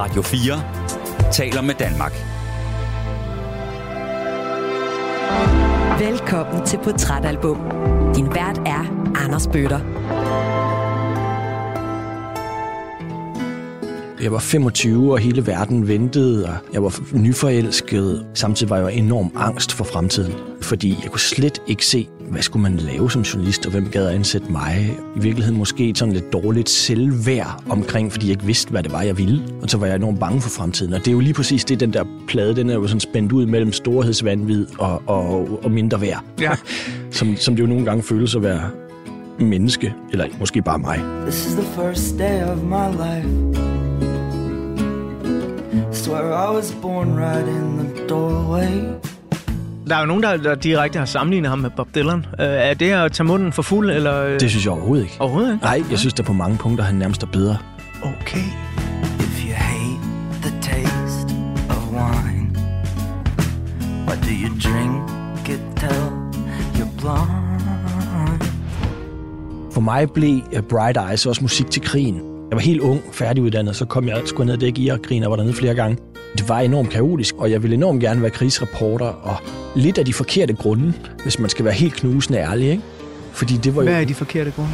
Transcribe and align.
Radio 0.00 0.22
4 0.22 1.32
taler 1.32 1.60
med 1.62 1.74
Danmark. 1.74 2.12
Velkommen 6.00 6.66
til 6.66 6.78
Portrætalbum. 6.84 7.58
Din 8.14 8.26
vært 8.26 8.58
er 8.66 9.12
Anders 9.24 9.46
Bøtter. 9.46 9.80
Jeg 14.22 14.32
var 14.32 14.38
25, 14.38 15.12
og 15.12 15.18
hele 15.18 15.46
verden 15.46 15.88
ventede, 15.88 16.44
og 16.44 16.54
jeg 16.72 16.82
var 16.82 17.16
nyforelsket. 17.16 18.26
Samtidig 18.34 18.70
var 18.70 18.76
jeg 18.76 18.94
enorm 18.94 19.32
angst 19.36 19.72
for 19.72 19.84
fremtiden, 19.84 20.34
fordi 20.70 20.98
jeg 21.02 21.10
kunne 21.10 21.20
slet 21.20 21.62
ikke 21.66 21.86
se, 21.86 22.08
hvad 22.30 22.42
skulle 22.42 22.62
man 22.62 22.76
lave 22.76 23.10
som 23.10 23.22
journalist, 23.22 23.66
og 23.66 23.72
hvem 23.72 23.88
gad 23.90 24.06
at 24.06 24.14
ansætte 24.14 24.52
mig. 24.52 24.96
I 25.16 25.20
virkeligheden 25.20 25.58
måske 25.58 25.88
et 25.88 25.98
sådan 25.98 26.14
lidt 26.14 26.32
dårligt 26.32 26.68
selvværd 26.68 27.62
omkring, 27.68 28.12
fordi 28.12 28.26
jeg 28.26 28.30
ikke 28.30 28.44
vidste, 28.44 28.70
hvad 28.70 28.82
det 28.82 28.92
var, 28.92 29.02
jeg 29.02 29.18
ville. 29.18 29.42
Og 29.62 29.70
så 29.70 29.78
var 29.78 29.86
jeg 29.86 29.96
enormt 29.96 30.20
bange 30.20 30.40
for 30.40 30.50
fremtiden. 30.50 30.92
Og 30.92 31.00
det 31.00 31.08
er 31.08 31.12
jo 31.12 31.20
lige 31.20 31.34
præcis 31.34 31.64
det, 31.64 31.80
den 31.80 31.92
der 31.92 32.04
plade, 32.28 32.56
den 32.56 32.70
er 32.70 32.74
jo 32.74 32.86
sådan 32.86 33.00
spændt 33.00 33.32
ud 33.32 33.46
mellem 33.46 33.72
storhedsvandvid 33.72 34.66
og, 34.78 35.02
og, 35.06 35.64
og 35.64 35.70
mindre 35.70 36.00
værd. 36.00 36.24
Ja. 36.40 36.50
som, 37.18 37.36
som 37.36 37.56
det 37.56 37.62
jo 37.62 37.68
nogle 37.68 37.84
gange 37.84 38.02
føles 38.02 38.34
at 38.34 38.42
være 38.42 38.70
menneske, 39.40 39.94
eller 40.12 40.26
måske 40.38 40.62
bare 40.62 40.78
mig. 40.78 41.00
This 41.22 41.46
is 41.46 41.52
the 41.52 41.82
first 41.82 42.18
day 42.18 42.42
of 42.42 42.58
my 42.62 42.88
life. 42.96 43.28
Swear 45.92 46.32
I 46.32 46.54
was 46.56 46.74
born 46.82 47.08
right 47.16 47.48
in 47.48 47.78
the 47.78 48.06
doorway. 48.08 49.09
Der 49.90 49.96
er 49.96 50.00
jo 50.00 50.06
nogen, 50.06 50.22
der, 50.22 50.36
der 50.36 50.54
direkte 50.54 50.98
har 50.98 51.06
sammenlignet 51.06 51.50
ham 51.50 51.58
med 51.58 51.70
Bob 51.76 51.94
Dylan. 51.94 52.18
Uh, 52.18 52.24
er 52.38 52.74
det 52.74 52.90
at 52.90 53.12
tage 53.12 53.26
munden 53.26 53.52
for 53.52 53.62
fuld, 53.62 53.90
eller... 53.90 54.38
Det 54.38 54.50
synes 54.50 54.64
jeg 54.64 54.72
overhovedet 54.72 55.04
ikke. 55.04 55.16
Overhovedet 55.20 55.52
ikke? 55.52 55.64
Nej, 55.64 55.82
jeg 55.90 55.98
synes, 55.98 56.14
der 56.14 56.22
på 56.22 56.32
mange 56.32 56.56
punkter, 56.58 56.84
han 56.84 56.94
nærmest 56.94 57.22
er 57.22 57.26
bedre. 57.26 57.56
Okay. 58.02 58.44
If 59.18 59.44
you 59.44 59.52
hate 59.54 60.00
the 60.42 60.60
taste 60.60 61.34
of 61.70 61.92
wine, 61.92 62.56
why 64.06 64.16
do 64.16 64.30
you 64.42 64.48
drink 64.64 65.48
it 65.48 65.60
till 65.76 66.02
you're 66.74 67.00
blind? 67.00 68.42
For 69.72 69.80
mig 69.80 70.10
blev 70.10 70.34
uh, 70.34 70.60
Bright 70.68 70.98
Eyes 71.10 71.26
også 71.26 71.42
musik 71.42 71.70
til 71.70 71.82
krigen. 71.82 72.16
Jeg 72.50 72.56
var 72.56 72.60
helt 72.60 72.80
ung, 72.80 73.00
færdiguddannet, 73.12 73.76
så 73.76 73.84
kom 73.84 74.08
jeg 74.08 74.22
sgu 74.24 74.44
ned 74.44 74.54
og 74.54 74.60
dække 74.60 74.82
Irak-krigen 74.82 75.24
og 75.24 75.30
var 75.30 75.36
dernede 75.36 75.54
flere 75.54 75.74
gange. 75.74 75.96
Det 76.38 76.48
var 76.48 76.60
enormt 76.60 76.90
kaotisk, 76.90 77.34
og 77.38 77.50
jeg 77.50 77.62
ville 77.62 77.74
enormt 77.74 78.00
gerne 78.00 78.22
være 78.22 78.30
krigsreporter, 78.30 79.06
og 79.06 79.36
lidt 79.76 79.98
af 79.98 80.04
de 80.04 80.12
forkerte 80.12 80.52
grunde, 80.54 80.92
hvis 81.22 81.38
man 81.38 81.50
skal 81.50 81.64
være 81.64 81.74
helt 81.74 81.94
knusende 81.94 82.38
ærlig, 82.38 82.70
ikke? 82.70 82.82
Fordi 83.32 83.56
det 83.56 83.76
var 83.76 83.82
jo... 83.82 83.88
Hvad 83.88 84.00
er 84.00 84.04
de 84.04 84.14
forkerte 84.14 84.50
grunde? 84.50 84.70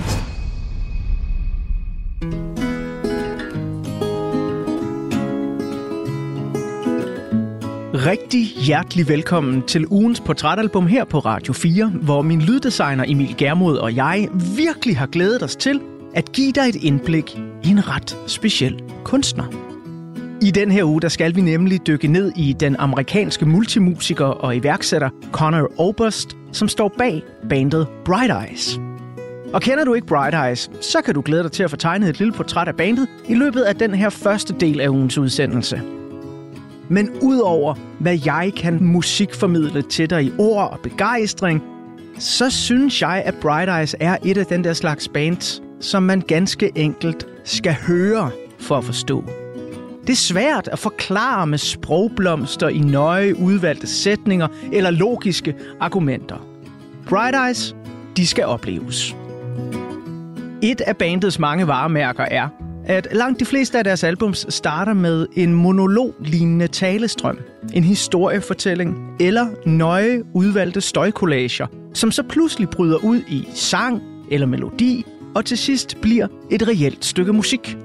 Rigtig 8.06 8.46
hjertelig 8.46 9.08
velkommen 9.08 9.62
til 9.62 9.86
ugens 9.90 10.20
portrætalbum 10.20 10.86
her 10.86 11.04
på 11.04 11.18
Radio 11.18 11.52
4, 11.52 11.86
hvor 12.02 12.22
min 12.22 12.40
lyddesigner 12.40 13.04
Emil 13.08 13.34
Germod 13.38 13.76
og 13.76 13.96
jeg 13.96 14.28
virkelig 14.56 14.98
har 14.98 15.06
glædet 15.06 15.42
os 15.42 15.56
til 15.56 15.80
at 16.14 16.32
give 16.32 16.52
dig 16.52 16.68
et 16.68 16.74
indblik 16.74 17.36
i 17.64 17.68
en 17.68 17.88
ret 17.88 18.16
speciel 18.26 18.82
kunstner. 19.04 19.65
I 20.46 20.50
den 20.50 20.70
her 20.70 20.84
uge 20.84 21.00
der 21.00 21.08
skal 21.08 21.36
vi 21.36 21.40
nemlig 21.40 21.86
dykke 21.86 22.08
ned 22.08 22.32
i 22.36 22.52
den 22.52 22.76
amerikanske 22.78 23.46
multimusiker 23.46 24.24
og 24.24 24.56
iværksætter 24.56 25.10
Connor 25.32 25.80
Oberst, 25.80 26.36
som 26.52 26.68
står 26.68 26.94
bag 26.98 27.22
bandet 27.48 27.86
Bright 28.04 28.32
Eyes. 28.32 28.80
Og 29.52 29.62
kender 29.62 29.84
du 29.84 29.94
ikke 29.94 30.06
Bright 30.06 30.34
Eyes, 30.34 30.70
så 30.80 31.02
kan 31.02 31.14
du 31.14 31.22
glæde 31.24 31.42
dig 31.42 31.52
til 31.52 31.62
at 31.62 31.70
få 31.70 31.76
tegnet 31.76 32.08
et 32.08 32.18
lille 32.18 32.32
portræt 32.32 32.68
af 32.68 32.76
bandet 32.76 33.08
i 33.28 33.34
løbet 33.34 33.60
af 33.60 33.74
den 33.74 33.94
her 33.94 34.10
første 34.10 34.54
del 34.60 34.80
af 34.80 34.88
ugens 34.88 35.18
udsendelse. 35.18 35.82
Men 36.88 37.10
udover 37.22 37.74
hvad 38.00 38.18
jeg 38.26 38.52
kan 38.56 38.78
musikformidle 38.84 39.82
til 39.82 40.10
dig 40.10 40.24
i 40.24 40.32
ord 40.38 40.70
og 40.70 40.80
begejstring, 40.80 41.62
så 42.18 42.50
synes 42.50 43.02
jeg, 43.02 43.22
at 43.24 43.34
Bright 43.34 43.70
Eyes 43.70 43.96
er 44.00 44.16
et 44.24 44.38
af 44.38 44.46
den 44.46 44.64
der 44.64 44.72
slags 44.72 45.08
bands, 45.08 45.62
som 45.80 46.02
man 46.02 46.20
ganske 46.20 46.72
enkelt 46.74 47.26
skal 47.44 47.76
høre 47.86 48.30
for 48.58 48.78
at 48.78 48.84
forstå. 48.84 49.24
Det 50.06 50.12
er 50.12 50.16
svært 50.16 50.68
at 50.72 50.78
forklare 50.78 51.46
med 51.46 51.58
sprogblomster 51.58 52.68
i 52.68 52.78
nøje 52.78 53.38
udvalgte 53.38 53.86
sætninger 53.86 54.48
eller 54.72 54.90
logiske 54.90 55.54
argumenter. 55.80 56.46
Bright 57.08 57.36
Eyes, 57.46 57.76
de 58.16 58.26
skal 58.26 58.44
opleves. 58.44 59.16
Et 60.62 60.80
af 60.80 60.96
bandets 60.96 61.38
mange 61.38 61.66
varemærker 61.66 62.24
er, 62.24 62.48
at 62.84 63.08
langt 63.12 63.40
de 63.40 63.44
fleste 63.44 63.78
af 63.78 63.84
deres 63.84 64.04
albums 64.04 64.46
starter 64.48 64.92
med 64.92 65.26
en 65.32 65.54
monolog-lignende 65.54 66.66
talestrøm, 66.68 67.38
en 67.74 67.84
historiefortælling 67.84 69.16
eller 69.20 69.46
nøje 69.66 70.22
udvalgte 70.34 70.80
støjkollager, 70.80 71.66
som 71.94 72.10
så 72.10 72.22
pludselig 72.22 72.68
bryder 72.68 73.04
ud 73.04 73.20
i 73.28 73.48
sang 73.54 74.02
eller 74.30 74.46
melodi, 74.46 75.04
og 75.34 75.44
til 75.44 75.58
sidst 75.58 76.00
bliver 76.00 76.26
et 76.50 76.68
reelt 76.68 77.04
stykke 77.04 77.32
musik. 77.32 77.76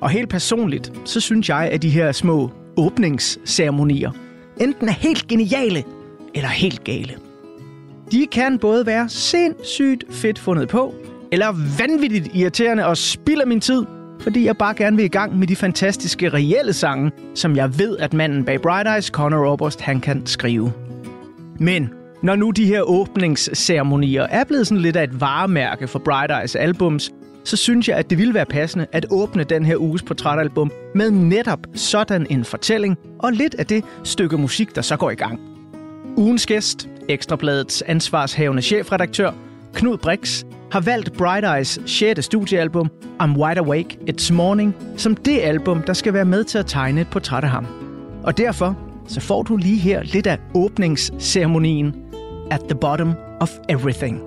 Og 0.00 0.10
helt 0.10 0.28
personligt, 0.28 0.92
så 1.04 1.20
synes 1.20 1.48
jeg, 1.48 1.68
at 1.72 1.82
de 1.82 1.90
her 1.90 2.12
små 2.12 2.50
åbningsceremonier 2.76 4.10
enten 4.60 4.88
er 4.88 4.92
helt 4.92 5.28
geniale 5.28 5.84
eller 6.34 6.48
helt 6.48 6.84
gale. 6.84 7.14
De 8.12 8.26
kan 8.32 8.58
både 8.58 8.86
være 8.86 9.08
sindssygt 9.08 10.04
fedt 10.10 10.38
fundet 10.38 10.68
på, 10.68 10.94
eller 11.32 11.78
vanvittigt 11.78 12.28
irriterende 12.34 12.86
og 12.86 12.96
spilder 12.96 13.46
min 13.46 13.60
tid, 13.60 13.84
fordi 14.20 14.44
jeg 14.44 14.56
bare 14.56 14.74
gerne 14.74 14.96
vil 14.96 15.04
i 15.04 15.08
gang 15.08 15.38
med 15.38 15.46
de 15.46 15.56
fantastiske 15.56 16.28
reelle 16.28 16.72
sange, 16.72 17.10
som 17.34 17.56
jeg 17.56 17.78
ved, 17.78 17.96
at 17.98 18.14
manden 18.14 18.44
bag 18.44 18.62
Bright 18.62 18.88
Eyes, 18.88 19.04
Connor 19.06 19.46
Oberst, 19.46 19.80
han 19.80 20.00
kan 20.00 20.26
skrive. 20.26 20.72
Men 21.60 21.90
når 22.22 22.36
nu 22.36 22.50
de 22.50 22.66
her 22.66 22.82
åbningsceremonier 22.82 24.22
er 24.22 24.44
blevet 24.44 24.66
sådan 24.66 24.82
lidt 24.82 24.96
af 24.96 25.04
et 25.04 25.20
varemærke 25.20 25.88
for 25.88 25.98
Bright 25.98 26.32
Eyes 26.40 26.56
albums, 26.56 27.12
så 27.48 27.56
synes 27.56 27.88
jeg, 27.88 27.96
at 27.96 28.10
det 28.10 28.18
ville 28.18 28.34
være 28.34 28.46
passende 28.46 28.86
at 28.92 29.06
åbne 29.10 29.44
den 29.44 29.64
her 29.64 29.76
uges 29.76 30.02
portrætalbum 30.02 30.70
med 30.94 31.10
netop 31.10 31.58
sådan 31.74 32.26
en 32.30 32.44
fortælling 32.44 32.96
og 33.18 33.32
lidt 33.32 33.54
af 33.54 33.66
det 33.66 33.84
stykke 34.04 34.36
musik, 34.38 34.74
der 34.74 34.82
så 34.82 34.96
går 34.96 35.10
i 35.10 35.14
gang. 35.14 35.40
Ugens 36.16 36.46
gæst, 36.46 36.88
Ekstrabladets 37.08 37.82
ansvarshavende 37.82 38.62
chefredaktør, 38.62 39.30
Knud 39.74 39.98
Brix, 39.98 40.44
har 40.72 40.80
valgt 40.80 41.12
Bright 41.12 41.46
Eyes 41.56 41.80
6. 41.86 42.24
studiealbum, 42.24 42.90
I'm 43.22 43.36
Wide 43.38 43.58
Awake, 43.60 43.98
It's 44.10 44.32
Morning, 44.32 44.76
som 44.96 45.16
det 45.16 45.40
album, 45.40 45.82
der 45.82 45.92
skal 45.92 46.12
være 46.12 46.24
med 46.24 46.44
til 46.44 46.58
at 46.58 46.66
tegne 46.66 47.00
et 47.00 47.08
portræt 47.10 47.44
af 47.44 47.50
ham. 47.50 47.66
Og 48.22 48.38
derfor 48.38 48.78
så 49.08 49.20
får 49.20 49.42
du 49.42 49.56
lige 49.56 49.78
her 49.78 50.02
lidt 50.02 50.26
af 50.26 50.38
åbningsceremonien 50.54 51.94
At 52.50 52.60
the 52.60 52.78
Bottom 52.80 53.12
of 53.40 53.50
Everything. 53.68 54.20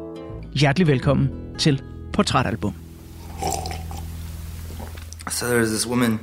Hjertelig 0.54 0.88
velkommen 0.88 1.30
til 1.58 1.82
Portrætalbum. 2.14 2.91
So 5.32 5.48
there 5.48 5.60
was 5.60 5.72
this 5.72 5.86
woman, 5.86 6.20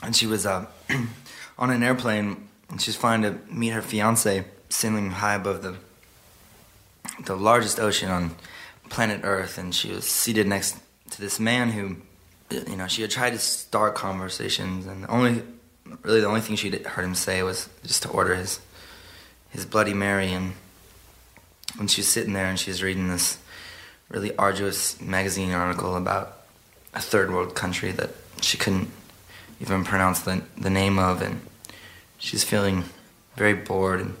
and 0.00 0.14
she 0.14 0.26
was 0.26 0.46
uh, 0.46 0.66
on 1.58 1.70
an 1.70 1.82
airplane, 1.82 2.48
and 2.70 2.80
she 2.80 2.90
was 2.90 2.96
flying 2.96 3.22
to 3.22 3.38
meet 3.50 3.70
her 3.70 3.82
fiance, 3.82 4.44
sailing 4.68 5.10
high 5.10 5.34
above 5.34 5.62
the 5.62 5.76
the 7.24 7.36
largest 7.36 7.78
ocean 7.78 8.10
on 8.10 8.36
planet 8.88 9.20
Earth, 9.24 9.58
and 9.58 9.74
she 9.74 9.90
was 9.90 10.04
seated 10.04 10.46
next 10.46 10.76
to 11.10 11.20
this 11.20 11.38
man 11.38 11.70
who, 11.70 11.96
you 12.50 12.76
know, 12.76 12.86
she 12.86 13.02
had 13.02 13.10
tried 13.10 13.30
to 13.30 13.38
start 13.38 13.94
conversations, 13.94 14.86
and 14.86 15.04
the 15.04 15.08
only, 15.08 15.42
really, 16.02 16.20
the 16.20 16.26
only 16.26 16.40
thing 16.40 16.56
she 16.56 16.70
heard 16.70 17.04
him 17.04 17.14
say 17.14 17.42
was 17.42 17.68
just 17.82 18.02
to 18.04 18.08
order 18.10 18.36
his 18.36 18.60
his 19.50 19.66
Bloody 19.66 19.94
Mary, 19.94 20.32
and 20.32 20.52
when 21.76 21.88
she 21.88 22.00
was 22.00 22.08
sitting 22.08 22.32
there 22.32 22.46
and 22.46 22.58
she 22.58 22.70
was 22.70 22.80
reading 22.80 23.08
this 23.08 23.38
really 24.08 24.34
arduous 24.36 25.00
magazine 25.00 25.50
article 25.50 25.96
about 25.96 26.33
a 26.94 27.00
third 27.00 27.32
world 27.32 27.54
country 27.54 27.90
that 27.92 28.10
she 28.40 28.56
couldn't 28.56 28.90
even 29.60 29.84
pronounce 29.84 30.20
the, 30.20 30.42
the 30.56 30.70
name 30.70 30.98
of 30.98 31.22
and 31.22 31.40
she's 32.18 32.44
feeling 32.44 32.84
very 33.36 33.54
bored 33.54 34.00
and 34.00 34.14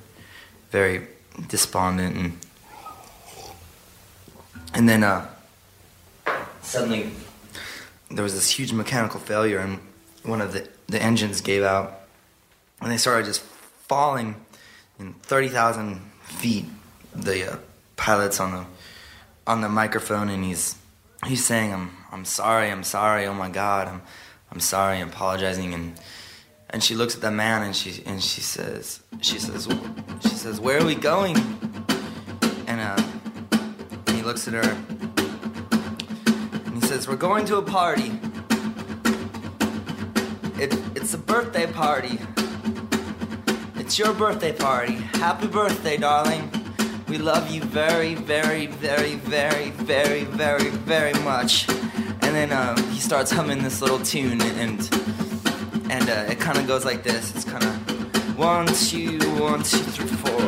very 0.70 1.06
despondent 1.48 2.16
and 2.16 2.38
and 4.74 4.88
then 4.88 5.04
uh, 5.04 5.26
suddenly 6.62 7.10
there 8.10 8.24
was 8.24 8.34
this 8.34 8.50
huge 8.50 8.72
mechanical 8.72 9.20
failure 9.20 9.58
and 9.58 9.78
one 10.24 10.40
of 10.40 10.52
the, 10.52 10.68
the 10.88 11.00
engines 11.00 11.40
gave 11.40 11.62
out 11.62 12.00
and 12.80 12.90
they 12.90 12.96
started 12.96 13.26
just 13.26 13.42
falling 13.88 14.34
in 14.98 15.14
30,000 15.14 16.00
feet. 16.24 16.66
The 17.14 17.52
uh, 17.52 17.56
pilots 17.96 18.40
on 18.40 18.50
the 18.52 18.64
on 19.46 19.60
the 19.60 19.68
microphone 19.68 20.28
and 20.28 20.44
he's 20.44 20.76
he's 21.26 21.44
saying 21.44 21.72
I'm 21.72 21.90
I'm 22.14 22.24
sorry, 22.24 22.70
I'm 22.70 22.84
sorry, 22.84 23.26
oh 23.26 23.34
my 23.34 23.50
god, 23.50 23.88
I'm 23.88 24.00
I'm 24.52 24.60
sorry, 24.60 24.98
I'm 24.98 25.08
apologizing 25.08 25.74
and 25.74 26.00
and 26.70 26.80
she 26.80 26.94
looks 26.94 27.16
at 27.16 27.20
the 27.22 27.32
man 27.32 27.64
and 27.64 27.74
she 27.74 28.04
and 28.06 28.22
she 28.22 28.40
says 28.40 29.02
she 29.20 29.40
says 29.40 29.66
she 30.20 30.28
says 30.28 30.60
where 30.60 30.80
are 30.80 30.84
we 30.84 30.94
going? 30.94 31.36
And 32.68 32.80
uh 32.80 33.02
he 34.12 34.22
looks 34.22 34.46
at 34.46 34.54
her 34.54 34.76
and 36.66 36.74
he 36.76 36.86
says 36.86 37.08
we're 37.08 37.16
going 37.16 37.46
to 37.46 37.56
a 37.56 37.62
party. 37.62 38.12
it, 40.60 40.72
it's 40.94 41.14
a 41.14 41.18
birthday 41.18 41.66
party. 41.66 42.20
It's 43.74 43.98
your 43.98 44.12
birthday 44.14 44.52
party. 44.52 44.94
Happy 45.18 45.48
birthday, 45.48 45.96
darling. 45.96 46.48
We 47.14 47.20
love 47.20 47.48
you 47.48 47.60
very, 47.60 48.16
very, 48.16 48.66
very, 48.66 49.14
very, 49.14 49.70
very, 49.70 50.24
very, 50.24 50.70
very 50.70 51.12
much. 51.22 51.68
And 51.68 52.34
then 52.34 52.50
uh, 52.50 52.76
he 52.90 52.98
starts 52.98 53.30
humming 53.30 53.62
this 53.62 53.80
little 53.80 54.00
tune, 54.00 54.42
and 54.42 54.80
and 55.92 56.10
uh, 56.10 56.26
it 56.28 56.40
kind 56.40 56.58
of 56.58 56.66
goes 56.66 56.84
like 56.84 57.04
this. 57.04 57.32
It's 57.36 57.44
kind 57.44 57.62
of 57.62 58.36
one, 58.36 58.66
two, 58.66 59.20
one, 59.40 59.62
two, 59.62 59.78
three, 59.78 60.08
four. 60.08 60.40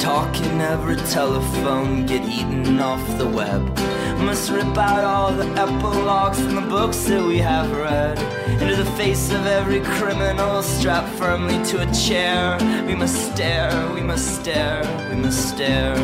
talk 0.00 0.34
in 0.40 0.60
every 0.62 0.96
telephone, 0.96 2.06
get 2.06 2.22
eaten 2.24 2.80
off 2.80 3.18
the 3.18 3.26
web. 3.26 3.97
We 4.18 4.24
must 4.24 4.50
rip 4.50 4.76
out 4.76 5.04
all 5.04 5.32
the 5.32 5.46
epilogues 5.50 6.40
from 6.40 6.56
the 6.56 6.62
books 6.62 7.04
that 7.04 7.24
we 7.24 7.38
have 7.38 7.70
read. 7.70 8.18
Into 8.60 8.74
the 8.74 8.90
face 8.92 9.30
of 9.30 9.46
every 9.46 9.80
criminal, 9.80 10.60
strapped 10.60 11.10
firmly 11.10 11.64
to 11.66 11.88
a 11.88 11.94
chair. 11.94 12.58
We 12.84 12.96
must 12.96 13.32
stare, 13.32 13.70
we 13.94 14.00
must 14.00 14.40
stare, 14.40 14.82
we 15.08 15.16
must 15.16 15.48
stare. 15.50 15.94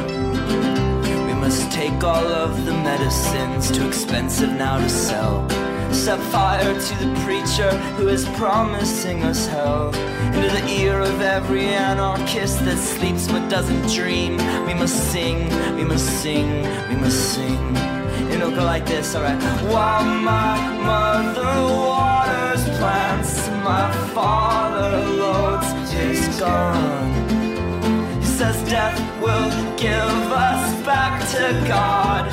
We 1.26 1.34
must 1.34 1.72
take 1.72 2.04
all 2.04 2.26
of 2.28 2.64
the 2.64 2.72
medicines, 2.72 3.76
too 3.76 3.88
expensive 3.88 4.52
now 4.52 4.78
to 4.78 4.88
sell. 4.88 5.48
Set 5.92 6.20
fire 6.30 6.72
to 6.72 7.04
the 7.04 7.20
preacher 7.24 7.70
who 7.96 8.08
is 8.08 8.24
promising 8.36 9.24
us 9.24 9.48
hell. 9.48 9.92
Into 10.34 10.48
the 10.48 10.68
ear 10.70 11.00
of 11.00 11.20
every 11.20 11.66
anarchist 11.66 12.64
that 12.64 12.78
sleeps 12.78 13.26
but 13.26 13.48
doesn't 13.48 13.88
dream. 13.92 14.36
We 14.66 14.74
must 14.74 15.12
sing, 15.12 15.48
we 15.74 15.82
must 15.82 16.22
sing, 16.22 16.62
we 16.88 16.94
must 16.94 17.34
sing. 17.34 18.03
It'll 18.34 18.50
go 18.50 18.64
like 18.64 18.84
this, 18.84 19.14
alright. 19.14 19.40
While 19.62 20.04
my 20.04 20.56
mother 20.90 21.54
waters 21.86 22.64
plants, 22.78 23.48
my 23.62 23.92
father 24.12 24.98
loads 25.22 25.92
his 25.92 26.26
gun. 26.40 27.12
He 28.20 28.26
says 28.26 28.56
death 28.68 28.98
will 29.22 29.50
give 29.76 30.32
us 30.48 30.64
back 30.84 31.20
to 31.34 31.44
God, 31.68 32.28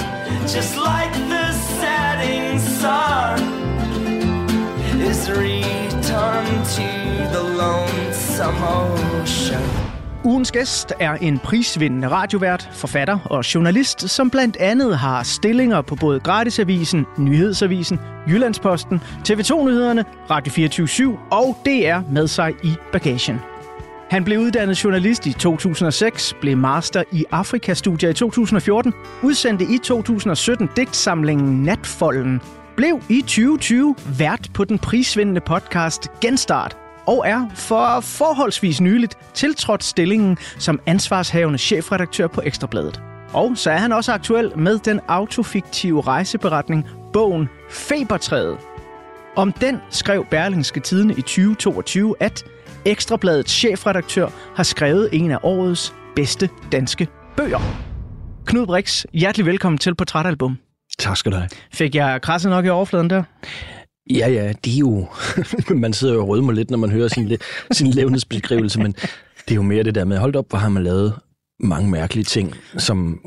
just 0.48 0.76
like 0.76 1.14
the 1.14 1.52
setting 1.80 2.58
sun 2.58 3.40
is 5.02 5.30
return 5.30 6.46
to 6.78 7.30
the 7.32 7.44
lonesome 7.44 8.64
ocean. 8.64 10.01
Ugens 10.24 10.52
gæst 10.52 10.94
er 11.00 11.14
en 11.14 11.40
prisvindende 11.40 12.10
radiovært, 12.10 12.70
forfatter 12.74 13.20
og 13.26 13.56
journalist, 13.56 14.10
som 14.10 14.30
blandt 14.30 14.58
andet 14.58 14.98
har 14.98 15.24
stillinger 15.24 15.82
på 15.82 15.96
både 15.96 16.20
Gratisavisen, 16.20 17.06
Nyhedsavisen, 17.18 18.00
Jyllandsposten, 18.28 19.02
TV2-nyhederne, 19.30 20.06
Radio 20.30 20.52
24 20.52 21.18
og 21.32 21.58
DR 21.66 22.12
med 22.12 22.28
sig 22.28 22.54
i 22.64 22.74
bagagen. 22.92 23.40
Han 24.10 24.24
blev 24.24 24.40
uddannet 24.40 24.84
journalist 24.84 25.26
i 25.26 25.34
2006, 25.34 26.36
blev 26.42 26.58
master 26.58 27.04
i 27.12 27.26
Afrikastudier 27.32 28.10
i 28.10 28.14
2014, 28.14 28.94
udsendte 29.24 29.66
i 29.66 29.78
2017 29.78 30.70
digtsamlingen 30.76 31.64
Natfolden, 31.64 32.42
blev 32.78 33.02
i 33.10 33.22
2020 33.22 33.96
vært 34.20 34.50
på 34.54 34.64
den 34.64 34.80
prisvindende 34.80 35.42
podcast 35.42 36.08
Genstart, 36.22 36.81
og 37.08 37.24
er 37.28 37.50
for 37.56 38.00
forholdsvis 38.00 38.82
nyligt 38.82 39.18
tiltrådt 39.34 39.84
stillingen 39.84 40.38
som 40.58 40.80
ansvarshavende 40.86 41.60
chefredaktør 41.60 42.28
på 42.28 42.42
Ekstrabladet. 42.46 43.02
Og 43.34 43.58
så 43.58 43.72
er 43.72 43.78
han 43.78 43.92
også 43.92 44.14
aktuel 44.14 44.58
med 44.58 44.80
den 44.80 45.00
autofiktive 45.08 46.02
rejseberetning, 46.02 46.88
bogen 47.14 47.50
Febertræet. 47.70 48.58
Om 49.36 49.54
den 49.54 49.82
skrev 49.90 50.26
Berlingske 50.26 50.80
Tidene 50.80 51.14
i 51.14 51.22
2022, 51.22 52.16
at 52.20 52.44
Ekstrabladets 52.86 53.52
chefredaktør 53.52 54.28
har 54.56 54.64
skrevet 54.64 55.10
en 55.12 55.32
af 55.32 55.38
årets 55.44 55.94
bedste 56.16 56.50
danske 56.72 57.08
bøger. 57.38 57.60
Knud 58.46 58.66
Brix, 58.66 59.06
hjertelig 59.14 59.46
velkommen 59.46 59.78
til 59.78 59.96
Portrætalbum. 59.96 60.58
Tak 61.00 61.18
skal 61.18 61.32
du 61.32 61.38
have. 61.38 61.50
Fik 61.74 61.96
jeg 61.96 62.22
krasset 62.22 62.50
nok 62.52 62.66
i 62.66 62.70
overfladen 62.70 63.10
der? 63.10 63.24
Ja, 64.10 64.30
ja, 64.30 64.54
det 64.66 64.74
er 64.74 64.78
jo... 64.78 65.08
man 65.76 65.94
sidder 65.94 66.14
jo 66.14 66.22
og 66.22 66.28
rødmer 66.28 66.54
lidt, 66.54 66.72
når 66.72 66.78
man 66.78 66.92
hører 66.92 67.08
sin, 67.08 67.38
sin 67.72 67.88
levnedsbeskrivelse, 67.88 68.80
men 68.80 68.92
det 69.46 69.52
er 69.52 69.56
jo 69.56 69.62
mere 69.62 69.84
det 69.84 69.96
der 69.96 70.06
med, 70.06 70.18
hold 70.18 70.36
op, 70.36 70.50
hvor 70.50 70.58
har 70.58 70.70
man 70.70 70.84
lavet 70.84 71.14
mange 71.64 71.92
mærkelige 71.92 72.24
ting, 72.24 72.56
som 72.78 73.20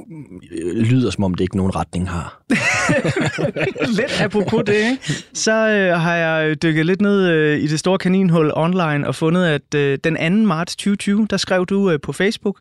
øh, 0.53 0.76
lyder, 0.76 1.11
som 1.11 1.25
om 1.25 1.35
det 1.35 1.44
ikke 1.44 1.56
nogen 1.56 1.76
retning 1.76 2.11
har. 2.11 2.43
lidt 3.99 4.21
apropos 4.21 4.62
det, 4.67 4.75
ikke? 4.75 4.99
så 5.32 5.53
øh, 5.53 6.00
har 6.00 6.15
jeg 6.15 6.62
dykket 6.62 6.87
lidt 6.87 7.00
ned 7.00 7.29
øh, 7.29 7.59
i 7.59 7.67
det 7.67 7.79
store 7.79 7.99
kaninhul 7.99 8.53
online 8.55 9.06
og 9.06 9.15
fundet, 9.15 9.47
at 9.47 9.75
øh, 9.75 9.99
den 10.05 10.43
2. 10.43 10.47
marts 10.47 10.76
2020, 10.76 11.26
der 11.31 11.37
skrev 11.37 11.67
du 11.67 11.91
øh, 11.91 12.00
på 12.00 12.12
Facebook, 12.12 12.59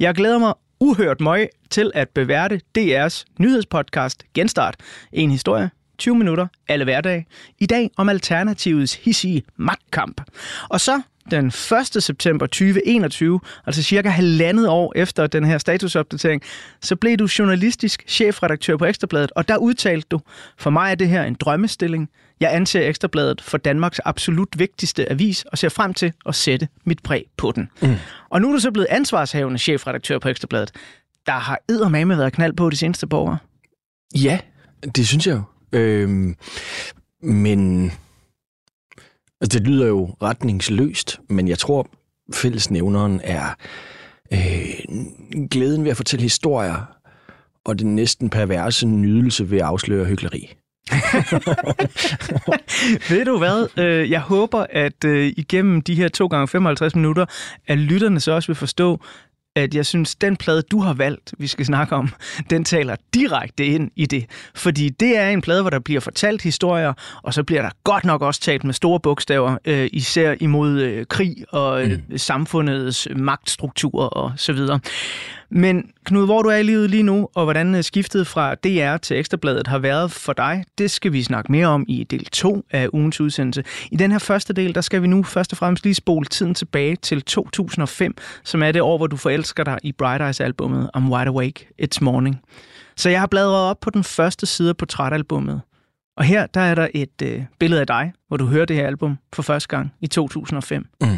jeg 0.00 0.14
glæder 0.14 0.38
mig 0.38 0.54
uhørt 0.80 1.20
møg 1.20 1.48
til 1.70 1.90
at 1.94 2.08
beværte 2.08 2.60
DR's 2.78 3.24
nyhedspodcast 3.38 4.24
Genstart. 4.34 4.76
En 5.12 5.30
historie, 5.30 5.70
20 6.00 6.14
minutter, 6.14 6.46
alle 6.68 6.84
hverdage. 6.84 7.26
I 7.58 7.66
dag 7.66 7.90
om 7.96 8.08
Alternativets 8.08 8.94
hissige 8.94 9.42
magtkamp. 9.56 10.20
Og 10.68 10.80
så 10.80 11.02
den 11.30 11.46
1. 11.46 12.02
september 12.02 12.46
2021, 12.46 13.40
altså 13.66 13.82
cirka 13.82 14.08
halvandet 14.08 14.68
år 14.68 14.92
efter 14.96 15.26
den 15.26 15.44
her 15.44 15.58
statusopdatering, 15.58 16.42
så 16.80 16.96
blev 16.96 17.16
du 17.16 17.28
journalistisk 17.38 18.04
chefredaktør 18.08 18.76
på 18.76 18.84
Ekstrabladet, 18.84 19.32
og 19.36 19.48
der 19.48 19.56
udtalte 19.56 20.06
du, 20.10 20.20
for 20.58 20.70
mig 20.70 20.90
er 20.90 20.94
det 20.94 21.08
her 21.08 21.22
en 21.24 21.34
drømmestilling. 21.34 22.08
Jeg 22.40 22.54
anser 22.54 22.88
Ekstrabladet 22.88 23.40
for 23.40 23.58
Danmarks 23.58 23.98
absolut 24.04 24.48
vigtigste 24.58 25.10
avis 25.10 25.44
og 25.44 25.58
ser 25.58 25.68
frem 25.68 25.94
til 25.94 26.12
at 26.26 26.34
sætte 26.34 26.68
mit 26.84 27.02
præg 27.02 27.24
på 27.36 27.52
den. 27.52 27.70
Mm. 27.82 27.94
Og 28.30 28.40
nu 28.40 28.48
er 28.48 28.52
du 28.52 28.58
så 28.58 28.70
blevet 28.70 28.86
ansvarshavende 28.90 29.58
chefredaktør 29.58 30.18
på 30.18 30.28
Ekstrabladet. 30.28 30.70
Der 31.26 31.32
har 31.32 31.58
eddermame 31.68 32.18
været 32.18 32.32
knald 32.32 32.52
på 32.52 32.70
de 32.70 32.76
seneste 32.76 33.06
borgere. 33.06 33.38
Ja, 34.14 34.38
det 34.94 35.06
synes 35.06 35.26
jeg 35.26 35.34
jo. 35.34 35.42
Øhm, 35.72 36.36
men 37.22 37.92
altså, 39.40 39.58
det 39.58 39.66
lyder 39.66 39.86
jo 39.86 40.14
retningsløst, 40.22 41.20
men 41.28 41.48
jeg 41.48 41.58
tror, 41.58 41.88
fællesnævneren 42.34 43.20
er 43.24 43.54
øh, 44.32 45.48
glæden 45.50 45.84
ved 45.84 45.90
at 45.90 45.96
fortælle 45.96 46.22
historier, 46.22 46.96
og 47.64 47.78
den 47.78 47.96
næsten 47.96 48.30
perverse 48.30 48.86
nydelse 48.86 49.50
ved 49.50 49.58
at 49.58 49.64
afsløre 49.64 50.04
hyggeleri. 50.04 50.54
Ved 53.10 53.24
du 53.24 53.38
hvad? 53.38 53.78
Øh, 53.78 54.10
jeg 54.10 54.20
håber, 54.20 54.66
at 54.70 55.04
øh, 55.04 55.32
igennem 55.36 55.82
de 55.82 55.94
her 55.94 56.08
2 56.08 56.26
gange 56.26 56.48
55 56.48 56.94
minutter, 56.94 57.26
at 57.66 57.78
lytterne 57.78 58.20
så 58.20 58.32
også 58.32 58.46
vil 58.46 58.56
forstå, 58.56 59.00
at 59.56 59.74
jeg 59.74 59.86
synes, 59.86 60.14
den 60.14 60.36
plade, 60.36 60.62
du 60.62 60.80
har 60.80 60.92
valgt, 60.92 61.34
vi 61.38 61.46
skal 61.46 61.66
snakke 61.66 61.96
om, 61.96 62.08
den 62.50 62.64
taler 62.64 62.96
direkte 63.14 63.66
ind 63.66 63.90
i 63.96 64.06
det. 64.06 64.26
Fordi 64.54 64.88
det 64.88 65.16
er 65.16 65.28
en 65.28 65.40
plade, 65.40 65.60
hvor 65.60 65.70
der 65.70 65.78
bliver 65.78 66.00
fortalt 66.00 66.42
historier, 66.42 66.92
og 67.22 67.34
så 67.34 67.44
bliver 67.44 67.62
der 67.62 67.70
godt 67.84 68.04
nok 68.04 68.22
også 68.22 68.40
talt 68.40 68.64
med 68.64 68.74
store 68.74 69.00
bogstaver, 69.00 69.56
øh, 69.64 69.88
især 69.92 70.34
imod 70.40 70.80
øh, 70.80 71.06
krig 71.06 71.36
og 71.48 71.84
øh, 71.84 71.98
mm. 72.08 72.18
samfundets 72.18 73.08
magtstruktur 73.16 74.04
og 74.04 74.32
så 74.36 74.52
videre. 74.52 74.80
Men 75.50 75.90
Knud, 76.04 76.24
hvor 76.24 76.42
du 76.42 76.48
er 76.48 76.56
i 76.56 76.62
livet 76.62 76.90
lige 76.90 77.02
nu, 77.02 77.28
og 77.34 77.44
hvordan 77.44 77.74
øh, 77.74 77.84
skiftet 77.84 78.26
fra 78.26 78.54
DR 78.54 78.96
til 78.96 79.16
Ekstrabladet 79.16 79.66
har 79.66 79.78
været 79.78 80.12
for 80.12 80.32
dig, 80.32 80.64
det 80.78 80.90
skal 80.90 81.12
vi 81.12 81.22
snakke 81.22 81.52
mere 81.52 81.66
om 81.66 81.84
i 81.88 82.04
del 82.04 82.24
2 82.24 82.64
af 82.70 82.88
ugens 82.92 83.20
udsendelse. 83.20 83.64
I 83.90 83.96
den 83.96 84.12
her 84.12 84.18
første 84.18 84.52
del, 84.52 84.74
der 84.74 84.80
skal 84.80 85.02
vi 85.02 85.06
nu 85.06 85.22
først 85.22 85.52
og 85.52 85.58
fremmest 85.58 85.84
lige 85.84 85.94
spole 85.94 86.26
tiden 86.26 86.54
tilbage 86.54 86.96
til 86.96 87.22
2005, 87.22 88.14
som 88.44 88.62
er 88.62 88.72
det 88.72 88.82
år, 88.82 88.96
hvor 88.96 89.06
du 89.06 89.16
forelsker 89.16 89.64
dig 89.64 89.78
i 89.82 89.92
Bright 89.92 90.22
Eyes 90.22 90.40
albumet 90.40 90.90
I'm 90.96 91.12
Wide 91.12 91.28
Awake, 91.28 91.68
It's 91.82 91.98
Morning. 92.00 92.40
Så 92.96 93.10
jeg 93.10 93.20
har 93.20 93.26
bladret 93.26 93.70
op 93.70 93.80
på 93.80 93.90
den 93.90 94.04
første 94.04 94.46
side 94.46 94.68
af 94.68 94.76
portrætalbummet. 94.76 95.60
Og 96.16 96.24
her 96.24 96.46
der 96.46 96.60
er 96.60 96.74
der 96.74 96.88
et 96.94 97.22
øh, 97.22 97.42
billede 97.58 97.80
af 97.80 97.86
dig, 97.86 98.12
hvor 98.28 98.36
du 98.36 98.46
hører 98.46 98.64
det 98.64 98.76
her 98.76 98.86
album 98.86 99.18
for 99.32 99.42
første 99.42 99.68
gang 99.68 99.92
i 100.00 100.06
2005. 100.06 100.86
Mm. 101.00 101.08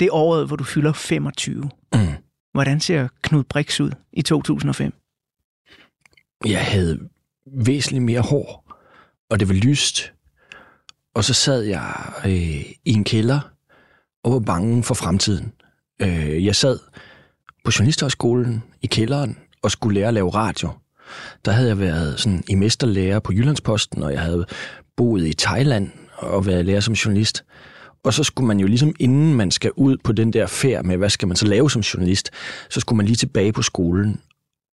Det 0.00 0.06
er 0.06 0.12
året, 0.14 0.46
hvor 0.46 0.56
du 0.56 0.64
fylder 0.64 0.92
25. 0.92 1.70
Mm. 1.94 2.00
Hvordan 2.52 2.80
ser 2.80 3.08
Knud 3.22 3.44
Brix 3.44 3.80
ud 3.80 3.90
i 4.12 4.22
2005? 4.22 4.92
Jeg 6.46 6.64
havde 6.64 6.98
væsentligt 7.46 8.04
mere 8.04 8.20
hår, 8.20 8.72
og 9.30 9.40
det 9.40 9.48
var 9.48 9.54
lyst. 9.54 10.12
Og 11.14 11.24
så 11.24 11.34
sad 11.34 11.62
jeg 11.62 12.12
øh, 12.24 12.70
i 12.84 12.92
en 12.92 13.04
kælder 13.04 13.40
og 14.24 14.32
var 14.32 14.38
bange 14.38 14.82
for 14.82 14.94
fremtiden. 14.94 15.52
Øh, 16.02 16.44
jeg 16.44 16.56
sad 16.56 16.78
på 17.64 17.70
Journalisthøjskolen 17.78 18.62
i 18.82 18.86
kælderen 18.86 19.38
og 19.62 19.70
skulle 19.70 20.00
lære 20.00 20.08
at 20.08 20.14
lave 20.14 20.30
radio. 20.30 20.70
Der 21.44 21.52
havde 21.52 21.68
jeg 21.68 21.78
været 21.78 22.20
sådan 22.20 22.44
i 22.48 22.54
mesterlærer 22.54 23.20
på 23.20 23.32
Jyllandsposten, 23.32 24.02
og 24.02 24.12
jeg 24.12 24.20
havde 24.20 24.46
boet 24.96 25.26
i 25.26 25.34
Thailand 25.34 25.90
og 26.16 26.46
været 26.46 26.64
lærer 26.64 26.80
som 26.80 26.94
journalist. 26.94 27.44
Og 28.04 28.14
så 28.14 28.24
skulle 28.24 28.46
man 28.46 28.60
jo 28.60 28.66
ligesom, 28.66 28.94
inden 29.00 29.34
man 29.34 29.50
skal 29.50 29.70
ud 29.76 29.96
på 30.04 30.12
den 30.12 30.32
der 30.32 30.46
færd 30.46 30.84
med, 30.84 30.96
hvad 30.96 31.10
skal 31.10 31.28
man 31.28 31.36
så 31.36 31.46
lave 31.46 31.70
som 31.70 31.82
journalist, 31.82 32.30
så 32.70 32.80
skulle 32.80 32.96
man 32.96 33.06
lige 33.06 33.16
tilbage 33.16 33.52
på 33.52 33.62
skolen 33.62 34.20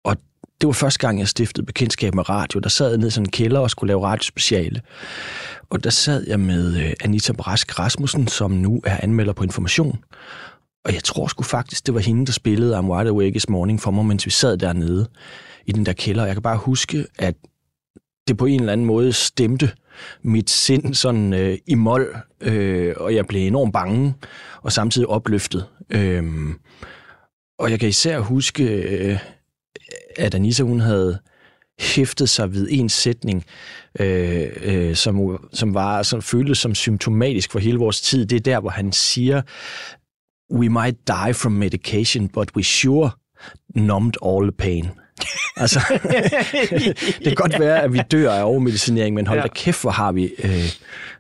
Og 0.04 0.18
det 0.62 0.68
var 0.68 0.74
første 0.74 1.00
gang, 1.00 1.20
jeg 1.20 1.28
stiftede 1.28 1.66
bekendtskab 1.66 2.16
med 2.16 2.30
radio. 2.30 2.60
Der 2.60 2.70
sad 2.70 2.90
jeg 2.90 2.98
ned 2.98 3.08
i 3.08 3.12
sådan 3.12 3.26
en 3.26 3.32
kælder 3.32 3.60
og 3.60 3.70
skulle 3.70 3.88
lave 3.88 4.06
radiospeciale. 4.06 4.82
Og 5.70 5.84
der 5.84 5.90
sad 5.90 6.28
jeg 6.28 6.40
med 6.40 6.78
øh, 6.78 6.94
Anita 7.04 7.34
Brask 7.34 7.80
Rasmussen, 7.80 8.28
som 8.28 8.52
nu 8.52 8.82
er 8.84 8.98
anmelder 9.04 9.34
på 9.34 9.44
Information. 9.44 10.04
Og 10.86 10.94
jeg 10.94 11.04
tror 11.04 11.28
sgu 11.28 11.44
faktisk, 11.44 11.86
det 11.86 11.94
var 11.94 12.00
hende, 12.00 12.26
der 12.26 12.32
spillede 12.32 12.78
I'm 12.80 12.92
Wide 12.92 13.10
Awake 13.10 13.32
This 13.32 13.50
Morning 13.50 13.82
for 13.82 13.92
mig, 13.92 14.06
mens 14.06 14.26
vi 14.26 14.32
sad 14.32 14.58
dernede 14.58 15.10
i 15.66 15.72
den 15.72 15.86
der 15.86 15.94
kælder. 15.94 16.26
Jeg 16.26 16.36
kan 16.36 16.42
bare 16.42 16.58
huske, 16.58 17.06
at 17.18 17.36
det 18.30 18.38
på 18.38 18.46
en 18.46 18.60
eller 18.60 18.74
anden 18.74 18.88
måde 18.88 19.14
stemte 19.14 19.72
mit 20.24 20.50
sind 20.50 20.94
sådan 20.94 21.34
øh, 21.34 21.58
i 21.68 21.76
mål, 21.76 22.16
øh, 22.42 22.94
og 22.98 23.16
jeg 23.16 23.26
blev 23.26 23.48
enormt 23.48 23.74
bange 23.74 24.14
og 24.62 24.72
samtidig 24.72 25.08
opløftet. 25.08 25.66
Øh, 25.90 26.24
og 27.60 27.72
jeg 27.72 27.80
kan 27.80 27.90
især 27.90 28.20
huske, 28.20 28.64
øh, 28.64 29.20
at 30.18 30.36
Anissa 30.36 30.64
hun 30.64 30.80
havde 30.80 31.20
hæftet 31.80 32.30
sig 32.30 32.54
ved 32.54 32.68
en 32.72 32.90
sætning, 32.90 33.46
øh, 34.00 34.48
øh, 34.62 34.96
som, 34.96 35.40
som 35.54 35.74
var 35.74 36.04
som 36.04 36.22
føltes 36.22 36.58
som 36.58 36.76
symptomatisk 36.76 37.52
for 37.52 37.60
hele 37.60 37.78
vores 37.78 38.02
tid. 38.02 38.26
Det 38.26 38.36
er 38.36 38.40
der, 38.40 38.60
hvor 38.60 38.70
han 38.70 38.92
siger, 38.92 39.42
we 40.54 40.70
might 40.70 41.08
die 41.08 41.34
from 41.34 41.52
medication, 41.52 42.30
but 42.30 42.56
we 42.56 42.64
sure 42.64 43.12
numbed 43.76 44.14
all 44.26 44.44
the 44.44 44.58
pain 44.58 44.90
altså, 45.58 45.80
det 47.20 47.24
kan 47.24 47.36
godt 47.36 47.60
være, 47.60 47.82
at 47.82 47.94
vi 47.94 48.02
dør 48.12 48.32
af 48.32 48.44
overmedicinering, 48.44 49.16
men 49.16 49.28
hold 49.28 49.40
ja. 49.40 49.44
da 49.44 49.50
kæft, 49.56 49.82
hvor 49.82 49.92
har 49.92 50.12
vi 50.12 50.32
øh, 50.44 50.72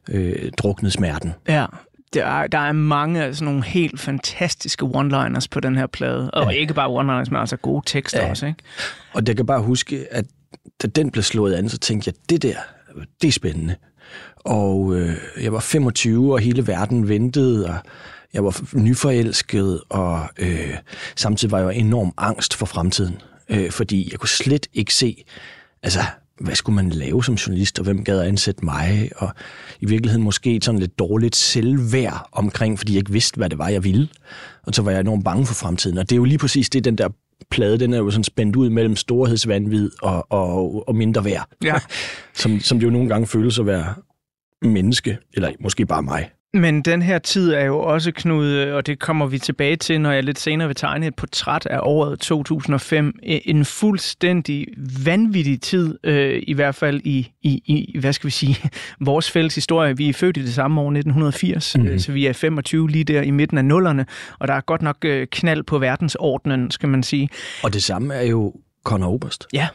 øh, 0.09 0.51
druknet 0.51 0.93
smerten. 0.93 1.33
Ja, 1.47 1.65
der 2.13 2.25
er, 2.25 2.47
der 2.47 2.57
er 2.57 2.71
mange 2.71 3.23
af 3.23 3.35
sådan 3.35 3.45
nogle 3.45 3.63
helt 3.63 3.99
fantastiske 3.99 4.85
one-liners 4.85 5.45
på 5.51 5.59
den 5.59 5.77
her 5.77 5.87
plade. 5.87 6.31
Og 6.31 6.53
ja. 6.53 6.59
ikke 6.59 6.73
bare 6.73 6.89
one-liners, 6.89 7.29
men 7.31 7.39
altså 7.39 7.57
gode 7.57 7.81
tekster 7.85 8.21
ja. 8.21 8.29
også, 8.29 8.45
ikke? 8.45 8.59
Og 9.13 9.21
jeg 9.27 9.35
kan 9.35 9.45
bare 9.45 9.61
huske, 9.61 10.05
at 10.11 10.25
da 10.81 10.87
den 10.87 11.11
blev 11.11 11.23
slået 11.23 11.53
an, 11.53 11.69
så 11.69 11.77
tænkte 11.77 12.07
jeg, 12.07 12.29
det 12.29 12.41
der, 12.41 12.55
det 13.21 13.27
er 13.27 13.31
spændende. 13.31 13.75
Og 14.35 14.95
øh, 14.95 15.15
jeg 15.41 15.53
var 15.53 15.59
25, 15.59 16.33
og 16.33 16.39
hele 16.39 16.67
verden 16.67 17.09
ventede, 17.09 17.65
og 17.65 17.75
jeg 18.33 18.43
var 18.43 18.61
nyforelsket, 18.73 19.81
og 19.89 20.29
øh, 20.37 20.77
samtidig 21.15 21.51
var 21.51 21.59
jeg 21.59 21.75
enorm 21.75 22.13
angst 22.17 22.55
for 22.55 22.65
fremtiden. 22.65 23.21
Øh, 23.49 23.71
fordi 23.71 24.07
jeg 24.11 24.19
kunne 24.19 24.29
slet 24.29 24.67
ikke 24.73 24.93
se, 24.93 25.23
altså, 25.83 25.99
hvad 26.39 26.55
skulle 26.55 26.75
man 26.75 26.89
lave 26.89 27.23
som 27.23 27.35
journalist, 27.35 27.79
og 27.79 27.83
hvem 27.83 28.03
gad 28.03 28.19
at 28.19 28.27
ansætte 28.27 28.65
mig, 28.65 29.11
og 29.15 29.29
i 29.79 29.85
virkeligheden 29.85 30.23
måske 30.23 30.59
sådan 30.61 30.79
lidt 30.79 30.99
dårligt 30.99 31.35
selvværd 31.35 32.29
omkring, 32.31 32.79
fordi 32.79 32.93
jeg 32.93 32.99
ikke 32.99 33.11
vidste, 33.11 33.37
hvad 33.37 33.49
det 33.49 33.57
var, 33.57 33.67
jeg 33.67 33.83
ville. 33.83 34.07
Og 34.63 34.73
så 34.73 34.81
var 34.81 34.91
jeg 34.91 34.99
enormt 34.99 35.23
bange 35.23 35.45
for 35.45 35.53
fremtiden, 35.53 35.97
og 35.97 36.09
det 36.09 36.15
er 36.15 36.17
jo 36.17 36.23
lige 36.23 36.37
præcis 36.37 36.69
det, 36.69 36.85
den 36.85 36.97
der 36.97 37.09
plade, 37.51 37.79
den 37.79 37.93
er 37.93 37.97
jo 37.97 38.11
sådan 38.11 38.23
spændt 38.23 38.55
ud 38.55 38.69
mellem 38.69 38.95
storhedsvandvid 38.95 39.91
og, 40.01 40.31
og, 40.31 40.87
og 40.87 40.95
mindre 40.95 41.25
værd. 41.25 41.47
Ja. 41.63 41.75
som, 42.41 42.59
som 42.59 42.79
det 42.79 42.85
jo 42.85 42.91
nogle 42.91 43.09
gange 43.09 43.27
føles 43.27 43.59
at 43.59 43.65
være 43.65 43.93
menneske, 44.61 45.17
eller 45.33 45.51
måske 45.59 45.85
bare 45.85 46.03
mig. 46.03 46.29
Men 46.53 46.81
den 46.81 47.01
her 47.01 47.19
tid 47.19 47.53
er 47.53 47.63
jo 47.63 47.79
også, 47.79 48.11
Knud, 48.11 48.55
og 48.55 48.87
det 48.87 48.99
kommer 48.99 49.25
vi 49.25 49.39
tilbage 49.39 49.75
til, 49.75 50.01
når 50.01 50.11
jeg 50.11 50.23
lidt 50.23 50.39
senere 50.39 50.67
vil 50.67 50.75
tegne 50.75 51.07
et 51.07 51.15
portræt 51.15 51.65
af 51.65 51.79
året 51.81 52.19
2005. 52.19 53.19
En 53.23 53.65
fuldstændig 53.65 54.67
vanvittig 55.05 55.61
tid, 55.61 55.97
øh, 56.03 56.43
i 56.47 56.53
hvert 56.53 56.75
fald 56.75 57.01
i, 57.03 57.31
i, 57.41 57.61
i, 57.65 57.99
hvad 57.99 58.13
skal 58.13 58.27
vi 58.27 58.31
sige, 58.31 58.57
vores 58.99 59.31
fælles 59.31 59.55
historie. 59.55 59.97
Vi 59.97 60.09
er 60.09 60.13
født 60.13 60.37
i 60.37 60.41
det 60.41 60.53
samme 60.53 60.81
år, 60.81 60.85
1980, 60.85 61.77
mm. 61.77 61.99
så 61.99 62.11
vi 62.11 62.25
er 62.25 62.33
25 62.33 62.89
lige 62.89 63.03
der 63.03 63.21
i 63.21 63.31
midten 63.31 63.57
af 63.57 63.65
nullerne, 63.65 64.05
og 64.39 64.47
der 64.47 64.53
er 64.53 64.61
godt 64.61 64.81
nok 64.81 64.97
øh, 65.05 65.27
knald 65.31 65.63
på 65.63 65.77
verdensordenen, 65.77 66.71
skal 66.71 66.89
man 66.89 67.03
sige. 67.03 67.29
Og 67.63 67.73
det 67.73 67.83
samme 67.83 68.13
er 68.13 68.23
jo 68.23 68.53
Conor 68.83 69.07
Oberst. 69.07 69.47
Ja, 69.53 69.67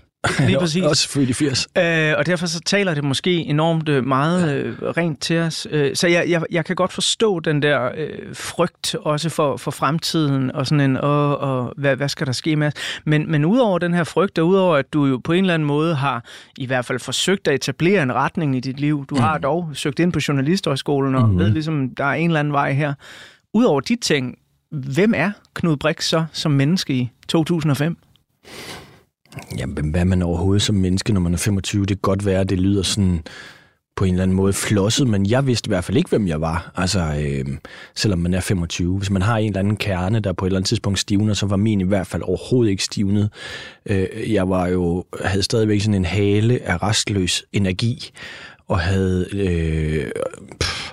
Lige 0.47 0.59
præcis. 0.65 0.83
Også 0.83 1.09
født 1.09 1.31
i 1.31 1.33
80. 1.33 1.69
Øh, 1.79 2.15
og 2.19 2.27
derfor 2.27 2.47
så 2.47 2.61
taler 2.61 2.95
det 2.95 3.05
måske 3.05 3.31
enormt 3.31 3.89
øh, 3.89 4.07
meget 4.07 4.55
øh, 4.55 4.83
rent 4.83 5.21
til 5.21 5.39
os. 5.39 5.67
Øh, 5.71 5.97
så 5.97 6.09
jeg, 6.09 6.25
jeg, 6.29 6.43
jeg 6.51 6.65
kan 6.65 6.77
godt 6.77 6.93
forstå 6.93 7.41
den 7.41 7.63
der 7.63 7.91
øh, 7.97 8.35
frygt 8.35 8.95
også 8.95 9.29
for, 9.29 9.57
for 9.57 9.71
fremtiden, 9.71 10.53
og 10.53 10.67
sådan 10.67 10.91
en, 10.91 10.97
og, 10.97 11.39
og 11.39 11.73
hvad, 11.77 11.97
hvad 11.97 12.09
skal 12.09 12.27
der 12.27 12.33
ske 12.33 12.57
med 12.57 12.67
os? 12.67 12.73
Men, 13.05 13.31
men 13.31 13.45
udover 13.45 13.79
den 13.79 13.95
her 13.95 14.05
frygt, 14.05 14.39
og 14.39 14.49
udover 14.49 14.77
at 14.77 14.93
du 14.93 15.07
jo 15.07 15.21
på 15.25 15.33
en 15.33 15.45
eller 15.45 15.55
anden 15.55 15.67
måde 15.67 15.95
har 15.95 16.25
i 16.59 16.67
hvert 16.67 16.85
fald 16.85 16.99
forsøgt 16.99 17.49
at 17.49 17.55
etablere 17.55 18.03
en 18.03 18.13
retning 18.13 18.57
i 18.57 18.61
dit 18.61 18.81
liv, 18.81 19.07
du 19.11 19.15
mm. 19.15 19.21
har 19.21 19.39
dog 19.39 19.71
søgt 19.73 19.99
ind 19.99 20.13
på 20.13 20.21
Journalisthøjskolen, 20.29 21.15
og 21.15 21.29
mm. 21.29 21.39
ved 21.39 21.51
ligesom, 21.51 21.91
der 21.91 22.05
er 22.05 22.13
en 22.13 22.31
eller 22.31 22.41
anden 22.41 22.53
vej 22.53 22.73
her. 22.73 22.95
Udover 23.55 23.81
de 23.81 23.97
ting, 23.97 24.39
hvem 24.71 25.13
er 25.17 25.31
Knud 25.55 25.77
Brix 25.77 26.05
så 26.05 26.25
som 26.33 26.53
menneske 26.53 26.95
i 26.95 27.11
2005? 27.29 27.97
Jamen, 29.59 29.91
hvad 29.91 30.01
er 30.01 30.05
man 30.05 30.23
overhovedet 30.23 30.63
som 30.63 30.77
menneske, 30.77 31.13
når 31.13 31.21
man 31.21 31.35
er 31.35 31.39
25? 31.39 31.81
Det 31.81 31.89
kan 31.89 32.03
godt 32.03 32.27
være, 32.27 32.45
det 32.45 32.61
lyder 32.61 32.83
sådan 32.83 33.23
på 33.97 34.05
en 34.05 34.15
eller 34.15 34.23
anden 34.23 34.37
måde 34.37 34.53
flosset, 34.53 35.09
men 35.09 35.31
jeg 35.31 35.47
vidste 35.47 35.69
i 35.69 35.71
hvert 35.71 35.85
fald 35.85 35.97
ikke, 35.97 36.11
hvem 36.11 36.29
jeg 36.29 36.41
var, 36.41 36.73
altså 36.77 37.01
øh, 37.01 37.57
selvom 37.95 38.19
man 38.19 38.35
er 38.35 38.41
25. 38.41 38.99
Hvis 38.99 39.11
man 39.11 39.23
har 39.23 39.39
en 39.39 39.47
eller 39.47 39.61
anden 39.61 39.77
kerne, 39.77 40.21
der 40.21 40.33
på 40.33 40.45
et 40.45 40.49
eller 40.49 40.59
andet 40.59 40.69
tidspunkt 40.69 40.99
stivner, 40.99 41.35
så 41.35 41.47
var 41.47 41.57
min 41.57 41.81
i 41.81 41.85
hvert 41.85 42.07
fald 42.07 42.23
overhovedet 42.23 42.71
ikke 42.71 42.85
stivnet. 42.85 43.31
Øh, 43.87 44.33
jeg 44.33 44.49
var 44.49 44.67
jo, 44.67 45.05
havde 45.23 45.43
stadigvæk 45.43 45.81
sådan 45.81 45.95
en 45.95 46.05
hale 46.05 46.61
af 46.63 46.83
restløs 46.83 47.45
energi, 47.53 48.11
og 48.69 48.81
havde 48.81 49.27
øh, 49.33 50.11
pff, 50.61 50.93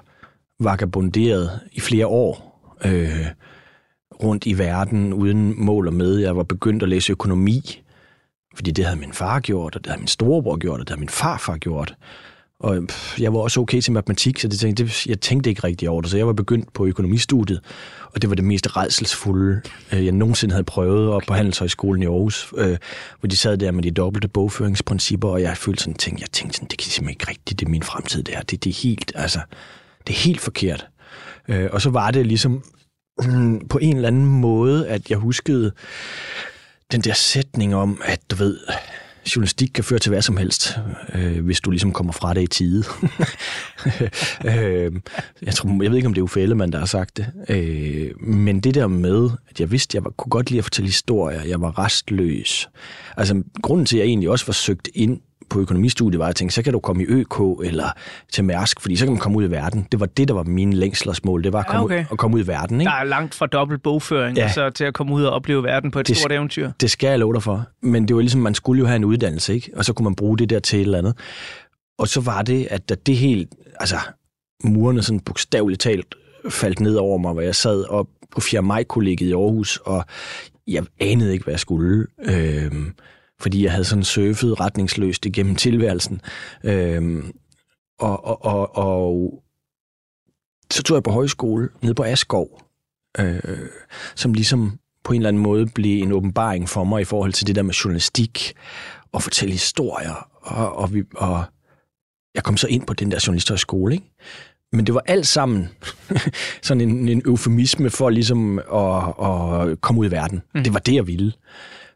vagabunderet 0.60 1.60
i 1.72 1.80
flere 1.80 2.08
år 2.08 2.62
øh, 2.86 3.26
rundt 4.24 4.46
i 4.46 4.58
verden 4.58 5.14
uden 5.14 5.66
mål 5.66 5.88
og 5.88 5.94
med. 5.94 6.18
Jeg 6.18 6.36
var 6.36 6.44
begyndt 6.44 6.84
at 6.84 6.90
læse 6.90 7.12
økonomi, 7.12 7.81
fordi 8.56 8.72
det 8.72 8.86
havde 8.86 9.00
min 9.00 9.14
far 9.14 9.40
gjort, 9.40 9.76
og 9.76 9.84
det 9.84 9.90
havde 9.90 10.02
min 10.02 10.08
storebror 10.08 10.58
gjort, 10.58 10.80
og 10.80 10.88
det 10.88 10.90
havde 10.90 11.00
min 11.00 11.10
farfar 11.10 11.58
gjort. 11.58 11.96
Og 12.60 12.88
jeg 13.20 13.34
var 13.34 13.40
også 13.40 13.60
okay 13.60 13.82
til 13.82 13.94
matematik, 13.94 14.40
så 14.40 14.48
det 14.48 14.60
tænkte, 14.60 14.84
det, 14.84 15.08
jeg 15.08 15.22
tænkte 15.22 15.50
ikke 15.50 15.64
rigtig 15.64 15.90
over 15.90 16.02
det, 16.02 16.12
så 16.12 16.18
jeg 16.18 16.28
var 16.28 16.34
begyndt 16.34 16.74
på 16.74 16.86
økonomistudiet, 16.86 17.62
og 18.14 18.22
det 18.22 18.30
var 18.30 18.36
det 18.36 18.46
mest 18.46 18.78
redselsfulde, 18.78 19.62
øh, 19.94 20.06
jeg 20.06 20.12
nogensinde 20.12 20.54
havde 20.54 20.64
prøvet 20.64 21.10
op 21.10 21.22
på 21.28 21.34
Handelshøjskolen 21.34 22.04
i 22.04 22.06
Aarhus, 22.06 22.54
øh, 22.58 22.78
hvor 23.20 23.28
de 23.28 23.38
sad 23.38 23.58
der 23.58 23.72
med 23.72 23.84
de 23.84 23.92
dobbelte 23.92 24.28
bogføringsprincipper, 24.28 25.30
og 25.30 25.42
jeg 25.42 25.58
følte 25.58 25.84
sådan, 25.84 25.94
tænkte, 25.94 26.22
jeg 26.22 26.32
tænkte 26.32 26.56
sådan, 26.56 26.68
det 26.68 26.78
kan 26.78 26.92
simpelthen 26.92 27.16
ikke 27.20 27.30
rigtigt, 27.30 27.60
det 27.60 27.66
er 27.66 27.70
min 27.70 27.84
fremtid, 27.84 28.24
det 28.24 28.36
her. 28.36 28.44
Det, 28.44 28.64
det 28.64 28.70
er 28.70 28.82
helt, 28.84 29.12
altså, 29.16 29.40
det 30.08 30.14
er 30.14 30.20
helt 30.20 30.42
forkert. 30.42 30.88
Øh, 31.48 31.70
og 31.72 31.82
så 31.82 31.90
var 31.90 32.12
det 32.12 32.28
ligesom 32.28 32.64
på 33.70 33.78
en 33.78 33.96
eller 33.96 34.08
anden 34.08 34.26
måde, 34.26 34.88
at 34.88 35.10
jeg 35.10 35.18
huskede, 35.18 35.72
den 36.92 37.02
der 37.02 37.14
sætning 37.14 37.76
om, 37.76 38.02
at 38.06 38.20
du 38.32 38.36
ved, 38.36 38.58
journalistik 39.36 39.70
kan 39.74 39.84
føre 39.84 40.00
til 40.00 40.10
hvad 40.10 40.22
som 40.22 40.38
helst, 40.38 40.78
øh, 41.16 41.46
hvis 41.46 41.62
du 41.62 41.72
ligesom 41.72 41.92
kommer 41.92 42.14
fra 42.14 42.34
det 42.34 42.42
i 42.42 42.48
tide. 42.48 42.84
øh, 44.46 44.92
jeg, 45.42 45.54
tror, 45.54 45.84
jeg 45.84 45.92
ved 45.92 45.98
ikke, 45.98 46.08
om 46.08 46.14
det 46.14 46.22
er 46.22 46.24
Uffe 46.24 46.42
Ellemann, 46.42 46.72
der 46.72 46.80
har 46.80 46.86
sagt 46.86 47.18
det. 47.18 47.28
Øh, 47.50 48.22
men 48.22 48.60
det 48.60 48.76
der 48.76 48.88
med, 48.88 49.30
at 49.50 49.60
jeg 49.60 49.72
vidste, 49.72 49.92
at 49.92 49.96
jeg 49.96 50.04
var, 50.04 50.10
kunne 50.10 50.30
godt 50.30 50.50
lide 50.50 50.58
at 50.58 50.66
fortælle 50.66 50.88
historier, 50.88 51.44
jeg 51.44 51.62
var 51.62 51.80
restløs. 51.80 52.70
Altså, 53.18 53.44
grunden 53.62 53.86
til, 53.86 53.98
at 53.98 54.00
jeg 54.00 54.08
egentlig 54.08 54.30
også 54.30 54.46
var 54.46 54.54
søgt 54.54 54.90
ind 54.94 55.22
på 55.52 55.60
økonomistudiet, 55.60 56.20
var, 56.20 56.26
at 56.26 56.28
jeg 56.28 56.36
tænkte, 56.36 56.56
så 56.56 56.64
kan 56.64 56.74
du 56.74 56.80
komme 56.80 57.04
i 57.04 57.06
ØK 57.10 57.40
eller 57.64 57.90
til 58.34 58.44
Mærsk, 58.44 58.82
fordi 58.82 58.96
så 58.96 59.06
kan 59.06 59.14
man 59.14 59.20
komme 59.20 59.38
ud 59.38 59.44
i 59.44 59.52
verden. 59.52 59.88
Det 59.92 60.00
var 60.00 60.06
det, 60.06 60.28
der 60.28 60.34
var 60.34 60.44
min 60.44 60.74
længslersmål. 60.74 61.44
Det 61.44 61.54
var 61.54 61.60
at 61.60 61.68
komme, 61.68 61.80
ja, 61.80 61.86
okay. 61.86 62.00
ud, 62.00 62.06
at 62.12 62.18
komme 62.18 62.38
ud 62.38 62.44
i 62.44 62.48
verden. 62.48 62.82
Ikke? 62.82 62.90
Der 62.90 62.96
er 62.96 63.04
langt 63.04 63.36
fra 63.36 63.48
dobbelt 63.48 63.84
bogføring 63.84 64.38
ja. 64.38 64.52
så 64.52 64.70
til 64.70 64.84
at 64.84 64.94
komme 64.94 65.14
ud 65.14 65.24
og 65.24 65.34
opleve 65.34 65.64
verden 65.64 65.92
på 65.92 66.00
et 66.00 66.08
det, 66.08 66.18
stort 66.18 66.32
eventyr. 66.32 66.72
Det 66.82 66.92
skal 66.92 67.10
jeg 67.10 67.20
love 67.20 67.34
dig 67.34 67.44
for. 67.44 67.66
Men 67.82 68.08
det 68.08 68.16
var 68.16 68.22
ligesom, 68.22 68.42
man 68.42 68.56
skulle 68.56 68.80
jo 68.80 68.86
have 68.86 68.96
en 68.96 69.04
uddannelse, 69.06 69.54
ikke? 69.54 69.72
og 69.76 69.86
så 69.86 69.94
kunne 69.94 70.04
man 70.04 70.16
bruge 70.16 70.38
det 70.38 70.50
der 70.50 70.60
til 70.60 70.80
et 70.80 70.84
eller 70.84 70.98
andet. 70.98 71.16
Og 72.00 72.08
så 72.08 72.22
var 72.22 72.42
det, 72.42 72.68
at 72.70 72.90
da 72.90 72.96
det 72.96 73.18
helt, 73.18 73.50
altså 73.80 73.98
murene 74.64 75.04
sådan 75.04 75.20
bogstaveligt 75.20 75.82
talt 75.82 76.16
faldt 76.50 76.80
ned 76.80 76.96
over 76.96 77.18
mig, 77.18 77.34
hvor 77.34 77.42
jeg 77.42 77.56
sad 77.56 77.86
op 77.90 78.08
på 78.32 78.42
4. 78.42 78.62
maj-kollegiet 78.62 79.30
i 79.30 79.34
Aarhus, 79.34 79.78
og 79.78 80.06
jeg 80.68 80.84
anede 81.00 81.34
ikke, 81.34 81.44
hvad 81.44 81.54
jeg 81.54 81.60
skulle. 81.60 82.08
Øh, 82.20 82.72
fordi 83.42 83.64
jeg 83.64 83.72
havde 83.72 83.86
sådan 83.86 84.04
surfet 84.04 84.60
retningsløst 84.60 85.26
igennem 85.26 85.56
tilværelsen. 85.56 86.22
Øhm, 86.64 87.32
og, 88.00 88.26
og, 88.26 88.46
og, 88.46 88.78
og 88.78 89.44
så 90.72 90.84
tog 90.84 90.96
jeg 90.96 91.04
på 91.04 91.12
højskole 91.12 91.70
nede 91.82 91.94
på 91.94 92.04
Askov, 92.04 92.62
øh, 93.20 93.40
som 94.16 94.34
ligesom 94.34 94.80
på 95.04 95.14
en 95.14 95.22
eller 95.22 95.30
anden 95.30 95.44
måde 95.44 95.68
blev 95.68 96.04
en 96.04 96.12
åbenbaring 96.12 96.70
for 96.70 96.84
mig 96.84 97.02
i 97.02 97.06
forhold 97.06 97.34
til 97.34 97.48
det 97.48 97.56
der 97.56 97.62
med 97.62 97.74
journalistik 97.74 98.54
og 99.12 99.24
fortælle 99.24 99.52
historier. 99.52 100.28
Og, 100.42 100.76
og, 100.76 100.94
vi, 100.94 101.04
og 101.16 101.44
jeg 102.36 102.44
kom 102.44 102.58
så 102.58 102.68
ind 102.68 102.86
på 102.86 102.94
den 102.94 103.12
der 103.12 103.24
journalisthøjskole, 103.28 103.94
ikke? 103.94 104.12
Men 104.72 104.86
det 104.86 104.96
var 104.96 105.04
alt 105.06 105.28
sammen 105.28 105.70
sådan 106.62 106.82
en, 106.82 107.10
en 107.10 107.22
eufemisme 107.26 107.90
for 107.90 108.10
ligesom 108.10 108.60
at, 108.60 109.08
at 109.28 109.82
komme 109.82 110.02
ud 110.02 110.06
i 110.06 110.12
verden. 110.12 110.42
Mm. 110.56 110.64
Det 110.64 110.74
var 110.74 110.80
det, 110.80 110.96
jeg 110.96 111.08
ville. 111.08 111.34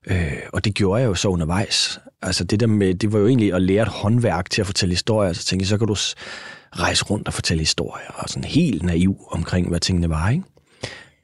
Øh, 0.07 0.37
og 0.53 0.65
det 0.65 0.75
gjorde 0.75 1.01
jeg 1.01 1.07
jo 1.07 1.15
så 1.15 1.27
undervejs. 1.27 1.99
Altså 2.21 2.43
det 2.43 2.59
der 2.59 2.67
med, 2.67 2.95
det 2.95 3.13
var 3.13 3.19
jo 3.19 3.27
egentlig 3.27 3.53
at 3.53 3.61
lære 3.61 3.81
et 3.81 3.87
håndværk 3.87 4.49
til 4.49 4.61
at 4.61 4.65
fortælle 4.65 4.93
historier. 4.93 5.33
Så 5.33 5.45
tænkte 5.45 5.63
jeg, 5.63 5.67
så 5.67 5.77
kan 5.77 5.87
du 5.87 5.95
rejse 6.71 7.05
rundt 7.05 7.27
og 7.27 7.33
fortælle 7.33 7.61
historier, 7.61 8.07
og 8.15 8.29
sådan 8.29 8.43
helt 8.43 8.83
naiv 8.83 9.17
omkring, 9.31 9.69
hvad 9.69 9.79
tingene 9.79 10.09
var, 10.09 10.29
ikke? 10.29 10.43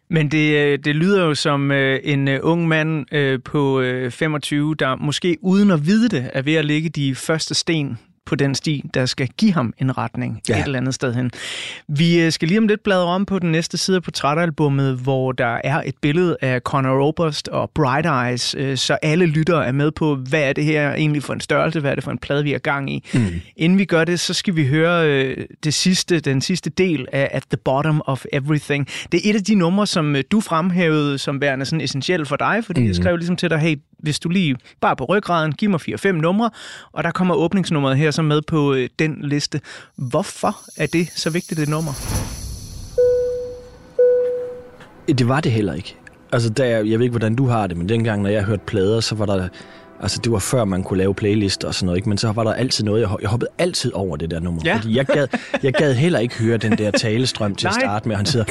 Men 0.10 0.32
det, 0.32 0.58
øh, 0.58 0.80
det 0.80 0.96
lyder 0.96 1.26
jo 1.26 1.36
som 1.36 1.72
øh, 1.72 2.00
en 2.04 2.28
øh, 2.28 2.40
ung 2.44 2.68
mand 2.68 3.06
på 3.42 3.84
25, 4.10 4.76
der 4.76 4.96
måske 4.96 5.38
uden 5.42 5.72
at 5.72 5.86
vide 5.86 6.10
det, 6.10 6.30
er 6.34 6.42
ved 6.42 6.54
at 6.54 6.66
lægge 6.66 6.90
de 6.90 7.16
første 7.16 7.54
sten 7.54 7.98
på 8.26 8.36
den 8.36 8.56
sti, 8.56 8.84
der 8.94 9.06
skal 9.06 9.28
give 9.28 9.54
ham 9.54 9.74
en 9.78 9.98
retning 9.98 10.42
ja. 10.50 10.60
et 10.60 10.66
eller 10.66 10.80
andet 10.80 10.94
sted 10.94 11.14
hen. 11.14 11.32
Vi 11.88 12.22
øh, 12.22 12.32
skal 12.32 12.48
lige 12.48 12.58
om 12.58 12.68
lidt 12.68 12.84
bladre 12.84 13.06
om 13.06 13.26
på 13.26 13.40
den 13.40 13.52
næste 13.52 13.78
side 13.78 13.98
af 13.98 14.04
portrætalbummet, 14.04 14.98
hvor 14.98 15.32
der 15.32 15.60
er 15.64 15.82
et 15.86 15.96
billede 16.02 16.38
af 16.42 16.60
Conor 16.60 17.08
Oberst 17.08 17.48
og 17.48 17.72
Bright 17.76 18.08
Eyes, 18.08 18.56
øh, 18.58 18.78
så 18.78 18.94
alle 19.02 19.26
lyttere 19.26 19.68
er 19.68 19.72
med 19.72 19.92
på, 19.92 20.16
hvad 20.16 20.44
er 20.44 20.54
det 20.54 20.64
her 20.64 20.94
egentlig 20.94 21.24
for 21.24 21.34
en 21.34 21.40
størrelse, 21.40 21.80
hvad 21.80 21.92
er 21.92 21.96
det 21.96 22.04
for 22.04 22.12
en 22.12 22.18
plade, 22.18 22.44
vi 22.44 22.54
er 22.54 22.60
gang 22.60 22.94
i. 22.94 23.10
Mm. 23.14 23.26
Inden 23.56 23.78
vi 23.78 23.86
gør 23.86 24.04
det, 24.04 24.20
så 24.20 24.34
skal 24.34 24.56
vi 24.56 24.68
høre 24.68 25.08
øh, 25.08 25.46
det 25.64 25.74
sidste, 25.74 26.20
den 26.20 26.42
sidste 26.42 26.70
del 26.70 27.08
af 27.12 27.30
At 27.32 27.44
the 27.50 27.58
Bottom 27.66 28.02
of 28.06 28.26
Everything. 28.34 28.88
Det 29.12 29.26
er 29.26 29.30
et 29.30 29.36
af 29.36 29.44
de 29.44 29.56
numre, 29.56 29.88
som 29.88 30.16
du 30.32 30.40
fremhævede 30.40 31.18
som 31.18 31.42
værende 31.42 31.66
sådan 31.66 31.82
essentielt 31.82 32.28
for 32.28 32.36
dig, 32.36 32.64
fordi 32.66 32.82
mm. 32.82 32.88
jeg 32.88 32.96
skrev 32.96 33.16
ligesom 33.16 33.36
til 33.36 33.50
dig, 33.50 33.60
hey, 33.60 33.76
hvis 34.02 34.20
du 34.20 34.30
lige 34.30 34.56
bare 34.82 34.96
på 34.96 35.06
ryggraden, 35.06 35.52
giv 35.52 35.70
mig 35.70 35.80
4-5 35.82 36.12
numre, 36.12 36.50
og 36.92 37.04
der 37.04 37.12
kommer 37.12 37.36
åbningsnummeret 37.36 37.98
her 37.98 38.12
så 38.12 38.22
med 38.22 38.42
på 38.42 38.74
øh, 38.74 38.90
den 39.00 39.18
liste. 39.22 39.62
Hvorfor 39.96 40.58
er 40.78 40.86
det 40.86 41.08
så 41.16 41.30
vigtigt 41.30 41.60
et 41.60 41.70
nummer? 41.70 41.92
Det 45.08 45.28
var 45.28 45.42
det 45.42 45.52
heller 45.52 45.74
ikke. 45.74 45.96
Altså, 46.32 46.50
der, 46.50 46.66
jeg 46.66 47.00
ved 47.00 47.02
ikke, 47.02 47.12
hvordan 47.12 47.36
du 47.36 47.48
har 47.48 47.68
det, 47.68 47.78
men 47.78 47.90
dengang, 47.90 48.22
når 48.22 48.30
jeg 48.30 48.44
hørte 48.44 48.64
plader, 48.66 49.00
så 49.00 49.16
var 49.16 49.26
der 49.26 49.48
Altså, 50.02 50.20
det 50.24 50.32
var 50.32 50.40
før 50.40 50.66
man 50.66 50.84
kunne 50.84 50.98
lave 50.98 51.14
playlister 51.14 51.68
og 51.68 51.74
sådan 51.76 51.86
noget, 51.86 51.98
ikke? 51.98 52.10
men 52.10 52.18
så 52.18 52.32
var 52.32 52.44
der 52.44 52.54
altid 52.54 52.84
noget, 52.84 53.02
jeg, 53.02 53.10
jeg 53.22 53.30
hoppede 53.30 53.52
altid 53.58 53.94
over 53.94 54.18
det 54.18 54.32
der 54.32 54.40
nummer. 54.40 54.62
Ja. 54.66 54.76
Fordi 54.76 54.98
jeg 54.98 55.06
gad, 55.06 55.28
jeg 55.64 55.74
gad 55.74 55.94
heller 55.94 56.20
ikke 56.20 56.36
høre 56.36 56.58
den 56.58 56.78
der 56.78 56.92
talestrøm 56.92 57.56
til 57.56 57.68
at 57.68 57.74
starte 57.74 58.08
med. 58.08 58.16
Han 58.16 58.26
sidder, 58.26 58.46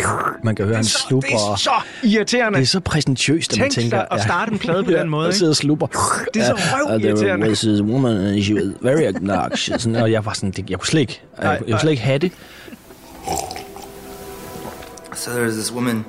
man 0.45 0.55
kan 0.55 0.65
høre, 0.65 0.75
han 0.75 0.85
slupper. 0.85 1.29
Det 1.29 1.35
er 1.35 1.57
så 1.57 1.71
irriterende. 2.03 2.59
Det 2.59 2.63
er 2.63 2.67
så 2.67 2.81
præsentøst, 2.81 3.53
at 3.53 3.59
man 3.59 3.71
tænker... 3.71 3.99
Tænk 3.99 4.09
at 4.11 4.23
starte 4.23 4.53
en 4.53 4.59
plade 4.59 4.85
på 4.85 4.91
ja, 5.01 5.01
den 5.01 5.09
måde, 5.09 5.29
ikke? 5.29 5.39
sidder 5.39 5.53
og 5.53 5.57
slupper. 5.57 5.87
Det 6.35 6.43
er 6.43 6.47
så 6.47 6.55
røv 6.55 7.01
irriterende. 7.01 7.51
Uh, 7.51 7.57
there 7.57 7.73
was 7.73 7.83
woman 7.83 8.17
and 8.17 8.43
she 8.43 8.55
was 8.55 8.65
very 8.83 9.09
obnoxious. 9.09 9.87
og 9.87 10.13
jeg 10.13 10.25
var 10.25 10.33
sådan, 10.33 10.51
det, 10.51 10.71
jeg 10.71 10.79
kunne 10.79 10.87
slet 10.87 11.01
ikke, 11.01 11.21
jeg, 11.43 11.49
jeg 11.67 11.71
kunne 11.71 11.81
slet 11.81 11.91
ikke 11.91 12.03
have 12.03 12.19
det. 12.19 12.33
So 15.15 15.31
there 15.31 15.45
was 15.45 15.55
this 15.55 15.73
woman, 15.73 16.05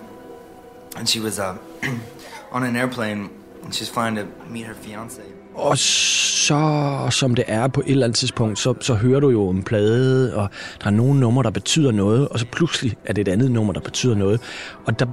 and 0.97 1.07
she 1.07 1.21
was 1.21 1.39
uh, 1.39 1.89
on 2.55 2.63
an 2.63 2.75
airplane 2.75 3.29
And 3.63 3.73
she's 3.73 3.93
flying 3.93 4.17
to 4.17 4.23
meet 4.49 4.65
her 4.65 4.73
fiance. 4.81 5.21
Og 5.55 5.77
så, 5.77 7.07
som 7.09 7.35
det 7.35 7.45
er 7.47 7.67
på 7.67 7.81
et 7.81 7.91
eller 7.91 8.05
andet 8.05 8.17
tidspunkt, 8.17 8.59
så, 8.59 8.73
så 8.81 8.93
hører 8.93 9.19
du 9.19 9.29
jo 9.29 9.49
en 9.49 9.63
plade, 9.63 10.35
og 10.35 10.49
der 10.81 10.87
er 10.87 10.91
nogle 10.91 11.19
numre, 11.19 11.43
der 11.43 11.49
betyder 11.49 11.91
noget, 11.91 12.27
og 12.27 12.39
så 12.39 12.45
pludselig 12.51 12.97
er 13.05 13.13
det 13.13 13.27
et 13.27 13.31
andet 13.31 13.51
nummer, 13.51 13.73
der 13.73 13.79
betyder 13.79 14.15
noget. 14.15 14.41
Og 14.85 14.99
der, 14.99 15.05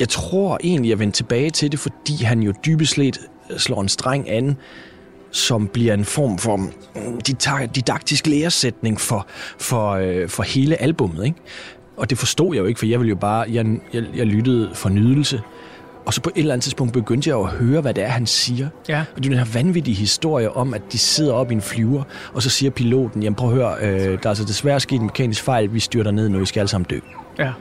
jeg 0.00 0.08
tror 0.08 0.58
egentlig, 0.64 0.90
jeg 0.90 0.98
vender 0.98 1.12
tilbage 1.12 1.50
til 1.50 1.72
det, 1.72 1.80
fordi 1.80 2.24
han 2.24 2.42
jo 2.42 2.52
dybest 2.66 2.94
set 2.94 3.20
slår 3.56 3.80
en 3.80 3.88
streng 3.88 4.30
an, 4.30 4.56
som 5.30 5.68
bliver 5.68 5.94
en 5.94 6.04
form 6.04 6.38
for 6.38 6.56
mm, 6.56 6.70
didaktisk 7.74 8.26
læresætning 8.26 9.00
for, 9.00 9.26
for, 9.58 9.90
øh, 9.90 10.28
for 10.28 10.42
hele 10.42 10.82
albummet. 10.82 11.24
Ikke? 11.24 11.38
Og 11.96 12.10
det 12.10 12.18
forstod 12.18 12.54
jeg 12.54 12.60
jo 12.60 12.66
ikke, 12.66 12.78
for 12.78 12.86
jeg 12.86 12.98
ville 13.00 13.08
jo 13.08 13.16
bare, 13.16 13.46
jeg, 13.52 13.66
jeg, 13.92 14.04
jeg 14.16 14.26
lyttede 14.26 14.70
for 14.74 14.88
nydelse. 14.88 15.40
Og 16.10 16.14
så 16.14 16.20
på 16.20 16.30
et 16.34 16.40
eller 16.40 16.54
andet 16.54 16.62
tidspunkt 16.62 16.92
begyndte 16.92 17.30
jeg 17.30 17.38
at 17.38 17.46
høre, 17.46 17.80
hvad 17.80 17.94
det 17.94 18.04
er, 18.04 18.08
han 18.08 18.26
siger. 18.26 18.68
Ja. 18.88 19.04
Og 19.16 19.22
det 19.22 19.26
er 19.26 19.36
den 19.36 19.46
her 19.46 19.52
vanvittige 19.52 19.94
historie 19.94 20.56
om, 20.56 20.74
at 20.74 20.82
de 20.92 20.98
sidder 20.98 21.32
op 21.32 21.50
i 21.50 21.54
en 21.54 21.60
flyver, 21.62 22.02
og 22.32 22.42
så 22.42 22.50
siger 22.50 22.70
piloten, 22.70 23.22
jamen 23.22 23.34
prøv 23.34 23.48
at 23.48 23.54
høre, 23.54 23.76
øh, 23.80 24.18
der 24.18 24.24
er 24.24 24.28
altså 24.28 24.44
desværre 24.44 24.80
sket 24.80 25.00
en 25.00 25.06
mekanisk 25.06 25.42
fejl, 25.42 25.74
vi 25.74 25.80
styrter 25.80 26.10
ned 26.10 26.28
nu, 26.28 26.38
vi 26.38 26.46
skal 26.46 26.60
alle 26.60 26.68
sammen 26.68 26.86
dø. 26.90 26.98
Ja. 27.38 27.52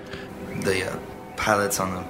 The 0.61 0.71
uh, 0.71 1.45
pilot's 1.45 1.81
on 1.81 1.87
the, 1.87 2.03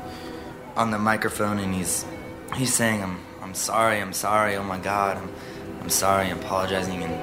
on 0.75 0.87
the 0.91 0.99
microphone, 1.11 1.63
and 1.63 1.75
he's, 1.75 2.05
he's 2.53 2.73
saying, 2.73 3.03
I'm, 3.03 3.43
I'm 3.43 3.55
sorry, 3.55 4.01
I'm 4.01 4.13
sorry, 4.13 4.57
oh 4.57 4.65
my 4.65 4.83
god, 4.83 5.13
I'm, 5.15 5.29
I'm 5.83 5.89
sorry, 5.89 6.25
I'm 6.25 6.45
apologizing, 6.45 7.03
and 7.03 7.13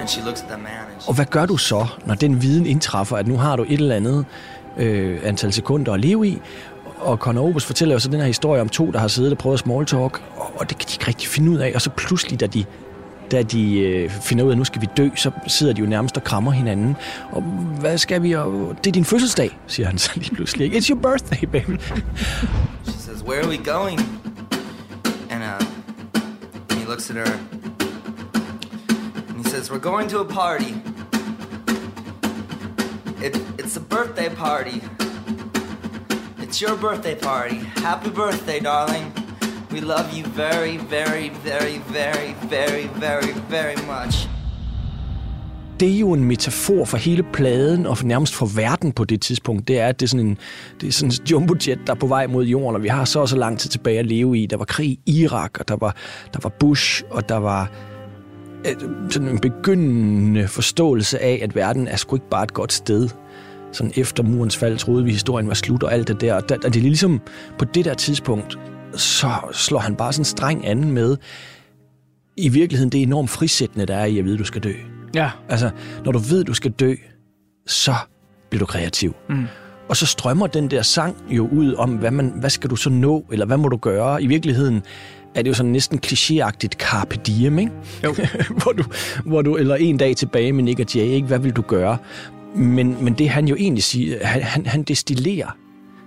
And 0.00 0.08
she 0.08 0.22
looks 0.22 0.42
at 0.42 0.48
the 0.48 0.58
man 0.58 0.72
and 0.94 1.08
og 1.08 1.14
hvad 1.14 1.24
gør 1.24 1.46
du 1.46 1.56
så, 1.56 1.86
når 2.06 2.14
den 2.14 2.42
viden 2.42 2.66
indtræffer, 2.66 3.16
at 3.16 3.26
nu 3.26 3.36
har 3.36 3.56
du 3.56 3.62
et 3.62 3.72
eller 3.72 3.96
andet 3.96 4.24
øh, 4.76 5.20
antal 5.24 5.52
sekunder 5.52 5.92
at 5.92 6.00
leve 6.00 6.28
i, 6.28 6.40
og 6.98 7.16
Conor 7.16 7.48
Obus 7.48 7.64
fortæller 7.64 7.94
jo 7.94 7.98
så 7.98 8.08
den 8.08 8.20
her 8.20 8.26
historie 8.26 8.60
om 8.60 8.68
to, 8.68 8.90
der 8.90 8.98
har 8.98 9.08
siddet 9.08 9.32
og 9.32 9.38
prøvet 9.38 9.58
small 9.58 9.86
talk, 9.86 10.22
og 10.36 10.70
det 10.70 10.78
kan 10.78 10.88
de 10.88 10.92
ikke 10.94 11.08
rigtig 11.08 11.28
finde 11.28 11.50
ud 11.50 11.56
af. 11.56 11.72
Og 11.74 11.82
så 11.82 11.90
pludselig, 11.90 12.40
da 12.40 12.46
de, 12.46 12.64
da 13.30 13.42
de 13.42 13.78
øh, 13.78 14.10
finder 14.10 14.44
ud 14.44 14.50
af, 14.50 14.54
at 14.54 14.58
nu 14.58 14.64
skal 14.64 14.80
vi 14.80 14.88
dø, 14.96 15.08
så 15.16 15.30
sidder 15.46 15.72
de 15.72 15.80
jo 15.80 15.86
nærmest 15.86 16.16
og 16.16 16.24
krammer 16.24 16.52
hinanden. 16.52 16.96
Og 17.30 17.42
hvad 17.80 17.98
skal 17.98 18.22
vi? 18.22 18.32
Og, 18.32 18.76
det 18.84 18.90
er 18.90 18.92
din 18.92 19.04
fødselsdag, 19.04 19.58
siger 19.66 19.86
han 19.86 19.98
så 19.98 20.10
lige 20.14 20.34
pludselig. 20.34 20.74
It's 20.74 20.88
your 20.90 21.00
birthday, 21.00 21.46
baby. 21.46 21.80
She 22.84 22.98
says, 22.98 23.22
where 23.22 23.40
are 23.40 23.48
we 23.48 23.56
going? 23.56 24.00
And 25.30 25.42
uh, 25.42 25.66
he 26.78 26.84
looks 26.88 27.10
at 27.10 27.16
her, 27.16 27.38
and 29.28 29.44
he 29.44 29.50
says, 29.50 29.70
we're 29.70 29.90
going 29.92 30.10
to 30.10 30.20
a 30.20 30.24
party. 30.24 30.74
It, 33.24 33.36
it's 33.58 33.76
a 33.76 33.80
birthday 33.80 34.28
party. 34.28 34.80
It's 36.56 36.62
your 36.62 36.78
birthday 36.80 37.14
party. 37.14 37.56
Happy 37.76 38.10
birthday, 38.10 38.60
darling. 38.60 39.12
We 39.72 39.80
love 39.80 40.08
you 40.16 40.24
very, 40.24 40.76
very, 40.76 41.28
very, 41.44 41.78
very, 41.98 42.34
very, 42.50 42.88
very, 43.00 43.32
very 43.50 43.76
much. 43.86 44.28
det 45.80 45.94
er 45.94 45.98
jo 45.98 46.12
en 46.12 46.24
metafor 46.24 46.84
for 46.84 46.96
hele 46.96 47.22
pladen 47.32 47.86
og 47.86 47.98
for 47.98 48.04
nærmest 48.04 48.34
for 48.34 48.46
verden 48.46 48.92
på 48.92 49.04
det 49.04 49.20
tidspunkt. 49.20 49.68
Det 49.68 49.78
er, 49.78 49.86
at 49.86 50.00
det 50.00 50.06
er 50.06 50.08
sådan 50.08 50.26
en, 50.26 50.38
det 50.80 50.88
er 50.88 50.92
sådan 50.92 51.10
en 51.10 51.26
jumbojet, 51.30 51.78
der 51.86 51.92
er 51.92 51.96
på 51.96 52.06
vej 52.06 52.26
mod 52.26 52.44
jorden, 52.44 52.76
og 52.76 52.82
vi 52.82 52.88
har 52.88 53.04
så 53.04 53.20
og 53.20 53.28
så 53.28 53.36
lang 53.36 53.58
tid 53.58 53.70
tilbage 53.70 53.98
at 53.98 54.06
leve 54.06 54.38
i. 54.38 54.46
Der 54.46 54.56
var 54.56 54.64
krig 54.64 54.98
i 55.06 55.22
Irak, 55.22 55.60
og 55.60 55.68
der 55.68 55.76
var, 55.76 55.96
der 56.32 56.38
var 56.42 56.50
Bush, 56.60 57.02
og 57.10 57.28
der 57.28 57.36
var 57.36 57.70
øh, 58.66 58.74
sådan 59.10 59.28
en 59.28 59.38
begyndende 59.38 60.48
forståelse 60.48 61.18
af, 61.18 61.40
at 61.42 61.54
verden 61.54 61.88
er 61.88 61.96
sgu 61.96 62.16
ikke 62.16 62.28
bare 62.30 62.44
et 62.44 62.54
godt 62.54 62.72
sted 62.72 63.08
sådan 63.76 63.92
efter 63.96 64.22
murens 64.22 64.56
fald 64.56 64.78
troede 64.78 65.04
vi, 65.04 65.10
historien 65.10 65.48
var 65.48 65.54
slut 65.54 65.82
og 65.82 65.92
alt 65.92 66.08
det 66.08 66.20
der. 66.20 66.34
Og 66.34 66.48
det 66.48 66.76
er 66.76 66.80
ligesom 66.80 67.20
på 67.58 67.64
det 67.64 67.84
der 67.84 67.94
tidspunkt, 67.94 68.58
så 68.96 69.30
slår 69.52 69.78
han 69.78 69.96
bare 69.96 70.12
sådan 70.12 70.24
streng 70.24 70.66
anden 70.66 70.90
med, 70.90 71.16
i 72.36 72.48
virkeligheden 72.48 72.90
det 72.90 73.02
enormt 73.02 73.30
frisættende, 73.30 73.86
der 73.86 73.96
er 73.96 74.04
i 74.04 74.18
at 74.18 74.24
vide, 74.24 74.38
du 74.38 74.44
skal 74.44 74.62
dø. 74.62 74.72
Ja. 75.14 75.30
Altså, 75.48 75.70
når 76.04 76.12
du 76.12 76.18
ved, 76.18 76.44
du 76.44 76.54
skal 76.54 76.70
dø, 76.70 76.94
så 77.66 77.94
bliver 78.50 78.58
du 78.58 78.66
kreativ. 78.66 79.14
Mm. 79.28 79.46
Og 79.88 79.96
så 79.96 80.06
strømmer 80.06 80.46
den 80.46 80.70
der 80.70 80.82
sang 80.82 81.16
jo 81.28 81.48
ud 81.48 81.74
om, 81.74 81.90
hvad, 81.90 82.10
man, 82.10 82.32
hvad 82.36 82.50
skal 82.50 82.70
du 82.70 82.76
så 82.76 82.90
nå, 82.90 83.24
eller 83.32 83.46
hvad 83.46 83.56
må 83.56 83.68
du 83.68 83.76
gøre? 83.76 84.22
I 84.22 84.26
virkeligheden 84.26 84.82
er 85.34 85.42
det 85.42 85.48
jo 85.48 85.54
sådan 85.54 85.72
næsten 85.72 86.00
klichéagtigt 86.06 86.72
carpe 86.78 87.16
diem, 87.26 87.58
ikke? 87.58 87.72
Jo. 88.04 88.14
hvor, 88.62 88.72
du, 88.72 88.84
hvor 89.24 89.42
du, 89.42 89.56
eller 89.56 89.74
en 89.74 89.96
dag 89.96 90.16
tilbage 90.16 90.52
med 90.52 90.64
Nick 90.64 90.80
og 90.80 90.94
Jay, 90.94 91.02
ikke? 91.02 91.26
Hvad 91.26 91.38
vil 91.38 91.52
du 91.52 91.62
gøre? 91.62 91.98
Men, 92.56 93.04
men 93.04 93.14
det 93.14 93.28
han 93.28 93.48
jo 93.48 93.56
egentlig 93.56 93.84
siger, 93.84 94.26
han, 94.26 94.42
han, 94.42 94.66
han 94.66 94.82
destillerer 94.82 95.56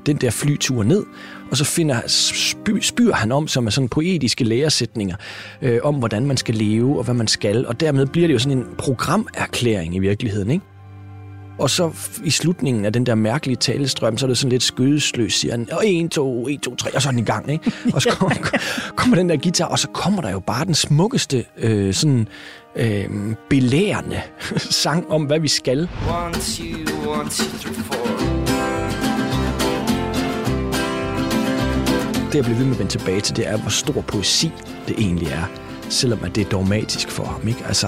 den 0.05 0.17
der 0.17 0.29
flytur 0.29 0.83
ned, 0.83 1.05
og 1.51 1.57
så 1.57 1.65
finder, 1.65 2.01
spy, 2.07 2.79
spyr 2.81 3.13
han 3.13 3.31
om 3.31 3.47
som 3.47 3.65
er 3.65 3.69
sådan 3.69 3.89
poetiske 3.89 4.43
læresætninger 4.43 5.15
øh, 5.61 5.79
om, 5.83 5.95
hvordan 5.95 6.25
man 6.25 6.37
skal 6.37 6.55
leve 6.55 6.97
og 6.97 7.03
hvad 7.03 7.13
man 7.13 7.27
skal, 7.27 7.67
og 7.67 7.79
dermed 7.79 8.05
bliver 8.05 8.27
det 8.27 8.33
jo 8.33 8.39
sådan 8.39 8.57
en 8.57 8.65
programerklæring 8.77 9.95
i 9.95 9.99
virkeligheden, 9.99 10.51
ikke? 10.51 10.65
Og 11.59 11.69
så 11.69 11.91
i 12.23 12.29
slutningen 12.29 12.85
af 12.85 12.93
den 12.93 13.05
der 13.05 13.15
mærkelige 13.15 13.55
talestrøm, 13.55 14.17
så 14.17 14.25
er 14.25 14.27
det 14.27 14.37
sådan 14.37 14.51
lidt 14.51 14.63
skødesløs, 14.63 15.33
siger 15.33 15.51
han, 15.51 15.67
og 15.71 15.83
1, 15.87 16.11
2, 16.11 16.47
1, 16.47 16.61
2, 16.61 16.75
3, 16.75 16.95
og 16.95 17.01
så 17.01 17.09
er 17.09 17.11
den 17.11 17.19
i 17.19 17.23
gang, 17.23 17.51
ikke? 17.51 17.71
Og 17.93 18.01
så 18.01 18.09
kommer, 18.09 18.35
kommer 18.95 19.15
den 19.15 19.29
der 19.29 19.37
guitar, 19.37 19.65
og 19.65 19.79
så 19.79 19.87
kommer 19.87 20.21
der 20.21 20.31
jo 20.31 20.39
bare 20.39 20.65
den 20.65 20.75
smukkeste 20.75 21.45
øh, 21.57 21.93
sådan 21.93 22.27
øh, 22.75 23.05
belærende 23.49 24.21
sang 24.83 25.11
om, 25.11 25.23
hvad 25.23 25.39
vi 25.39 25.47
skal. 25.47 25.79
One, 25.79 26.33
two, 26.33 27.11
one, 27.11 27.29
two, 27.29 27.57
three, 27.61 27.73
four. 27.73 28.49
Det, 32.27 32.35
jeg 32.35 32.43
bliver 32.43 32.57
ved 32.57 32.65
med 32.65 32.73
at 32.73 32.79
vende 32.79 32.91
tilbage 32.91 33.21
til, 33.21 33.35
det 33.35 33.47
er, 33.47 33.57
hvor 33.57 33.69
stor 33.69 34.01
poesi 34.01 34.51
det 34.87 34.95
egentlig 34.97 35.27
er, 35.27 35.43
selvom 35.89 36.19
at 36.23 36.35
det 36.35 36.45
er 36.45 36.49
dogmatisk 36.49 37.09
for 37.09 37.23
ham. 37.23 37.47
Ikke? 37.47 37.65
Altså, 37.67 37.87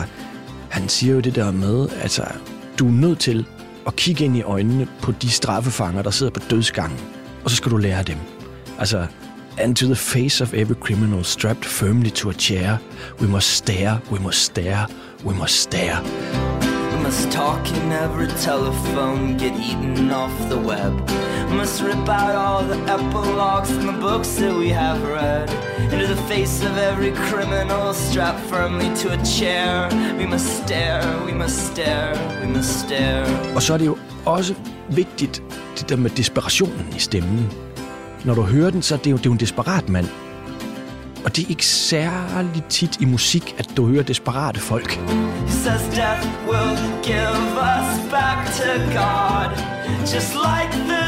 han 0.69 0.89
siger 0.89 1.13
jo 1.13 1.19
det 1.19 1.35
der 1.35 1.51
med, 1.51 1.87
altså, 2.01 2.23
du 2.79 2.87
er 2.87 2.91
nødt 2.91 3.19
til 3.19 3.45
og 3.91 3.95
kigge 3.95 4.25
ind 4.25 4.37
i 4.37 4.41
øjnene 4.41 4.87
på 5.01 5.11
de 5.11 5.29
straffefanger, 5.29 6.01
der 6.01 6.11
sidder 6.11 6.31
på 6.31 6.39
dødsgangen, 6.49 6.99
og 7.43 7.49
så 7.49 7.55
skal 7.55 7.71
du 7.71 7.77
lære 7.77 8.03
dem. 8.03 8.17
Altså, 8.79 9.07
and 9.57 9.75
to 9.75 9.85
the 9.85 9.95
face 9.95 10.43
of 10.43 10.53
every 10.53 10.75
criminal 10.79 11.23
strapped 11.23 11.65
firmly 11.65 12.09
to 12.09 12.29
a 12.29 12.33
chair, 12.33 12.77
we 13.21 13.27
must 13.27 13.49
stare, 13.55 13.99
we 14.11 14.19
must 14.19 14.41
stare, 14.43 14.87
we 15.25 15.33
must 15.35 15.61
stare. 15.61 16.03
We 16.93 17.03
must 17.03 17.31
talk 17.31 17.71
in 17.71 17.91
every 17.91 18.27
telephone, 18.27 19.37
get 19.37 19.53
eaten 19.53 20.11
off 20.11 20.49
the 20.49 20.57
web. 20.57 21.30
We 21.51 21.57
must 21.57 21.81
rip 21.81 22.09
out 22.09 22.35
all 22.35 22.63
the 22.63 22.79
epilogues 22.95 23.69
from 23.71 23.85
the 23.87 23.97
books 24.07 24.35
that 24.35 24.53
we 24.55 24.69
have 24.69 25.03
read. 25.03 25.49
Into 25.93 26.07
the 26.07 26.21
face 26.33 26.63
of 26.63 26.77
every 26.77 27.11
criminal 27.11 27.93
strapped 27.93 28.39
firmly 28.49 28.89
to 29.01 29.07
a 29.13 29.17
chair. 29.25 29.89
We 30.17 30.25
must 30.25 30.63
stare, 30.63 31.03
we 31.25 31.33
must 31.33 31.57
stare, 31.71 32.13
we 32.41 32.47
must 32.47 32.79
stare. 32.79 33.55
Og 33.55 33.61
så 33.61 33.73
er 33.73 33.77
det 33.77 33.85
jo 33.85 33.97
også 34.25 34.53
vigtigt, 34.89 35.43
det 35.79 35.89
der 35.89 35.95
med 35.95 36.09
desperationen 36.09 36.87
i 36.95 36.99
stemmen. 36.99 37.51
når 38.25 38.33
du 38.33 38.41
hører 38.41 38.69
den, 38.69 38.81
så 38.81 38.95
er 38.95 38.99
det 38.99 39.11
jo, 39.11 39.17
det 39.17 39.25
er 39.25 39.29
jo 39.29 39.33
en 39.33 39.39
desperat 39.39 39.89
mand. 39.89 40.07
Og 41.25 41.35
det 41.35 41.45
er 41.45 41.49
ikke 41.49 41.65
særlig 41.65 42.63
tit 42.69 43.01
i 43.01 43.05
musik, 43.05 43.55
at 43.57 43.69
du 43.77 43.87
hører 43.87 44.03
desperate 44.03 44.59
folk. 44.59 44.99
Says 45.47 45.81
death 45.95 46.27
will 46.47 46.77
give 47.03 47.57
us 47.75 48.11
back 48.11 48.47
to 48.59 48.71
God, 48.93 49.49
just 50.13 50.33
like 50.35 50.71
the 50.87 51.00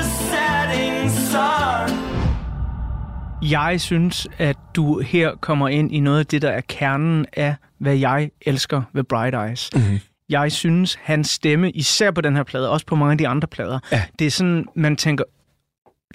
setting 0.74 1.12
sun. 1.12 1.98
Jeg 3.50 3.82
synes, 3.82 4.28
at 4.38 4.58
du 4.76 5.00
her 5.00 5.32
kommer 5.42 5.68
ind 5.68 5.92
i 5.92 6.00
noget 6.00 6.20
af 6.20 6.26
det, 6.26 6.42
der 6.42 6.50
er 6.50 6.62
kernen 6.62 7.26
af, 7.34 7.56
hvad 7.80 7.96
jeg 7.96 8.30
elsker 8.42 8.82
ved 8.94 9.04
Bright 9.04 9.36
Eyes. 9.36 9.70
Mm-hmm. 9.76 10.00
Jeg 10.30 10.52
synes, 10.52 10.98
hans 11.02 11.30
stemme, 11.30 11.72
især 11.72 12.12
på 12.12 12.22
den 12.22 12.36
her 12.36 12.44
plade, 12.44 12.70
også 12.70 12.86
på 12.86 12.96
mange 12.96 13.12
af 13.12 13.18
de 13.18 13.28
andre 13.28 13.48
plader, 13.48 13.80
Ja. 13.92 14.04
det 14.20 14.28
er 14.28 14.32
sådan, 14.32 14.66
man 14.76 14.96
tænker, 14.96 15.24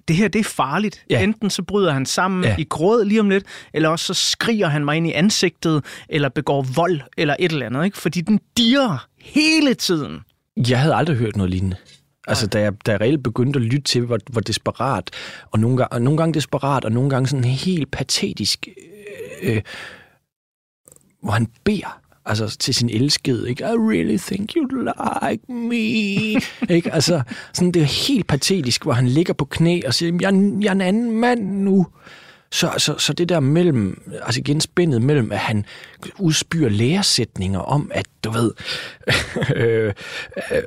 det 0.08 0.16
her, 0.16 0.28
det 0.28 0.38
er 0.38 0.44
farligt. 0.44 1.04
Ja. 1.10 1.22
Enten 1.22 1.50
så 1.50 1.62
bryder 1.62 1.92
han 1.92 2.06
sammen 2.06 2.44
Ja. 2.44 2.54
i 2.58 2.64
gråd 2.64 3.04
lige 3.04 3.20
om 3.20 3.28
lidt, 3.30 3.44
eller 3.72 3.88
også 3.88 4.14
så 4.14 4.14
skriger 4.30 4.68
han 4.68 4.84
mig 4.84 4.96
ind 4.96 5.06
i 5.06 5.12
ansigtet, 5.12 5.84
eller 6.08 6.28
begår 6.28 6.62
vold, 6.74 7.00
eller 7.16 7.36
et 7.38 7.52
eller 7.52 7.66
andet, 7.66 7.84
ikke? 7.84 7.98
Fordi 7.98 8.20
den 8.20 8.40
dirrer 8.56 9.06
hele 9.20 9.74
tiden. 9.74 10.20
Jeg 10.68 10.80
havde 10.80 10.94
aldrig 10.94 11.16
hørt 11.16 11.36
noget 11.36 11.50
lignende. 11.50 11.76
Altså, 12.28 12.46
da 12.46 12.60
jeg, 12.60 12.72
da 12.86 12.92
jeg 12.92 13.00
reelt 13.00 13.22
begyndte 13.22 13.56
at 13.56 13.62
lytte 13.62 13.84
til, 13.84 14.02
hvor, 14.02 14.18
hvor 14.30 14.40
desperat, 14.40 15.10
og 15.50 15.58
nogle, 15.58 15.76
gange, 15.76 15.92
og 15.92 16.02
nogle 16.02 16.16
gange 16.16 16.34
desperat, 16.34 16.84
og 16.84 16.92
nogle 16.92 17.10
gange 17.10 17.26
sådan 17.26 17.44
helt 17.44 17.90
patetisk, 17.90 18.68
øh, 19.42 19.56
øh, 19.56 19.62
hvor 21.22 21.32
han 21.32 21.46
beder 21.64 22.00
altså, 22.28 22.56
til 22.58 22.74
sin 22.74 22.90
elskede, 22.90 23.50
ikke? 23.50 23.64
I 23.64 23.66
really 23.66 24.18
think 24.18 24.50
you'd 24.56 25.28
like 25.30 25.52
me. 25.52 25.74
ikke? 26.76 26.94
Altså, 26.94 27.22
sådan, 27.52 27.72
det 27.72 27.82
er 27.82 28.06
helt 28.08 28.26
patetisk, 28.26 28.82
hvor 28.82 28.92
han 28.92 29.08
ligger 29.08 29.34
på 29.34 29.44
knæ 29.44 29.80
og 29.86 29.94
siger, 29.94 30.12
jeg, 30.20 30.60
jeg 30.62 30.68
er 30.68 30.72
en 30.72 30.80
anden 30.80 31.20
mand 31.20 31.42
nu. 31.42 31.86
Så, 32.52 32.74
så, 32.78 32.98
så 32.98 33.12
det 33.12 33.28
der 33.28 33.40
mellem, 33.40 34.12
altså 34.22 34.40
igen 34.40 34.60
spændet 34.60 35.02
mellem, 35.02 35.32
at 35.32 35.38
han 35.38 35.64
udspyr 36.18 36.68
læresætninger 36.68 37.60
om, 37.60 37.90
at 37.94 38.06
du 38.24 38.30
ved, 38.30 38.52
øh, 39.56 39.92
øh, 40.52 40.62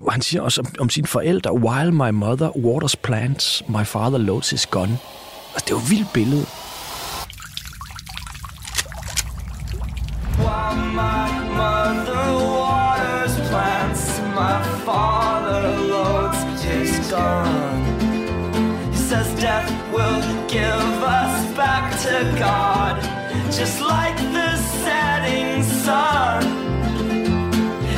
hvor 0.00 0.10
han 0.10 0.22
siger 0.22 0.42
også 0.42 0.60
om, 0.60 0.66
om 0.80 0.90
sine 0.90 1.06
forældre, 1.06 1.54
while 1.54 1.92
my 1.92 2.10
mother 2.10 2.56
waters 2.56 2.96
plants, 2.96 3.62
my 3.68 3.84
father 3.84 4.18
loads 4.18 4.50
his 4.50 4.66
gun. 4.66 4.98
Altså, 5.54 5.64
det 5.64 5.70
er 5.70 5.74
jo 5.74 5.76
et 5.76 5.90
vildt 5.90 6.12
billede. 6.12 6.46
Just 23.58 23.80
like 23.80 24.16
the 24.16 24.56
setting 24.56 25.62
sun 25.62 26.40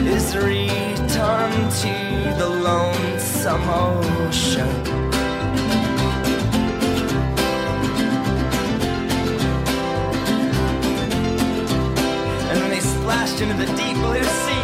is 0.08 0.34
return 1.22 1.70
to 1.70 2.34
the 2.36 2.48
lonesome 2.48 3.68
ocean. 3.68 4.68
and 12.50 12.60
then 12.60 12.70
they 12.70 12.80
splashed 12.80 13.40
into 13.40 13.54
the 13.54 13.66
deep 13.76 13.96
blue 13.96 14.24
sea. 14.24 14.61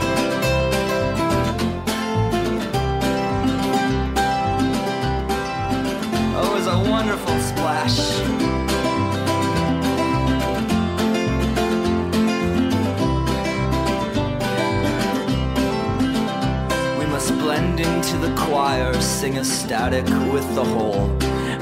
Into 17.79 18.17
the 18.19 18.35
choir, 18.35 18.93
sing 19.01 19.39
a 19.39 19.45
static 19.45 20.05
with 20.33 20.55
the 20.55 20.65
whole. 20.65 21.09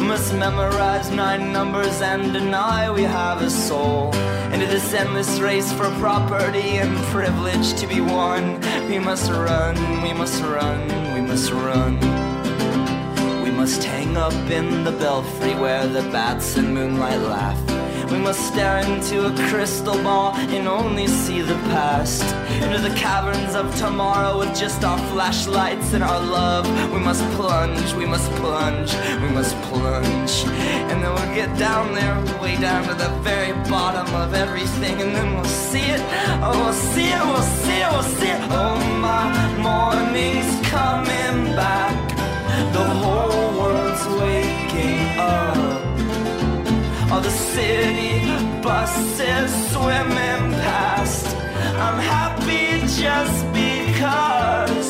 Must 0.00 0.34
memorize 0.34 1.10
nine 1.10 1.52
numbers 1.52 2.00
and 2.00 2.32
deny 2.32 2.90
we 2.90 3.02
have 3.02 3.42
a 3.42 3.50
soul. 3.50 4.14
Into 4.52 4.66
this 4.66 4.94
endless 4.94 5.40
race 5.40 5.72
for 5.72 5.90
property 5.98 6.78
and 6.78 6.96
privilege 7.06 7.74
to 7.80 7.86
be 7.86 8.00
won. 8.00 8.60
We 8.88 8.98
must 8.98 9.30
run, 9.30 9.74
we 10.02 10.12
must 10.12 10.42
run, 10.42 10.80
we 11.14 11.20
must 11.20 11.50
run. 11.52 11.94
We 13.42 13.50
must 13.50 13.82
hang 13.84 14.16
up 14.16 14.50
in 14.50 14.84
the 14.84 14.92
belfry 14.92 15.54
where 15.54 15.86
the 15.86 16.02
bats 16.12 16.56
and 16.56 16.72
moonlight 16.72 17.20
laugh. 17.20 17.75
We 18.10 18.18
must 18.18 18.40
stare 18.52 18.78
into 18.78 19.26
a 19.26 19.32
crystal 19.48 20.00
ball 20.02 20.32
and 20.34 20.68
only 20.68 21.08
see 21.08 21.40
the 21.40 21.56
past. 21.70 22.24
Into 22.62 22.78
the 22.78 22.94
caverns 22.94 23.54
of 23.56 23.74
tomorrow 23.76 24.38
with 24.38 24.56
just 24.56 24.84
our 24.84 24.98
flashlights 25.10 25.92
and 25.92 26.04
our 26.04 26.20
love. 26.20 26.66
We 26.92 27.00
must 27.00 27.24
plunge, 27.36 27.92
we 27.94 28.06
must 28.06 28.30
plunge, 28.32 28.94
we 29.22 29.28
must 29.30 29.54
plunge. 29.62 30.44
And 30.90 31.02
then 31.02 31.12
we'll 31.14 31.34
get 31.34 31.56
down 31.58 31.94
there, 31.94 32.14
way 32.40 32.56
down 32.60 32.86
to 32.88 32.94
the 32.94 33.08
very 33.22 33.52
bottom 33.68 34.14
of 34.14 34.34
everything. 34.34 35.00
And 35.02 35.14
then 35.14 35.34
we'll 35.34 35.44
see 35.44 35.86
it, 35.96 36.00
oh, 36.42 36.52
we'll 36.64 36.72
see 36.72 37.08
it, 37.08 37.24
we'll 37.24 37.42
see 37.42 37.80
it, 37.80 37.90
we'll 37.90 38.02
see 38.02 38.28
it. 38.28 38.40
Oh, 38.50 38.78
my 39.00 39.26
morning's 39.66 40.68
coming 40.68 41.54
back. 41.56 41.96
The 42.72 42.84
whole 42.84 43.58
world's 43.58 44.06
waking 44.20 45.18
up. 45.18 45.85
All 47.12 47.22
the 47.22 47.30
city 47.30 48.20
buses 48.62 49.50
swimming 49.72 50.52
past. 50.64 51.26
I'm 51.84 51.98
happy 51.98 52.80
just 53.02 53.44
because 53.52 54.88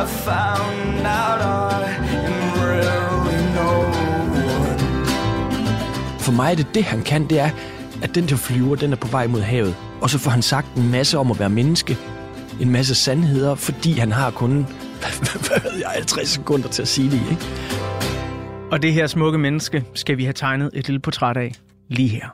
I 0.00 0.06
found 0.06 1.06
out 1.06 1.40
I 1.40 1.84
and 2.24 2.34
really 2.62 3.40
no 3.54 3.70
one. 3.78 4.78
For 6.18 6.32
mig 6.32 6.50
er 6.52 6.56
det 6.56 6.74
det, 6.74 6.84
han 6.84 7.02
kan, 7.02 7.26
det 7.26 7.40
er, 7.40 7.50
at 8.02 8.14
den 8.14 8.28
der 8.28 8.36
flyver, 8.36 8.76
den 8.76 8.92
er 8.92 8.96
på 8.96 9.08
vej 9.08 9.26
mod 9.26 9.40
havet. 9.40 9.76
Og 10.00 10.10
så 10.10 10.18
får 10.18 10.30
han 10.30 10.42
sagt 10.42 10.74
en 10.76 10.90
masse 10.90 11.18
om 11.18 11.30
at 11.30 11.38
være 11.38 11.50
menneske. 11.50 11.98
En 12.60 12.70
masse 12.70 12.94
sandheder, 12.94 13.54
fordi 13.54 13.92
han 13.92 14.12
har 14.12 14.30
kun 14.30 14.66
hvad 15.48 15.60
ved 15.62 15.78
jeg, 15.80 15.88
50 15.94 16.28
sekunder 16.28 16.68
til 16.68 16.82
at 16.82 16.88
sige 16.88 17.10
det, 17.10 17.20
ikke? 17.30 17.46
Og 18.70 18.82
det 18.82 18.92
her 18.92 19.06
smukke 19.06 19.38
menneske 19.38 19.84
skal 19.94 20.16
vi 20.18 20.24
have 20.24 20.32
tegnet 20.32 20.70
et 20.74 20.86
lille 20.86 21.00
portræt 21.00 21.36
af 21.36 21.52
lige 21.88 22.08
her. 22.08 22.28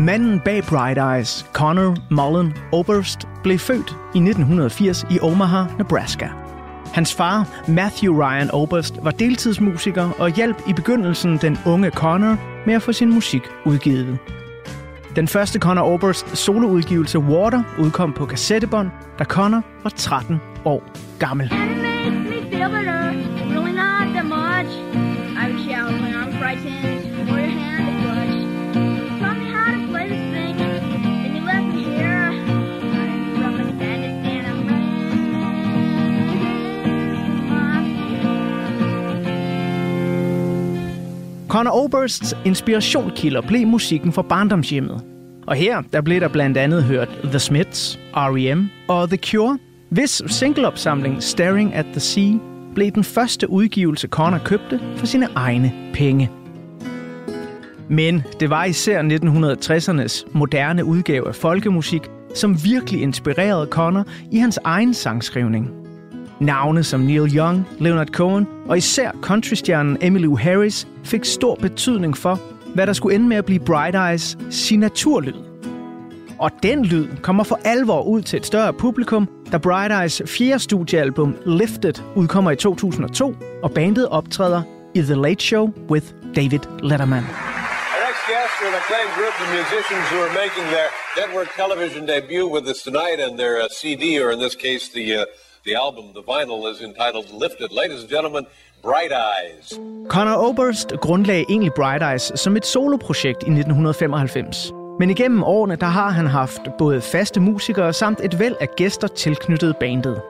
Manden 0.00 0.40
bag 0.40 0.62
Bright 0.62 0.98
Eyes, 0.98 1.46
Connor 1.52 1.96
Mullen 2.10 2.54
Oberst, 2.72 3.18
blev 3.42 3.58
født 3.58 3.90
i 3.90 4.18
1980 4.18 5.06
i 5.10 5.18
Omaha, 5.20 5.64
Nebraska. 5.78 6.28
Hans 6.94 7.14
far, 7.14 7.62
Matthew 7.68 8.22
Ryan 8.22 8.50
Oberst, 8.50 8.94
var 9.02 9.10
deltidsmusiker 9.10 10.10
og 10.18 10.30
hjalp 10.30 10.62
i 10.68 10.72
begyndelsen 10.72 11.38
den 11.38 11.58
unge 11.66 11.90
Connor 11.90 12.36
med 12.66 12.74
at 12.74 12.82
få 12.82 12.92
sin 12.92 13.14
musik 13.14 13.42
udgivet. 13.66 14.18
Den 15.16 15.28
første 15.28 15.58
Connor 15.58 15.82
Oberst 15.82 16.36
soloudgivelse 16.36 17.18
Water 17.18 17.62
udkom 17.78 18.12
på 18.12 18.26
kassettebånd, 18.26 18.90
da 19.18 19.24
Connor 19.24 19.62
var 19.82 19.90
13 19.90 20.40
år 20.66 20.82
gammel. 21.18 21.50
Connor 41.48 41.84
Obersts 41.84 42.36
inspirationskilder 42.44 43.40
blev 43.40 43.66
musikken 43.66 44.12
fra 44.12 44.22
barndomshjemmet. 44.22 45.02
Og 45.46 45.54
her 45.54 45.82
der 45.92 46.00
blev 46.00 46.20
der 46.20 46.28
blandt 46.28 46.56
andet 46.56 46.84
hørt 46.84 47.08
The 47.24 47.38
Smiths, 47.38 47.98
R.E.M. 48.16 48.70
og 48.88 49.08
The 49.08 49.16
Cure, 49.16 49.58
hvis 49.88 50.22
singleopsamling 50.26 51.22
Staring 51.22 51.74
at 51.74 51.86
the 51.92 52.00
Sea 52.00 52.32
blev 52.74 52.90
den 52.90 53.04
første 53.04 53.50
udgivelse 53.50 54.08
Connor 54.08 54.38
købte 54.38 54.80
for 54.96 55.06
sine 55.06 55.28
egne 55.34 55.72
penge. 55.92 56.30
Men 57.88 58.22
det 58.40 58.50
var 58.50 58.64
især 58.64 59.02
1960'ernes 59.02 60.28
moderne 60.32 60.84
udgave 60.84 61.28
af 61.28 61.34
folkemusik, 61.34 62.02
som 62.34 62.64
virkelig 62.64 63.02
inspirerede 63.02 63.66
Connor 63.70 64.04
i 64.32 64.38
hans 64.38 64.58
egen 64.64 64.94
sangskrivning. 64.94 65.70
Navne 66.40 66.84
som 66.84 67.00
Neil 67.00 67.36
Young, 67.36 67.68
Leonard 67.78 68.08
Cohen 68.08 68.46
og 68.68 68.76
især 68.76 69.10
countrystjernen 69.20 69.98
Emmylou 70.00 70.36
Harris 70.36 70.88
fik 71.04 71.24
stor 71.24 71.54
betydning 71.54 72.16
for, 72.16 72.40
hvad 72.74 72.86
der 72.86 72.92
skulle 72.92 73.14
ende 73.14 73.28
med 73.28 73.36
at 73.36 73.44
blive 73.44 73.60
Bright 73.60 73.96
Eyes 73.96 74.38
signaturlyd. 74.50 75.45
Og 76.38 76.50
den 76.62 76.84
lyd 76.84 77.08
kommer 77.22 77.44
for 77.44 77.60
alvor 77.64 78.02
ud 78.02 78.22
til 78.22 78.36
et 78.36 78.46
større 78.46 78.72
publikum, 78.72 79.28
da 79.52 79.58
Bright 79.58 79.92
Eyes 79.92 80.22
fjerde 80.26 80.58
studiealbum 80.58 81.36
Lifted 81.46 81.94
udkommer 82.16 82.50
i 82.50 82.56
2002, 82.56 83.34
og 83.62 83.70
bandet 83.70 84.08
optræder 84.08 84.62
i 84.94 85.00
The 85.00 85.14
Late 85.14 85.44
Show 85.44 85.64
with 85.90 86.06
David 86.36 86.64
Letterman. 86.88 87.24
Our 87.94 88.02
next 88.08 88.22
guests 88.32 88.56
are 88.62 88.68
an 88.72 88.76
acclaimed 88.82 89.14
group 89.20 89.36
of 89.42 89.48
musicians 89.58 90.04
who 90.10 90.18
are 90.26 90.32
making 90.44 90.66
their 90.76 90.88
network 91.20 91.48
television 91.62 92.02
debut 92.12 92.46
with 92.56 92.64
us 92.72 92.78
tonight, 92.88 93.18
and 93.24 93.32
their 93.42 93.56
uh, 93.62 93.66
CD, 93.80 94.02
or 94.22 94.28
in 94.34 94.38
this 94.44 94.56
case, 94.66 94.84
the 94.98 95.06
uh, 95.20 95.24
the 95.66 95.74
album, 95.84 96.04
the 96.18 96.24
vinyl, 96.32 96.60
is 96.72 96.78
entitled 96.90 97.26
"Lifted." 97.44 97.68
Ladies 97.80 98.00
and 98.02 98.10
gentlemen, 98.16 98.44
Bright 98.86 99.12
Eyes. 99.32 99.64
Conor 100.14 100.36
Oberst 100.48 100.88
grundlagde 101.04 101.44
egentlig 101.48 101.72
Bright 101.80 102.02
Eyes 102.10 102.32
som 102.42 102.56
et 102.56 102.66
soloprojekt 102.66 103.40
i 103.42 103.50
1995. 103.50 104.85
Men 104.98 105.10
igennem 105.10 105.42
årene 105.42 105.76
der 105.76 105.86
har 105.86 106.10
han 106.10 106.26
haft 106.26 106.60
både 106.78 107.00
faste 107.00 107.40
musikere 107.40 107.92
samt 107.92 108.20
et 108.24 108.38
væld 108.38 108.54
af 108.60 108.68
gæster 108.76 109.08
tilknyttet 109.08 109.76
bandet. 109.80 110.22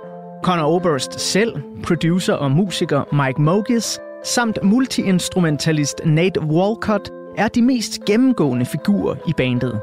Conor 0.43 0.65
Oberst 0.65 1.21
selv, 1.21 1.55
producer 1.85 2.35
og 2.35 2.51
musiker 2.51 3.25
Mike 3.27 3.43
Mogis, 3.43 3.99
samt 4.25 4.59
multiinstrumentalist 4.63 6.01
Nate 6.05 6.41
Walcott 6.41 7.11
er 7.37 7.49
de 7.49 7.63
mest 7.63 8.05
gennemgående 8.05 8.67
figurer 8.67 9.15
i 9.27 9.33
bandet. 9.37 9.81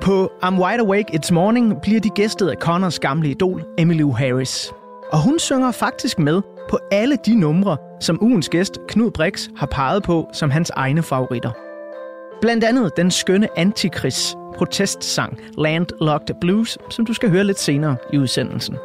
På 0.00 0.32
I'm 0.44 0.62
Wide 0.62 0.80
Awake 0.80 1.18
It's 1.18 1.32
Morning 1.32 1.80
bliver 1.82 2.00
de 2.00 2.10
gæstet 2.10 2.48
af 2.48 2.56
Connors 2.56 2.98
gamle 2.98 3.30
idol, 3.30 3.64
Emmylou 3.78 4.12
Harris. 4.12 4.72
Og 5.12 5.22
hun 5.22 5.38
synger 5.38 5.72
faktisk 5.72 6.18
med 6.18 6.42
på 6.70 6.78
alle 6.90 7.16
de 7.26 7.40
numre, 7.40 7.76
som 8.00 8.22
ugens 8.22 8.48
gæst 8.48 8.78
Knud 8.88 9.10
Brix 9.10 9.48
har 9.56 9.66
peget 9.66 10.02
på 10.02 10.28
som 10.32 10.50
hans 10.50 10.70
egne 10.70 11.02
favoritter. 11.02 11.67
Blandt 12.40 12.64
andet 12.64 12.96
den 12.96 13.10
skønne 13.10 13.58
Antikris 13.58 14.36
protestsang 14.56 15.38
Landlocked 15.58 16.34
Blues, 16.40 16.78
som 16.90 17.06
du 17.06 17.12
skal 17.12 17.30
høre 17.30 17.44
lidt 17.44 17.58
senere 17.58 17.96
i 18.12 18.18
udsendelsen. 18.18 18.76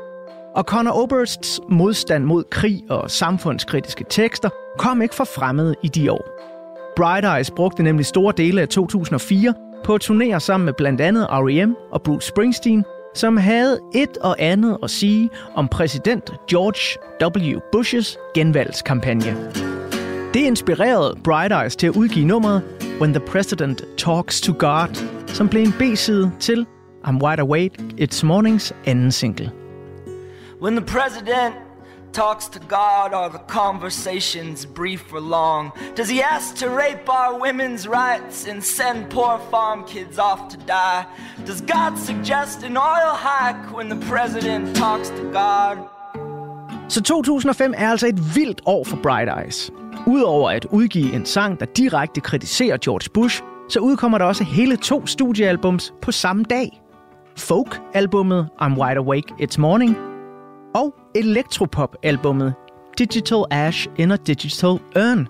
Og 0.55 0.63
Conor 0.63 0.91
Obersts 0.91 1.59
modstand 1.69 2.23
mod 2.23 2.43
krig 2.43 2.83
og 2.89 3.11
samfundskritiske 3.11 4.05
tekster 4.09 4.49
kom 4.77 5.01
ikke 5.01 5.15
for 5.15 5.23
fremmede 5.23 5.75
i 5.83 5.87
de 5.87 6.11
år. 6.11 6.25
Bright 6.95 7.25
Eyes 7.25 7.51
brugte 7.51 7.83
nemlig 7.83 8.05
store 8.05 8.33
dele 8.37 8.61
af 8.61 8.67
2004 8.67 9.53
på 9.83 9.95
at 9.95 10.01
turnere 10.01 10.39
sammen 10.39 10.65
med 10.65 10.73
blandt 10.73 11.01
andet 11.01 11.27
R.E.M. 11.29 11.75
og 11.91 12.01
Bruce 12.01 12.27
Springsteen, 12.27 12.85
som 13.15 13.37
havde 13.37 13.79
et 13.95 14.17
og 14.17 14.35
andet 14.39 14.77
at 14.83 14.89
sige 14.89 15.29
om 15.55 15.67
præsident 15.67 16.33
George 16.49 16.99
W. 17.55 17.59
Bushes 17.71 18.17
genvalgskampagne. 18.35 19.82
Det 20.33 20.39
inspirerede 20.39 21.15
Bright 21.23 21.53
Eyes 21.63 21.75
til 21.75 21.87
at 21.87 21.95
udgive 21.95 22.25
nummeret 22.25 22.63
When 22.99 23.13
the 23.13 23.25
President 23.25 23.81
Talks 23.97 24.41
to 24.41 24.53
God, 24.59 24.87
som 25.27 25.49
blev 25.49 25.63
en 25.63 25.71
B-side 25.71 26.31
til 26.39 26.65
I'm 27.07 27.23
Wide 27.23 27.41
Awake 27.41 27.71
It's 28.01 28.25
Mornings 28.25 28.73
anden 28.85 29.11
single. 29.11 29.51
When 30.61 30.75
the 30.75 30.85
president 30.85 31.55
talks 32.13 32.45
to 32.45 32.59
God, 32.59 33.13
are 33.13 33.29
the 33.29 33.43
conversations 33.47 34.65
brief 34.65 35.13
or 35.13 35.19
long? 35.19 35.71
Does 35.97 36.09
he 36.09 36.21
ask 36.35 36.55
to 36.55 36.67
rape 36.69 37.09
our 37.09 37.39
women's 37.45 37.87
rights 37.87 38.47
and 38.47 38.61
send 38.61 39.09
poor 39.09 39.41
farm 39.51 39.83
kids 39.87 40.17
off 40.17 40.39
to 40.49 40.57
die? 40.67 41.05
Does 41.47 41.61
God 41.61 41.97
suggest 41.97 42.63
an 42.63 42.77
oil 42.77 43.13
hike 43.27 43.77
when 43.77 43.89
the 43.89 43.99
president 44.09 44.75
talks 44.75 45.09
to 45.09 45.23
God? 45.33 45.77
Så 46.89 47.01
2005 47.03 47.73
er 47.77 47.89
altså 47.89 48.07
et 48.07 48.35
vildt 48.35 48.61
år 48.65 48.83
for 48.83 48.97
Bright 49.03 49.29
Eyes. 49.39 49.71
Udover 50.07 50.49
at 50.49 50.65
udgive 50.71 51.13
en 51.13 51.25
sang, 51.25 51.59
der 51.59 51.65
direkte 51.65 52.21
kritiserer 52.21 52.77
George 52.77 53.09
Bush, 53.13 53.41
så 53.69 53.79
udkommer 53.79 54.17
der 54.17 54.25
også 54.25 54.43
hele 54.43 54.77
to 54.77 55.05
studiealbums 55.05 55.93
på 56.01 56.11
samme 56.11 56.43
dag. 56.43 56.81
Folk-albummet 57.37 58.49
I'm 58.61 58.81
Wide 58.81 58.97
Awake 58.97 59.33
It's 59.41 59.59
Morning 59.59 59.97
og 60.75 60.93
elektropop-albummet 61.15 62.53
Digital 62.97 63.43
Ash 63.51 63.87
in 63.97 64.11
a 64.11 64.15
Digital 64.15 64.69
Urn. 64.95 65.27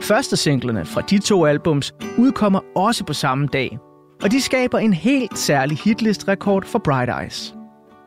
Første 0.00 0.36
singlerne 0.36 0.84
fra 0.84 1.00
de 1.00 1.18
to 1.18 1.44
albums 1.44 1.94
udkommer 2.18 2.60
også 2.76 3.04
på 3.04 3.12
samme 3.12 3.46
dag, 3.46 3.78
og 4.22 4.30
de 4.30 4.40
skaber 4.40 4.78
en 4.78 4.92
helt 4.92 5.38
særlig 5.38 5.78
hitlist-rekord 5.78 6.64
for 6.64 6.78
Bright 6.78 7.10
Eyes. 7.22 7.54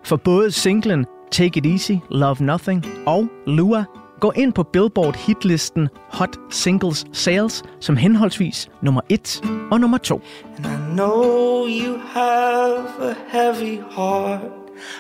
For 0.06 0.16
både 0.16 0.52
singlen 0.52 1.06
Take 1.32 1.58
It 1.58 1.66
Easy, 1.66 1.98
Love 2.10 2.36
Nothing 2.40 2.86
og 3.06 3.28
Lua 3.48 3.86
går 4.20 4.34
ind 4.36 4.54
på 4.54 4.64
Billboard 4.64 5.16
hitlisten 5.16 5.90
Hot 6.10 6.40
Singles 6.50 7.06
Sales 7.14 7.64
som 7.80 7.98
henholdsvis 7.98 8.70
nummer 8.82 9.02
1 9.10 9.42
og 9.72 9.80
nummer 9.80 9.98
2. 9.98 10.22
And 10.58 10.66
I 10.66 10.96
know 10.96 11.68
you 11.68 11.98
have 12.14 12.86
a 13.02 13.16
heavy 13.28 13.80
heart. 13.92 14.42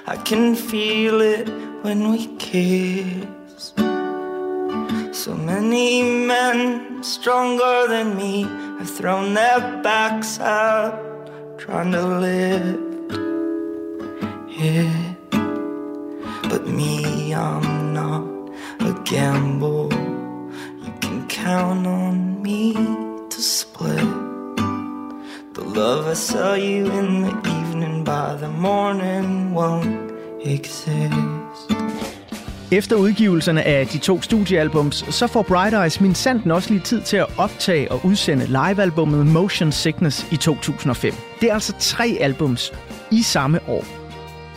I 0.07 0.15
can 0.25 0.55
feel 0.55 1.21
it 1.21 1.53
when 1.83 2.11
we 2.11 2.19
kiss. 2.39 3.73
So 5.13 5.33
many 5.35 6.01
men 6.01 6.79
stronger 7.03 7.87
than 7.89 8.15
me 8.15 8.43
have 8.77 8.89
thrown 8.97 9.35
their 9.35 9.81
backs 9.83 10.39
out 10.39 11.09
trying 11.57 11.91
to 11.91 12.07
lift 12.19 12.79
it. 14.49 15.31
But 16.49 16.67
me, 16.67 17.33
I'm 17.33 17.93
not 17.93 18.38
gamble. 19.09 19.89
You 20.85 20.93
can 21.01 21.27
count 21.29 21.87
on 21.87 22.43
me 22.43 22.73
to 23.29 23.41
split 23.41 24.09
the 25.53 25.63
love 25.63 26.11
I 26.11 26.15
saw 26.15 26.53
you 26.53 26.85
in 26.99 27.21
the 27.21 27.33
evening 27.59 28.05
by 28.05 28.37
the 28.37 28.47
morning 28.47 29.55
won't 29.55 30.11
exist. 30.45 31.13
Efter 32.71 32.95
udgivelserne 32.95 33.63
af 33.63 33.87
de 33.87 33.97
to 33.97 34.21
studiealbums, 34.21 35.05
så 35.15 35.27
får 35.27 35.41
Bright 35.41 35.73
Eyes 35.73 36.01
min 36.01 36.15
sanden 36.15 36.51
også 36.51 36.69
lige 36.69 36.83
tid 36.83 37.01
til 37.01 37.17
at 37.17 37.25
optage 37.37 37.91
og 37.91 38.01
udsende 38.03 38.45
livealbummet 38.45 39.25
Motion 39.25 39.71
Sickness 39.71 40.27
i 40.31 40.37
2005. 40.37 41.13
Det 41.41 41.49
er 41.49 41.53
altså 41.53 41.73
tre 41.79 42.17
albums 42.21 42.73
i 43.11 43.21
samme 43.21 43.59
år. 43.67 43.85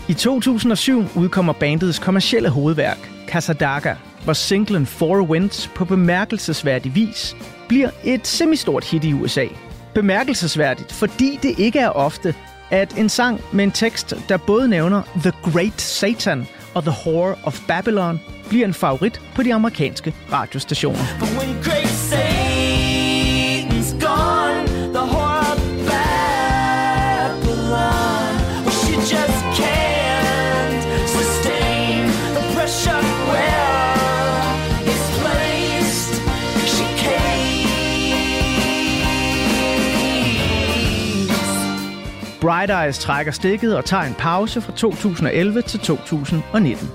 I 0.08 0.14
2007 0.14 1.04
udkommer 1.16 1.52
bandets 1.52 1.98
kommercielle 1.98 2.48
hovedværk, 2.48 3.10
Casadaga, 3.28 3.94
hvor 4.24 4.32
singlen 4.32 4.86
Four 4.86 5.22
Winds 5.22 5.70
på 5.74 5.84
bemærkelsesværdig 5.84 6.94
vis 6.94 7.36
bliver 7.68 7.90
et 8.04 8.26
semistort 8.26 8.84
hit 8.84 9.04
i 9.04 9.12
USA. 9.12 9.46
Bemærkelsesværdigt, 9.94 10.92
fordi 10.92 11.38
det 11.42 11.58
ikke 11.58 11.78
er 11.78 11.88
ofte, 11.88 12.34
at 12.70 12.98
en 12.98 13.08
sang 13.08 13.40
med 13.52 13.64
en 13.64 13.72
tekst, 13.72 14.14
der 14.28 14.36
både 14.36 14.68
nævner 14.68 15.02
The 15.16 15.32
Great 15.42 15.80
Satan 15.80 16.46
og 16.74 16.82
The 16.82 16.94
Whore 17.06 17.34
of 17.44 17.60
Babylon, 17.68 18.20
bliver 18.48 18.66
en 18.66 18.74
favorit 18.74 19.20
på 19.34 19.42
de 19.42 19.54
amerikanske 19.54 20.14
radiostationer. 20.32 21.91
Bright 42.42 42.70
Eyes 42.70 42.98
trækker 42.98 43.32
stikket 43.32 43.76
og 43.76 43.84
tager 43.84 44.02
en 44.02 44.14
pause 44.14 44.60
fra 44.60 44.72
2011 44.72 45.62
til 45.62 45.80
2019. 45.80 46.90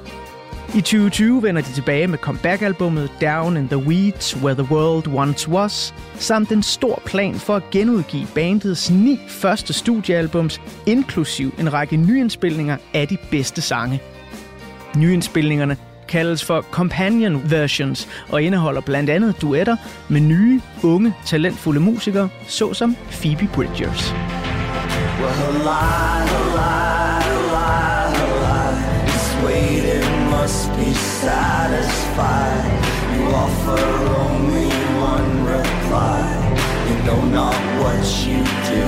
I 0.75 0.81
2020 0.81 1.43
vender 1.43 1.61
de 1.61 1.73
tilbage 1.73 2.07
med 2.07 2.17
comeback-albummet 2.17 3.11
Down 3.21 3.57
in 3.57 3.67
the 3.67 3.77
Weeds, 3.77 4.37
Where 4.37 4.63
the 4.63 4.75
World 4.75 5.07
Once 5.07 5.49
Was, 5.49 5.93
samt 6.15 6.51
en 6.51 6.63
stor 6.63 7.01
plan 7.05 7.33
for 7.33 7.55
at 7.55 7.69
genudgive 7.71 8.27
bandets 8.35 8.91
ni 8.91 9.19
første 9.27 9.73
studiealbums, 9.73 10.61
inklusiv 10.85 11.53
en 11.59 11.73
række 11.73 11.97
nyindspilninger 11.97 12.77
af 12.93 13.07
de 13.07 13.17
bedste 13.31 13.61
sange. 13.61 14.01
Nyindspilningerne 14.95 15.77
kaldes 16.07 16.45
for 16.45 16.61
companion 16.61 17.51
versions 17.51 18.07
og 18.29 18.41
indeholder 18.43 18.81
blandt 18.81 19.09
andet 19.09 19.41
duetter 19.41 19.75
med 20.09 20.21
nye, 20.21 20.61
unge, 20.83 21.13
talentfulde 21.25 21.79
musikere, 21.79 22.29
såsom 22.47 22.95
Phoebe 23.11 23.49
Bridgers. 23.53 24.13
Well, 25.19 25.33
her 25.33 25.63
lie, 25.65 26.27
her 26.29 26.55
lie, 26.55 27.23
her 27.23 27.41
lie, 27.51 28.13
her 28.17 28.33
lie. 28.45 29.05
This 29.07 29.29
waiting 29.43 30.29
must 30.29 30.69
be 30.77 30.93
satisfied. 30.93 32.69
You 33.15 33.23
offer 33.33 33.81
only 34.21 34.69
one 35.01 35.43
reply. 35.43 36.21
You 36.87 36.95
know 37.07 37.21
not 37.39 37.57
what 37.81 38.05
you 38.27 38.45
do. 38.69 38.85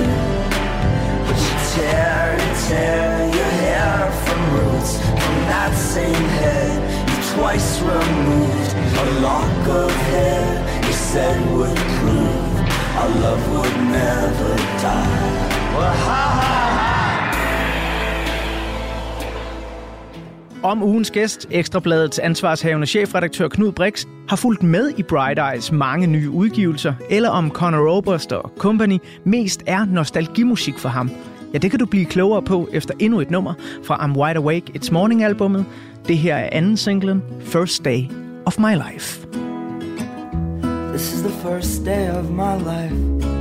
But 1.26 1.38
you 1.46 1.56
tear 1.74 2.38
and 2.38 2.56
tear 2.68 3.26
your 3.38 3.52
hair 3.66 4.12
from 4.24 4.40
roots 4.54 5.00
from 5.02 5.36
that 5.50 5.74
same 5.76 6.26
head 6.38 6.78
you 7.10 7.18
twice 7.34 7.82
removed. 7.82 8.72
A 9.02 9.20
lock 9.22 9.68
of 9.68 9.92
hair 10.14 10.46
you 10.86 10.94
said 10.94 11.42
would 11.58 11.76
prove 11.76 12.60
our 13.00 13.10
love 13.18 13.44
would 13.52 13.78
never 13.90 14.56
die. 14.78 15.49
Om 20.64 20.84
ugens 20.84 21.12
gæst, 21.12 21.48
Ekstrabladets 21.52 22.20
ansvarshavende 22.20 22.88
chefredaktør 22.88 23.48
Knud 23.48 23.72
Brix, 23.72 24.06
har 24.30 24.36
fulgt 24.36 24.64
med 24.64 24.92
i 24.98 25.04
Bright 25.04 25.40
Eyes 25.54 25.72
mange 25.72 26.08
nye 26.08 26.30
udgivelser, 26.30 26.94
eller 27.10 27.30
om 27.30 27.52
Conor 27.52 27.98
Oberst 27.98 28.32
og 28.32 28.52
Company 28.58 28.98
mest 29.24 29.64
er 29.68 29.86
nostalgimusik 29.86 30.80
for 30.80 30.90
ham. 30.90 31.12
Ja, 31.54 31.58
det 31.58 31.72
kan 31.72 31.80
du 31.80 31.86
blive 31.86 32.06
klogere 32.06 32.42
på 32.42 32.70
efter 32.74 32.94
endnu 33.00 33.20
et 33.20 33.32
nummer 33.32 33.54
fra 33.84 33.96
I'm 33.96 34.18
Wide 34.20 34.38
Awake 34.38 34.72
It's 34.76 34.92
Morning-albummet. 34.92 35.66
Det 36.08 36.18
her 36.18 36.36
er 36.36 36.50
anden 36.52 36.78
singlen, 36.78 37.24
First 37.42 37.86
Day 37.86 38.04
of 38.46 38.60
My 38.60 38.74
Life. 38.74 39.28
This 40.90 41.14
is 41.14 41.22
the 41.22 41.50
first 41.50 41.86
day 41.86 42.10
of 42.10 42.30
my 42.30 42.56
life. 42.64 43.39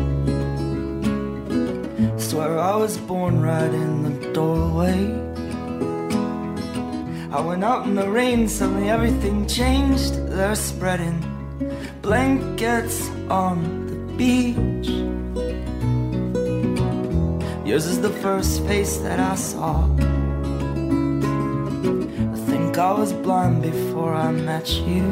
Swear 2.29 2.59
I 2.59 2.77
was 2.77 2.99
born 2.99 3.41
right 3.41 3.73
in 3.73 4.03
the 4.03 4.33
doorway. 4.35 5.01
I 7.33 7.41
went 7.41 7.65
out 7.65 7.87
in 7.87 7.95
the 7.95 8.07
rain, 8.07 8.49
suddenly 8.49 8.91
everything 8.91 9.47
changed. 9.47 10.13
They're 10.29 10.55
spreading 10.55 11.25
blankets 12.03 13.09
on 13.31 13.87
the 13.87 13.97
beach. 14.19 14.89
Yours 17.67 17.87
is 17.87 18.03
the 18.03 18.13
first 18.21 18.63
face 18.67 18.99
that 18.99 19.19
I 19.19 19.35
saw. 19.35 19.89
I 22.35 22.37
think 22.51 22.77
I 22.77 22.93
was 22.93 23.15
blind 23.15 23.63
before 23.63 24.13
I 24.15 24.33
met 24.33 24.69
you. 24.71 25.05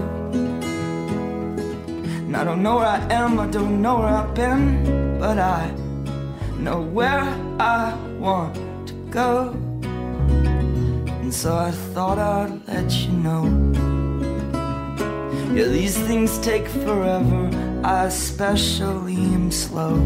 And 2.26 2.37
I 2.37 2.44
don't 2.44 2.62
know 2.62 2.76
where 2.76 2.85
I 2.85 3.00
am, 3.11 3.40
I 3.40 3.46
don't 3.46 3.81
know 3.81 4.00
where 4.00 4.09
I've 4.09 4.35
been, 4.35 5.18
but 5.18 5.38
I 5.38 5.72
know 6.59 6.81
where 6.81 7.23
I 7.59 7.95
want 8.19 8.55
to 8.88 8.95
go. 9.11 9.51
And 9.83 11.33
so 11.33 11.57
I 11.57 11.71
thought 11.71 12.19
I'd 12.19 12.66
let 12.69 12.92
you 12.92 13.12
know. 13.12 13.45
Yeah, 15.55 15.69
these 15.69 15.97
things 15.97 16.38
take 16.38 16.69
forever, 16.69 17.51
I 17.83 18.05
especially 18.07 19.16
am 19.16 19.51
slow. 19.51 19.97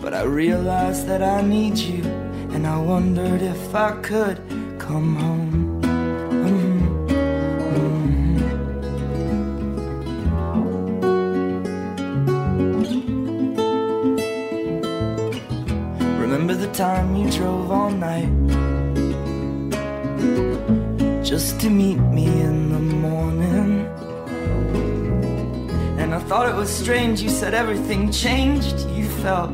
But 0.00 0.14
I 0.14 0.22
realized 0.22 1.06
that 1.08 1.22
I 1.22 1.40
need 1.42 1.78
you, 1.78 2.04
and 2.52 2.66
I 2.66 2.78
wondered 2.78 3.42
if 3.42 3.74
I 3.74 3.92
could 4.02 4.38
come 4.78 5.16
home. 5.16 5.65
The 16.66 16.72
time 16.74 17.14
you 17.14 17.30
drove 17.30 17.70
all 17.70 17.90
night 17.90 18.28
just 21.22 21.60
to 21.60 21.70
meet 21.70 21.98
me 22.16 22.26
in 22.26 22.72
the 22.72 22.78
morning? 22.78 23.86
And 26.00 26.14
I 26.14 26.18
thought 26.18 26.48
it 26.48 26.56
was 26.56 26.70
strange, 26.70 27.20
you 27.20 27.30
said 27.30 27.54
everything 27.54 28.10
changed. 28.10 28.80
You 28.90 29.08
felt 29.22 29.52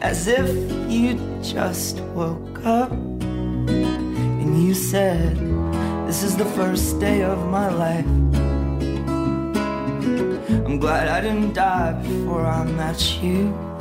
as 0.00 0.28
if 0.28 0.48
you 0.90 1.14
just 1.42 1.98
woke 2.14 2.64
up. 2.64 2.92
And 2.92 4.62
you 4.64 4.74
said, 4.74 5.36
This 6.06 6.22
is 6.22 6.36
the 6.36 6.50
first 6.56 7.00
day 7.00 7.22
of 7.22 7.38
my 7.48 7.68
life. 7.68 8.06
I'm 10.66 10.78
glad 10.78 11.08
I 11.08 11.20
didn't 11.20 11.54
die 11.54 11.92
before 12.02 12.46
I 12.46 12.64
met 12.64 13.00
you. 13.22 13.71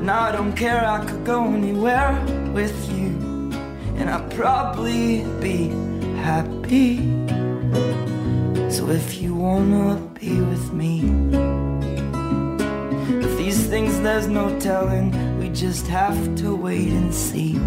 But 0.00 0.06
now 0.06 0.22
I 0.22 0.32
don't 0.32 0.54
care, 0.54 0.82
I 0.82 1.04
could 1.04 1.26
go 1.26 1.44
anywhere 1.44 2.18
with 2.54 2.90
you. 2.90 3.08
And 3.98 4.08
I'd 4.08 4.30
probably 4.30 5.24
be 5.42 5.68
happy. 6.22 7.00
So 8.70 8.88
if 8.88 9.20
you 9.20 9.34
wanna 9.34 9.96
be 10.18 10.40
with 10.40 10.72
me, 10.72 11.02
if 13.10 13.36
these 13.36 13.66
things 13.66 14.00
there's 14.00 14.26
no 14.26 14.58
telling, 14.58 15.38
we 15.38 15.50
just 15.50 15.86
have 15.88 16.34
to 16.36 16.56
wait 16.56 16.88
and 16.88 17.14
see. 17.14 17.58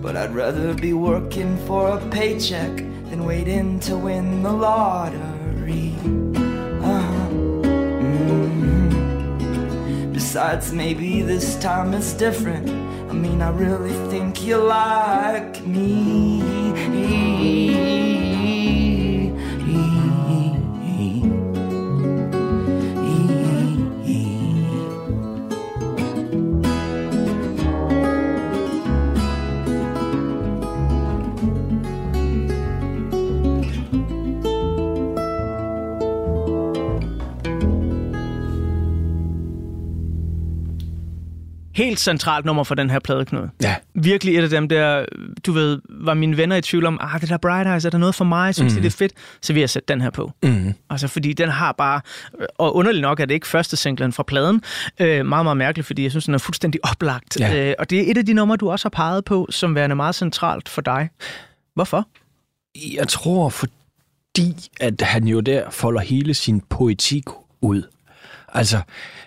But 0.00 0.16
I'd 0.16 0.32
rather 0.32 0.74
be 0.74 0.92
working 0.92 1.56
for 1.66 1.88
a 1.88 2.08
paycheck 2.10 2.76
than 3.10 3.24
waiting 3.24 3.80
to 3.80 3.96
win 3.96 4.44
the 4.44 4.52
lottery. 4.52 5.33
Besides, 10.34 10.72
maybe 10.72 11.22
this 11.22 11.54
time 11.60 11.94
it's 11.94 12.12
different. 12.12 12.68
I 13.08 13.12
mean, 13.12 13.40
I 13.40 13.50
really 13.50 13.92
think 14.10 14.42
you 14.42 14.56
like 14.56 15.64
me. 15.64 16.43
Helt 41.74 42.00
centralt 42.00 42.44
nummer 42.44 42.64
for 42.64 42.74
den 42.74 42.90
her 42.90 42.98
plade, 42.98 43.24
Knud. 43.24 43.48
Ja. 43.62 43.76
Virkelig 43.94 44.38
et 44.38 44.42
af 44.42 44.50
dem 44.50 44.68
der, 44.68 45.04
du 45.46 45.52
ved, 45.52 45.80
var 45.90 46.14
mine 46.14 46.36
venner 46.36 46.56
i 46.56 46.60
tvivl 46.60 46.86
om, 46.86 46.98
ah, 47.00 47.20
det 47.20 47.28
der 47.28 47.36
Bright 47.36 47.68
Eyes, 47.68 47.84
er 47.84 47.90
der 47.90 47.98
noget 47.98 48.14
for 48.14 48.24
mig? 48.24 48.54
Synes 48.54 48.74
mm. 48.74 48.80
det 48.80 48.86
er 48.86 48.96
fedt? 48.96 49.12
Så 49.42 49.52
vil 49.52 49.60
jeg 49.60 49.70
sætte 49.70 49.92
den 49.92 50.00
her 50.00 50.10
på. 50.10 50.32
Mm. 50.42 50.74
Altså, 50.90 51.08
fordi 51.08 51.32
den 51.32 51.48
har 51.48 51.72
bare, 51.72 52.00
og 52.58 52.76
underligt 52.76 53.02
nok 53.02 53.20
er 53.20 53.24
det 53.24 53.34
ikke 53.34 53.46
første 53.46 53.76
singlen 53.76 54.12
fra 54.12 54.22
pladen, 54.22 54.62
øh, 55.00 55.26
meget, 55.26 55.44
meget 55.44 55.56
mærkeligt, 55.56 55.86
fordi 55.86 56.02
jeg 56.02 56.10
synes, 56.10 56.24
den 56.24 56.34
er 56.34 56.38
fuldstændig 56.38 56.80
oplagt. 56.84 57.40
Ja. 57.40 57.68
Øh, 57.68 57.74
og 57.78 57.90
det 57.90 57.98
er 57.98 58.10
et 58.10 58.18
af 58.18 58.26
de 58.26 58.32
numre, 58.32 58.56
du 58.56 58.70
også 58.70 58.84
har 58.84 58.90
peget 58.90 59.24
på, 59.24 59.46
som 59.50 59.74
værende 59.74 59.96
meget 59.96 60.14
centralt 60.14 60.68
for 60.68 60.80
dig. 60.80 61.08
Hvorfor? 61.74 62.08
Jeg 62.94 63.08
tror, 63.08 63.48
fordi 63.48 64.68
at 64.80 65.00
han 65.00 65.26
jo 65.26 65.40
der 65.40 65.70
folder 65.70 66.00
hele 66.00 66.34
sin 66.34 66.60
poetik 66.60 67.24
ud. 67.60 67.82
Altså, 68.54 68.80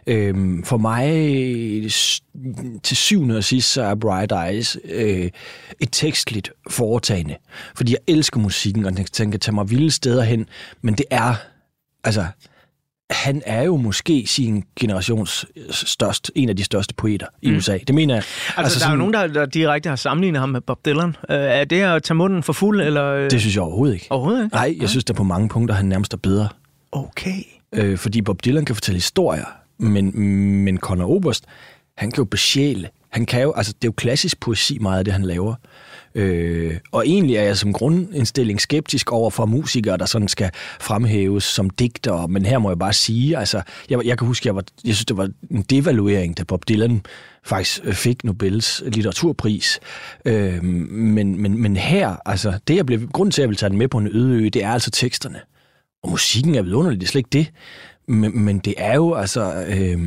øhm, 0.07 0.63
for 0.63 0.77
mig 0.77 1.07
til 2.83 2.97
syvende 2.97 3.37
og 3.37 3.43
sidst, 3.43 3.71
så 3.73 3.81
er 3.83 3.95
Bright 3.95 4.33
Eyes 4.47 4.77
øh, 4.89 5.29
et 5.79 5.89
tekstligt 5.91 6.51
foretagende. 6.69 7.35
Fordi 7.75 7.91
jeg 7.91 7.99
elsker 8.15 8.39
musikken, 8.39 8.85
og 8.85 8.97
den 8.97 9.31
kan 9.31 9.39
tage 9.39 9.55
mig 9.55 9.69
vilde 9.69 9.91
steder 9.91 10.23
hen, 10.23 10.45
men 10.81 10.93
det 10.93 11.05
er, 11.11 11.33
altså, 12.03 12.25
han 13.09 13.41
er 13.45 13.63
jo 13.63 13.75
måske 13.77 14.23
sin 14.27 14.63
generations 14.79 15.45
største, 15.71 16.31
en 16.35 16.49
af 16.49 16.55
de 16.55 16.63
største 16.63 16.93
poeter 16.95 17.27
i 17.41 17.49
Mm. 17.51 17.57
USA. 17.57 17.77
Det 17.87 17.95
mener 17.95 18.13
jeg. 18.13 18.23
Altså, 18.47 18.53
altså 18.61 18.79
der 18.79 18.85
er 18.85 18.91
jo 18.91 18.97
nogen, 18.97 19.13
der, 19.13 19.27
der 19.27 19.45
direkte 19.45 19.89
har 19.89 19.95
sammenlignet 19.95 20.39
ham 20.39 20.49
med 20.49 20.61
Bob 20.61 20.85
Dylan. 20.85 21.09
Øh, 21.09 21.15
er 21.37 21.65
det 21.65 21.81
at 21.81 22.03
tage 22.03 22.15
munden 22.15 22.43
for 22.43 22.53
fuld, 22.53 22.81
eller... 22.81 23.05
øh, 23.05 23.31
Det 23.31 23.39
synes 23.41 23.55
jeg 23.55 23.63
overhovedet 23.63 23.93
ikke. 23.93 24.07
Overhovedet 24.09 24.43
ikke? 24.43 24.55
Nej, 24.55 24.75
jeg 24.81 24.89
synes, 24.89 25.03
der 25.05 25.13
på 25.13 25.23
mange 25.23 25.49
punkter, 25.49 25.75
han 25.75 25.85
nærmest 25.85 26.13
er 26.13 26.17
bedre. 26.17 26.49
Okay. 26.91 27.43
Øh, 27.73 27.97
fordi 27.97 28.21
Bob 28.21 28.45
Dylan 28.45 28.65
kan 28.65 28.75
fortælle 28.75 28.97
historier, 28.97 29.45
men, 29.77 30.19
men 30.63 30.77
Conor 30.77 31.09
Oberst, 31.09 31.45
han 31.97 32.11
kan 32.11 32.21
jo 32.21 32.25
besjæle. 32.25 32.89
Han 33.09 33.25
kan 33.25 33.41
jo, 33.41 33.53
altså, 33.53 33.73
det 33.73 33.83
er 33.83 33.87
jo 33.87 33.93
klassisk 33.97 34.39
poesi 34.39 34.77
meget 34.77 34.99
af 34.99 35.05
det, 35.05 35.13
han 35.13 35.23
laver. 35.23 35.55
Øh, 36.15 36.77
og 36.91 37.07
egentlig 37.07 37.35
er 37.35 37.43
jeg 37.43 37.57
som 37.57 37.73
grundindstilling 37.73 38.61
skeptisk 38.61 39.11
over 39.11 39.29
for 39.29 39.45
musikere, 39.45 39.97
der 39.97 40.05
sådan 40.05 40.27
skal 40.27 40.49
fremhæves 40.79 41.43
som 41.43 41.69
digtere, 41.69 42.27
men 42.27 42.45
her 42.45 42.57
må 42.57 42.69
jeg 42.69 42.79
bare 42.79 42.93
sige, 42.93 43.37
altså, 43.37 43.61
jeg, 43.89 44.05
jeg 44.05 44.17
kan 44.17 44.27
huske, 44.27 44.47
jeg, 44.47 44.55
var, 44.55 44.63
jeg 44.85 44.95
synes, 44.95 45.05
det 45.05 45.17
var 45.17 45.29
en 45.51 45.61
devaluering, 45.61 46.37
da 46.37 46.43
Bob 46.43 46.67
Dylan 46.67 47.01
faktisk 47.43 47.81
øh, 47.83 47.93
fik 47.93 48.23
Nobels 48.23 48.83
litteraturpris. 48.85 49.79
Øh, 50.25 50.63
men, 50.63 51.41
men, 51.41 51.61
men 51.61 51.77
her, 51.77 52.15
altså, 52.25 52.59
det 52.67 52.75
jeg 52.75 52.85
blev, 52.85 53.07
grunden 53.07 53.31
til, 53.31 53.41
at 53.41 53.43
jeg 53.43 53.49
vil 53.49 53.57
tage 53.57 53.69
den 53.69 53.77
med 53.77 53.87
på 53.87 53.97
en 53.97 54.07
øde 54.07 54.43
ø, 54.43 54.49
det 54.49 54.63
er 54.63 54.71
altså 54.71 54.91
teksterne. 54.91 55.39
Og 56.03 56.09
musikken 56.09 56.55
er 56.55 56.61
vidunderlig, 56.61 56.99
det 56.99 57.07
er 57.07 57.09
slet 57.09 57.19
ikke 57.19 57.29
det. 57.29 57.51
Men, 58.07 58.39
men 58.43 58.59
det 58.59 58.73
er 58.77 58.95
jo 58.95 59.13
altså 59.13 59.65
øh, 59.67 59.99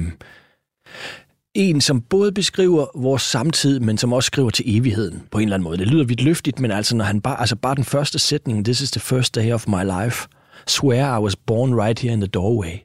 en, 1.54 1.80
som 1.80 2.00
både 2.00 2.32
beskriver 2.32 2.86
vores 2.94 3.22
samtid, 3.22 3.80
men 3.80 3.98
som 3.98 4.12
også 4.12 4.26
skriver 4.26 4.50
til 4.50 4.76
evigheden 4.76 5.22
på 5.30 5.38
en 5.38 5.42
eller 5.42 5.54
anden 5.54 5.64
måde. 5.64 5.78
Det 5.78 5.86
lyder 5.86 6.04
vidt 6.04 6.22
løftigt, 6.22 6.60
men 6.60 6.70
altså, 6.70 6.96
når 6.96 7.04
han 7.04 7.20
bare, 7.20 7.40
altså 7.40 7.56
bare 7.56 7.74
den 7.74 7.84
første 7.84 8.18
sætning, 8.18 8.64
this 8.64 8.80
is 8.80 8.90
the 8.90 9.00
first 9.00 9.34
day 9.34 9.52
of 9.52 9.66
my 9.68 10.04
life, 10.04 10.28
swear 10.66 11.18
I 11.18 11.22
was 11.22 11.36
born 11.36 11.74
right 11.74 11.98
here 11.98 12.12
in 12.12 12.20
the 12.20 12.28
doorway. 12.28 12.78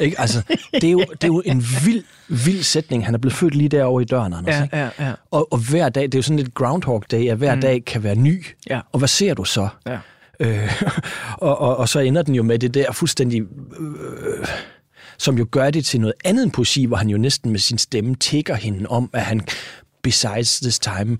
Ikke? 0.00 0.20
Altså, 0.20 0.42
det, 0.72 0.84
er 0.84 0.90
jo, 0.90 0.98
det 0.98 1.24
er 1.24 1.28
jo 1.28 1.42
en 1.44 1.64
vild, 1.84 2.04
vild 2.28 2.62
sætning. 2.62 3.04
Han 3.04 3.14
er 3.14 3.18
blevet 3.18 3.34
født 3.34 3.54
lige 3.54 3.68
derovre 3.68 4.02
i 4.02 4.04
døren, 4.04 4.32
Anders. 4.32 4.54
Ja, 4.54 4.62
ikke? 4.62 4.76
ja, 4.76 4.88
ja. 4.98 5.12
Og, 5.30 5.52
og 5.52 5.58
hver 5.70 5.88
dag, 5.88 6.02
det 6.02 6.14
er 6.14 6.18
jo 6.18 6.22
sådan 6.22 6.36
lidt 6.36 6.54
Groundhog 6.54 7.04
Day, 7.10 7.28
at 7.28 7.36
hver 7.36 7.54
mm. 7.54 7.60
dag 7.60 7.84
kan 7.84 8.02
være 8.02 8.14
ny. 8.14 8.44
Ja. 8.70 8.80
Og 8.92 8.98
hvad 8.98 9.08
ser 9.08 9.34
du 9.34 9.44
så? 9.44 9.68
Ja. 9.86 9.98
Øh, 10.40 10.82
og, 11.38 11.60
og, 11.60 11.76
og 11.76 11.88
så 11.88 12.00
ender 12.00 12.22
den 12.22 12.34
jo 12.34 12.42
med 12.42 12.58
det 12.58 12.74
der 12.74 12.92
fuldstændig... 12.92 13.42
Øh, 13.42 14.46
som 15.18 15.38
jo 15.38 15.46
gør 15.50 15.70
det 15.70 15.84
til 15.84 16.00
noget 16.00 16.14
andet 16.24 16.42
end 16.44 16.52
poesi, 16.52 16.84
hvor 16.84 16.96
han 16.96 17.08
jo 17.08 17.18
næsten 17.18 17.50
med 17.50 17.58
sin 17.58 17.78
stemme 17.78 18.14
tækker 18.14 18.54
hende 18.54 18.86
om, 18.88 19.10
at 19.12 19.22
han 19.22 19.40
besides 20.02 20.60
this 20.60 20.78
time, 20.78 21.18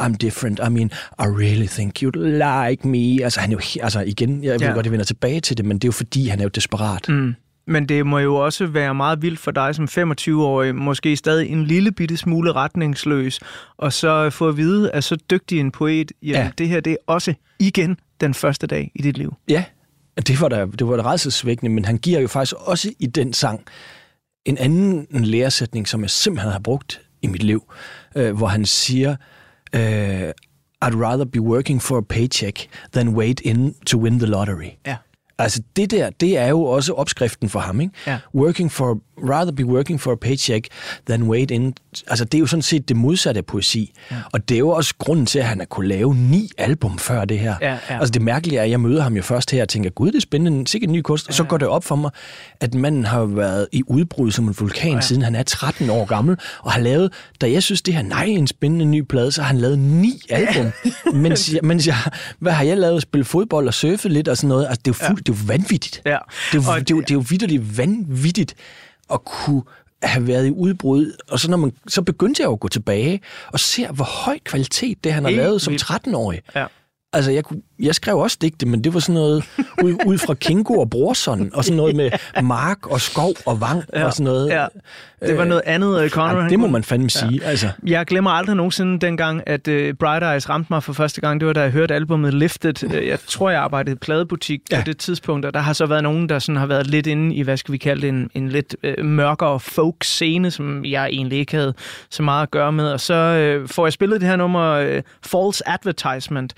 I'm 0.00 0.16
different. 0.16 0.60
I 0.66 0.68
mean, 0.70 0.90
I 1.18 1.22
really 1.22 1.66
think 1.66 2.02
you'd 2.02 2.18
like 2.20 2.88
me. 2.88 3.24
Altså, 3.24 3.40
han 3.40 3.52
jo, 3.52 3.60
altså 3.82 4.00
igen, 4.00 4.44
jeg 4.44 4.52
ved 4.52 4.66
Ja. 4.66 4.72
godt, 4.72 4.86
jeg 4.86 4.92
vender 4.92 5.04
tilbage 5.06 5.40
til 5.40 5.56
det, 5.56 5.64
men 5.64 5.76
det 5.78 5.84
er 5.84 5.88
jo 5.88 5.92
fordi, 5.92 6.28
han 6.28 6.38
er 6.38 6.42
jo 6.42 6.48
desperat. 6.48 7.08
Mm. 7.08 7.34
Men 7.66 7.88
det 7.88 8.06
må 8.06 8.18
jo 8.18 8.34
også 8.36 8.66
være 8.66 8.94
meget 8.94 9.22
vildt 9.22 9.38
for 9.38 9.50
dig 9.50 9.74
som 9.74 9.84
25-årig, 9.84 10.74
måske 10.74 11.16
stadig 11.16 11.48
en 11.50 11.64
lille 11.64 11.92
bitte 11.92 12.16
smule 12.16 12.52
retningsløs, 12.52 13.40
og 13.76 13.92
så 13.92 14.30
få 14.30 14.48
at 14.48 14.56
vide, 14.56 14.90
at 14.90 15.04
så 15.04 15.16
dygtig 15.30 15.60
en 15.60 15.70
poet, 15.70 16.12
jamen, 16.22 16.34
Ja. 16.34 16.42
ja. 16.42 16.50
det 16.58 16.68
her 16.68 16.80
det 16.80 16.92
er 16.92 16.96
også 17.06 17.34
igen 17.58 17.96
den 18.20 18.34
første 18.34 18.66
dag 18.66 18.92
i 18.94 19.02
dit 19.02 19.18
liv. 19.18 19.34
Ja, 19.48 19.64
det 20.16 20.40
var 20.40 20.48
da, 20.48 20.66
det 20.66 20.88
var 20.88 20.96
da 20.96 21.02
rædselsvækkende, 21.02 21.72
men 21.72 21.84
han 21.84 21.98
giver 21.98 22.20
jo 22.20 22.28
faktisk 22.28 22.56
også 22.58 22.92
i 22.98 23.06
den 23.06 23.32
sang 23.32 23.64
en 24.44 24.58
anden 24.58 25.06
læresætning, 25.24 25.88
som 25.88 26.02
jeg 26.02 26.10
simpelthen 26.10 26.52
har 26.52 26.58
brugt 26.58 27.00
i 27.22 27.26
mit 27.26 27.42
liv, 27.42 27.72
øh, 28.16 28.36
hvor 28.36 28.46
han 28.46 28.64
siger, 28.64 29.16
øh, 29.74 30.30
I'd 30.84 30.96
rather 30.96 31.24
be 31.24 31.40
working 31.40 31.82
for 31.82 31.98
a 31.98 32.00
paycheck 32.00 32.68
than 32.92 33.08
wait 33.08 33.40
in 33.40 33.74
to 33.86 33.98
win 33.98 34.18
the 34.18 34.26
lottery. 34.26 34.70
Ja. 34.86 34.96
Altså 35.38 35.62
det 35.76 35.90
der, 35.90 36.10
det 36.10 36.38
er 36.38 36.48
jo 36.48 36.62
også 36.62 36.92
opskriften 36.92 37.48
for 37.48 37.60
ham, 37.60 37.80
ikke? 37.80 37.94
Ja. 38.06 38.18
Working 38.34 38.72
for, 38.72 39.00
rather 39.18 39.52
be 39.52 39.66
working 39.66 40.00
for 40.00 40.12
a 40.12 40.16
paycheck 40.16 40.68
than 41.06 41.22
wait 41.22 41.50
in. 41.50 41.74
Altså 42.06 42.24
det 42.24 42.34
er 42.34 42.40
jo 42.40 42.46
sådan 42.46 42.62
set 42.62 42.88
det 42.88 42.96
modsatte 42.96 43.38
af 43.38 43.44
poesi. 43.46 43.92
Ja. 44.10 44.16
Og 44.32 44.48
det 44.48 44.54
er 44.54 44.58
jo 44.58 44.68
også 44.68 44.94
grunden 44.98 45.26
til, 45.26 45.38
at 45.38 45.44
han 45.44 45.58
har 45.58 45.64
kunne 45.66 45.88
lave 45.88 46.14
ni 46.14 46.50
album 46.58 46.98
før 46.98 47.24
det 47.24 47.38
her. 47.38 47.54
Ja, 47.60 47.70
ja. 47.70 47.78
Altså 47.88 48.12
det 48.12 48.22
mærkelige 48.22 48.58
er, 48.58 48.62
at 48.62 48.70
jeg 48.70 48.80
møder 48.80 49.02
ham 49.02 49.16
jo 49.16 49.22
først 49.22 49.50
her 49.50 49.62
og 49.62 49.68
tænker, 49.68 49.90
gud, 49.90 50.06
det 50.06 50.16
er 50.16 50.20
spændende, 50.20 50.66
sikkert 50.68 50.88
en 50.88 50.92
ny 50.92 51.00
kunst. 51.00 51.28
Ja. 51.28 51.32
Så 51.32 51.44
går 51.44 51.58
det 51.58 51.68
op 51.68 51.84
for 51.84 51.96
mig, 51.96 52.10
at 52.60 52.74
manden 52.74 53.04
har 53.04 53.24
været 53.24 53.66
i 53.72 53.82
udbrud 53.86 54.30
som 54.30 54.48
en 54.48 54.54
vulkan, 54.58 54.92
ja. 54.92 55.00
siden 55.00 55.22
han 55.22 55.34
er 55.34 55.42
13 55.42 55.90
år 55.90 56.04
gammel, 56.04 56.36
og 56.62 56.72
har 56.72 56.80
lavet, 56.80 57.12
da 57.40 57.50
jeg 57.50 57.62
synes, 57.62 57.82
det 57.82 57.94
her, 57.94 58.02
nej, 58.02 58.24
en 58.24 58.46
spændende 58.46 58.84
ny 58.84 59.00
plade, 59.00 59.32
så 59.32 59.42
har 59.42 59.48
han 59.48 59.58
lavet 59.58 59.78
ni 59.78 60.20
album. 60.30 60.72
Ja. 60.84 60.90
mens, 61.12 61.52
jeg, 61.52 61.60
mens 61.62 61.86
jeg, 61.86 61.96
hvad 62.38 62.52
har 62.52 62.64
jeg 62.64 62.78
lavet? 62.78 63.02
Spille 63.02 63.24
fodbold 63.24 63.66
og 63.66 63.74
surfe 63.74 64.08
lidt 64.08 64.28
og 64.28 64.36
sådan 64.36 64.48
noget. 64.48 64.66
Altså 64.66 64.80
det 64.84 64.90
er 64.90 64.96
jo, 65.00 65.06
fuld, 65.08 65.18
ja. 65.18 65.32
det 65.32 65.38
er 65.38 65.44
jo 65.44 65.46
vanvittigt. 65.46 66.02
Ja. 66.06 66.10
Det 66.52 66.58
er, 66.58 66.62
jo, 66.62 66.70
Og- 66.72 66.80
det, 66.80 66.90
er 66.90 66.94
jo, 66.96 67.00
det 67.00 67.10
er 67.10 67.14
jo 67.14 67.24
vidderligt 67.28 67.78
vanvittigt 67.78 68.54
at 69.12 69.24
kunne 69.24 69.62
have 70.02 70.26
været 70.26 70.46
i 70.46 70.50
udbrud, 70.50 71.12
og 71.28 71.40
så, 71.40 71.50
når 71.50 71.56
man, 71.56 71.72
så 71.88 72.02
begyndte 72.02 72.42
jeg 72.42 72.46
jo 72.46 72.52
at 72.52 72.60
gå 72.60 72.68
tilbage 72.68 73.20
og 73.52 73.60
se, 73.60 73.86
hvor 73.86 74.24
høj 74.24 74.38
kvalitet 74.44 75.04
det, 75.04 75.12
han 75.12 75.22
har 75.22 75.30
Helt 75.30 75.42
lavet 75.42 75.62
som 75.62 75.70
vildt. 75.70 75.84
13-årig. 75.84 76.42
Ja. 76.54 76.66
Altså, 77.14 77.30
jeg, 77.30 77.44
kunne, 77.44 77.62
jeg 77.82 77.94
skrev 77.94 78.16
også 78.18 78.36
digte, 78.40 78.66
men 78.66 78.84
det 78.84 78.94
var 78.94 79.00
sådan 79.00 79.14
noget 79.14 79.44
ud, 79.82 79.96
ud 80.06 80.18
fra 80.18 80.34
Kingo 80.34 80.74
og 80.74 80.90
Brorson, 80.90 81.50
og 81.54 81.64
sådan 81.64 81.76
noget 81.76 81.96
med 81.96 82.10
mark 82.42 82.86
og 82.86 83.00
skov 83.00 83.32
og 83.46 83.60
vang 83.60 83.82
Ja, 83.94 84.04
og 84.04 84.12
sådan 84.12 84.24
noget. 84.24 84.48
ja. 84.50 84.66
Det 85.26 85.38
var 85.38 85.44
noget 85.44 85.62
andet, 85.66 86.00
øh, 86.02 86.10
Conor. 86.10 86.40
Han 86.40 86.50
det 86.50 86.58
må 86.58 86.66
man 86.66 86.84
fandme 86.84 87.10
sige. 87.10 87.44
Altså, 87.44 87.68
Jeg 87.86 88.06
glemmer 88.06 88.30
aldrig 88.30 88.56
nogensinde 88.56 88.98
dengang, 89.06 89.42
at 89.46 89.68
uh, 89.68 89.74
Bright 90.00 90.24
Eyes 90.24 90.48
ramte 90.50 90.66
mig 90.72 90.82
for 90.82 90.92
første 90.92 91.20
gang. 91.20 91.40
Det 91.40 91.46
var, 91.46 91.52
da 91.52 91.60
jeg 91.60 91.70
hørte 91.70 91.94
albumet 91.94 92.34
Lifted. 92.34 92.94
Øh, 92.94 93.06
Jeg 93.06 93.18
tror, 93.26 93.50
jeg 93.50 93.60
arbejdede 93.60 93.92
i 93.94 93.98
pladebutik 93.98 94.60
ja. 94.70 94.76
Ja. 94.76 94.82
på 94.82 94.86
det 94.86 94.98
tidspunkt, 94.98 95.46
og 95.46 95.54
der 95.54 95.60
har 95.60 95.72
så 95.72 95.86
været 95.86 96.02
nogen, 96.02 96.28
der 96.28 96.38
sådan 96.38 96.56
har 96.56 96.66
været 96.66 96.86
lidt 96.86 97.06
inde 97.06 97.34
i, 97.34 97.42
hvad 97.42 97.56
skal 97.56 97.72
vi 97.72 97.78
kalde 97.78 98.02
det, 98.02 98.08
en, 98.08 98.30
en 98.34 98.48
lidt 98.48 98.76
uh, 98.98 99.04
mørkere 99.04 99.60
folk-scene, 99.60 100.50
som 100.50 100.84
jeg 100.84 101.06
egentlig 101.06 101.38
ikke 101.38 101.54
havde 101.56 101.74
så 102.10 102.22
meget 102.22 102.42
at 102.42 102.50
gøre 102.50 102.72
med. 102.72 102.88
Og 102.88 103.00
så 103.00 103.58
uh, 103.62 103.68
får 103.68 103.86
jeg 103.86 103.92
spillet 103.92 104.20
det 104.20 104.28
her 104.28 104.36
nummer 104.36 104.80
uh, 104.96 105.00
False 105.26 105.68
Advertisement, 105.68 106.54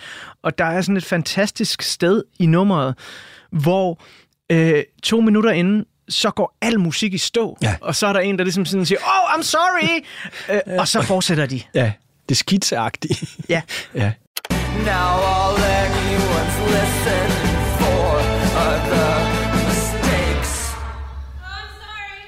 og 0.47 0.59
der 0.59 0.65
er 0.65 0.81
sådan 0.83 0.97
et 0.97 1.05
fantastisk 1.05 1.83
sted 1.83 2.23
i 2.39 2.47
nummeret, 2.47 2.95
hvor 3.51 4.03
uh, 4.53 4.59
to 5.03 5.21
minutter 5.21 5.51
inden, 5.51 5.85
så 6.09 6.31
går 6.31 6.57
al 6.63 6.81
musik 6.81 7.15
i 7.15 7.19
stå, 7.19 7.59
Ja. 7.63 7.77
og 7.81 7.95
så 7.95 8.07
er 8.07 8.13
der 8.13 8.21
en, 8.21 8.39
der 8.39 8.45
ligesom 8.45 8.65
sådan 8.67 8.87
siger, 8.87 8.99
oh, 8.99 9.39
I'm 9.39 9.43
sorry, 9.43 10.05
uh, 10.49 10.79
og 10.81 10.89
så 10.89 11.03
fortsætter 11.03 11.47
de. 11.47 11.61
ja, 11.75 11.93
det 12.29 12.35
er 12.35 12.37
skitseagtigt. 12.37 13.25
Ja. 13.49 13.63
ja. 13.95 14.13
Now 14.85 15.17
all 15.35 15.57
anyone's 15.57 16.59
listen 16.75 17.31
for 17.79 18.17
are 18.63 18.79
the 18.93 19.09
mistakes. 19.67 20.75
I'm 21.43 21.71
sorry. 21.81 22.27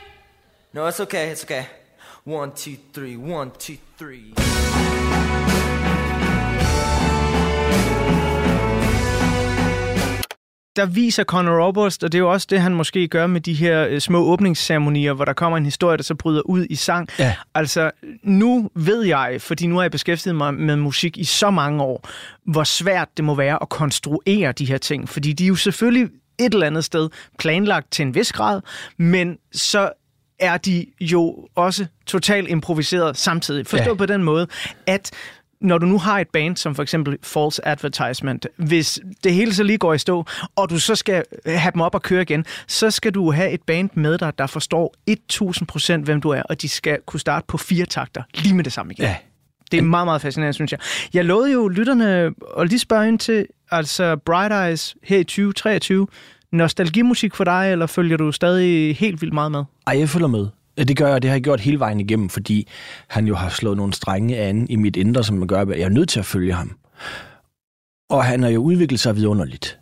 No, 0.72 0.88
it's 0.88 1.00
okay, 1.00 1.32
it's 1.32 1.44
okay. 1.44 1.64
One, 2.26 2.50
two, 2.56 2.76
three, 2.94 3.16
one, 3.16 3.50
two, 3.58 3.76
three. 3.98 4.34
Der 10.78 10.86
viser 10.86 11.24
Conor 11.24 11.60
Oberst, 11.60 12.04
og 12.04 12.12
det 12.12 12.18
er 12.18 12.22
jo 12.22 12.32
også 12.32 12.46
det, 12.50 12.60
han 12.60 12.74
måske 12.74 13.08
gør 13.08 13.26
med 13.26 13.40
de 13.40 13.54
her 13.54 13.86
øh, 13.86 14.00
små 14.00 14.18
åbningsceremonier, 14.18 15.12
hvor 15.12 15.24
der 15.24 15.32
kommer 15.32 15.58
en 15.58 15.64
historie, 15.64 15.96
der 15.96 16.02
så 16.02 16.14
bryder 16.14 16.40
ud 16.40 16.66
i 16.70 16.74
sang. 16.74 17.08
Ja. 17.18 17.34
Altså, 17.54 17.90
nu 18.22 18.70
ved 18.74 19.02
jeg, 19.02 19.36
fordi 19.38 19.66
nu 19.66 19.74
har 19.74 19.82
jeg 19.82 19.90
beskæftiget 19.90 20.36
mig 20.36 20.54
med 20.54 20.76
musik 20.76 21.18
i 21.18 21.24
så 21.24 21.50
mange 21.50 21.82
år, 21.82 22.08
hvor 22.46 22.64
svært 22.64 23.08
det 23.16 23.24
må 23.24 23.34
være 23.34 23.62
at 23.62 23.68
konstruere 23.68 24.52
de 24.52 24.64
her 24.64 24.78
ting. 24.78 25.08
Fordi 25.08 25.32
de 25.32 25.44
er 25.44 25.48
jo 25.48 25.56
selvfølgelig 25.56 26.08
et 26.38 26.54
eller 26.54 26.66
andet 26.66 26.84
sted 26.84 27.08
planlagt 27.38 27.92
til 27.92 28.02
en 28.02 28.14
vis 28.14 28.32
grad, 28.32 28.60
men 28.96 29.38
så 29.52 29.90
er 30.40 30.56
de 30.56 30.86
jo 31.00 31.48
også 31.54 31.86
totalt 32.06 32.48
improviseret 32.48 33.16
samtidig. 33.16 33.66
Forstå. 33.66 33.90
Ja. 33.90 33.94
på 33.94 34.06
den 34.06 34.22
måde, 34.22 34.46
at 34.86 35.10
når 35.60 35.78
du 35.78 35.86
nu 35.86 35.98
har 35.98 36.18
et 36.18 36.28
band, 36.28 36.56
som 36.56 36.74
for 36.74 36.82
eksempel 36.82 37.18
False 37.22 37.68
Advertisement, 37.68 38.46
hvis 38.56 39.00
det 39.24 39.34
hele 39.34 39.54
så 39.54 39.62
lige 39.62 39.78
går 39.78 39.94
i 39.94 39.98
stå, 39.98 40.24
og 40.56 40.70
du 40.70 40.78
så 40.78 40.94
skal 40.94 41.24
have 41.46 41.72
dem 41.72 41.80
op 41.80 41.94
og 41.94 42.02
køre 42.02 42.22
igen, 42.22 42.44
så 42.66 42.90
skal 42.90 43.14
du 43.14 43.32
have 43.32 43.50
et 43.50 43.62
band 43.62 43.90
med 43.94 44.18
dig, 44.18 44.38
der 44.38 44.46
forstår 44.46 44.94
1000% 46.00 46.04
hvem 46.04 46.20
du 46.20 46.30
er, 46.30 46.42
og 46.42 46.62
de 46.62 46.68
skal 46.68 46.98
kunne 47.06 47.20
starte 47.20 47.44
på 47.48 47.56
fire 47.56 47.86
takter 47.86 48.22
lige 48.34 48.54
med 48.54 48.64
det 48.64 48.72
samme 48.72 48.92
igen. 48.92 49.04
Ja. 49.04 49.16
Det 49.70 49.78
er 49.78 49.82
meget, 49.82 50.06
meget 50.06 50.22
fascinerende, 50.22 50.52
synes 50.52 50.72
jeg. 50.72 50.80
Jeg 51.14 51.24
lovede 51.24 51.52
jo 51.52 51.68
lytterne 51.68 52.32
at 52.58 52.68
lige 52.68 52.78
spørge 52.78 53.08
ind 53.08 53.18
til, 53.18 53.46
altså 53.70 54.16
Bright 54.16 54.52
Eyes 54.52 54.96
her 55.02 55.18
i 55.18 55.24
2023, 55.24 56.06
nostalgimusik 56.52 57.34
for 57.34 57.44
dig, 57.44 57.72
eller 57.72 57.86
følger 57.86 58.16
du 58.16 58.32
stadig 58.32 58.96
helt 58.96 59.20
vildt 59.20 59.34
meget 59.34 59.52
med? 59.52 59.64
Ej, 59.86 59.98
jeg 59.98 60.08
følger 60.08 60.28
med. 60.28 60.46
Ja, 60.78 60.82
Det 60.84 60.96
gør 60.96 61.08
jeg, 61.12 61.22
det 61.22 61.30
har 61.30 61.34
jeg 61.34 61.42
gjort 61.42 61.60
hele 61.60 61.78
vejen 61.78 62.00
igennem, 62.00 62.28
fordi 62.28 62.68
han 63.08 63.26
jo 63.26 63.34
har 63.34 63.48
slået 63.48 63.76
nogle 63.76 63.92
strenge 63.92 64.38
an 64.38 64.66
i 64.70 64.76
mit 64.76 64.96
indre, 64.96 65.24
som 65.24 65.46
gør, 65.46 65.60
at 65.60 65.68
jeg 65.68 65.80
er 65.80 65.88
nødt 65.88 66.08
til 66.08 66.18
at 66.18 66.26
følge 66.26 66.52
ham. 66.52 66.76
Og 68.10 68.24
han 68.24 68.42
har 68.42 68.50
jo 68.50 68.60
udviklet 68.62 69.00
sig 69.00 69.16
vidunderligt. 69.16 69.78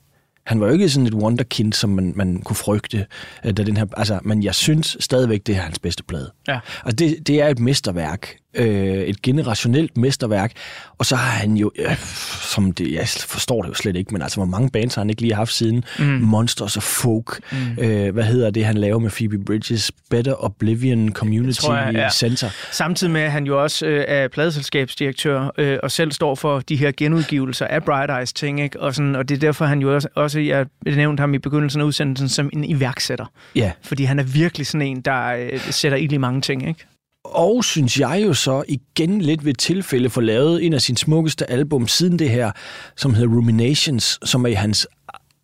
Han 0.46 0.60
var 0.60 0.66
jo 0.66 0.72
ikke 0.72 0.88
sådan 0.88 1.06
et 1.06 1.14
wonderkind, 1.14 1.72
som 1.72 1.90
man, 1.90 2.12
man 2.16 2.42
kunne 2.42 2.56
frygte. 2.56 3.06
øh, 3.44 3.52
Da 3.56 3.62
den 3.62 3.76
her, 3.76 3.86
altså, 3.96 4.20
men 4.22 4.42
jeg 4.42 4.54
synes 4.54 4.96
stadigvæk, 5.00 5.46
det 5.46 5.56
er 5.56 5.60
hans 5.60 5.78
bedste 5.78 6.04
plade. 6.04 6.32
Ja. 6.48 6.60
Altså, 6.84 6.96
det, 6.96 7.26
det 7.26 7.40
er 7.42 7.48
et 7.48 7.58
mesterværk. 7.58 8.36
Øh, 8.56 9.02
et 9.02 9.22
generationelt 9.22 9.96
mesterværk. 9.96 10.52
Og 10.98 11.06
så 11.06 11.16
har 11.16 11.30
han 11.30 11.56
jo, 11.56 11.70
øh, 11.78 11.96
som 12.42 12.72
det, 12.72 12.92
jeg 12.92 13.08
forstår 13.08 13.62
det 13.62 13.68
jo 13.68 13.74
slet 13.74 13.96
ikke, 13.96 14.12
men 14.12 14.22
altså, 14.22 14.36
hvor 14.36 14.44
mange 14.44 14.70
bands 14.70 14.94
har 14.94 15.02
han 15.02 15.10
ikke 15.10 15.22
lige 15.22 15.34
haft 15.34 15.52
siden? 15.52 15.84
Mm. 15.98 16.04
Monsters 16.04 16.76
og 16.76 16.82
Folk. 16.82 17.40
Mm. 17.52 17.84
Øh, 17.84 18.14
hvad 18.14 18.24
hedder 18.24 18.50
det, 18.50 18.64
han 18.64 18.76
laver 18.76 18.98
med 18.98 19.10
Phoebe 19.10 19.38
Bridges? 19.38 19.92
Better 20.10 20.44
Oblivion 20.44 21.12
Community 21.12 21.60
tror 21.60 21.76
jeg, 21.76 21.94
ja. 21.94 22.10
Center. 22.10 22.50
Samtidig 22.72 23.12
med, 23.12 23.20
at 23.20 23.32
han 23.32 23.46
jo 23.46 23.62
også 23.62 23.86
øh, 23.86 24.04
er 24.08 24.28
pladeselskabsdirektør 24.28 25.52
øh, 25.58 25.78
og 25.82 25.90
selv 25.90 26.12
står 26.12 26.34
for 26.34 26.60
de 26.60 26.76
her 26.76 26.92
genudgivelser 26.96 27.66
af 27.66 27.84
Bright 27.84 28.10
Eyes 28.18 28.32
ting, 28.32 28.60
ikke? 28.60 28.80
Og, 28.80 28.94
sådan, 28.94 29.16
og 29.16 29.28
det 29.28 29.34
er 29.34 29.38
derfor, 29.38 29.64
han 29.64 29.80
jo 29.80 29.94
også, 29.94 30.08
også 30.14 30.40
jeg 30.40 30.66
nævnte 30.84 31.20
ham 31.20 31.34
i 31.34 31.38
begyndelsen 31.38 31.80
af 31.80 31.84
udsendelsen 31.84 32.28
som 32.28 32.50
en 32.52 32.64
iværksætter. 32.64 33.26
Ja. 33.54 33.72
Fordi 33.82 34.04
han 34.04 34.18
er 34.18 34.22
virkelig 34.22 34.66
sådan 34.66 34.86
en, 34.86 35.00
der 35.00 35.26
øh, 35.26 35.60
sætter 35.60 35.98
ild 35.98 36.12
i 36.12 36.16
mange 36.16 36.40
ting, 36.40 36.68
ikke? 36.68 36.86
Og 37.34 37.64
synes 37.64 38.00
jeg 38.00 38.22
jo 38.26 38.34
så 38.34 38.64
igen 38.68 39.20
lidt 39.20 39.44
ved 39.44 39.54
tilfælde 39.54 40.10
for 40.10 40.20
lavet 40.20 40.66
en 40.66 40.72
af 40.72 40.80
sine 40.80 40.98
smukkeste 40.98 41.50
album 41.50 41.88
siden 41.88 42.18
det 42.18 42.30
her, 42.30 42.50
som 42.96 43.14
hedder 43.14 43.34
Ruminations, 43.36 44.18
som 44.24 44.44
er 44.44 44.48
i 44.48 44.52
hans 44.52 44.86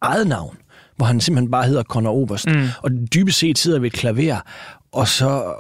eget 0.01 0.27
navn, 0.27 0.57
hvor 0.97 1.07
han 1.07 1.21
simpelthen 1.21 1.51
bare 1.51 1.67
hedder 1.67 1.83
Conor 1.83 2.13
Oberst. 2.13 2.47
Mm. 2.47 2.67
Og 2.83 2.91
dybest 3.15 3.39
set 3.39 3.59
sidder 3.59 3.79
ved 3.79 3.87
et 3.87 3.93
klaver, 3.93 4.41
og 4.93 5.09
så 5.09 5.55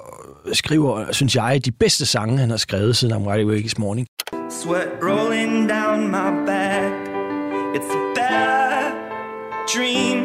skriver, 0.53 1.13
synes 1.13 1.37
jeg, 1.37 1.61
de 1.65 1.71
bedste 1.71 2.07
sange, 2.07 2.39
han 2.39 2.51
har 2.51 2.57
skrevet 2.57 2.97
siden 2.97 3.15
I'm 3.15 3.29
Wide 3.29 3.43
Awake 3.43 3.61
This 3.61 3.79
Morning. 3.79 4.07
Sweat 4.51 4.89
rolling 5.03 5.69
down 5.69 6.09
my 6.09 6.47
back. 6.47 6.93
It's 7.75 7.91
a 7.91 8.15
bad 8.15 8.93
dream. 9.75 10.19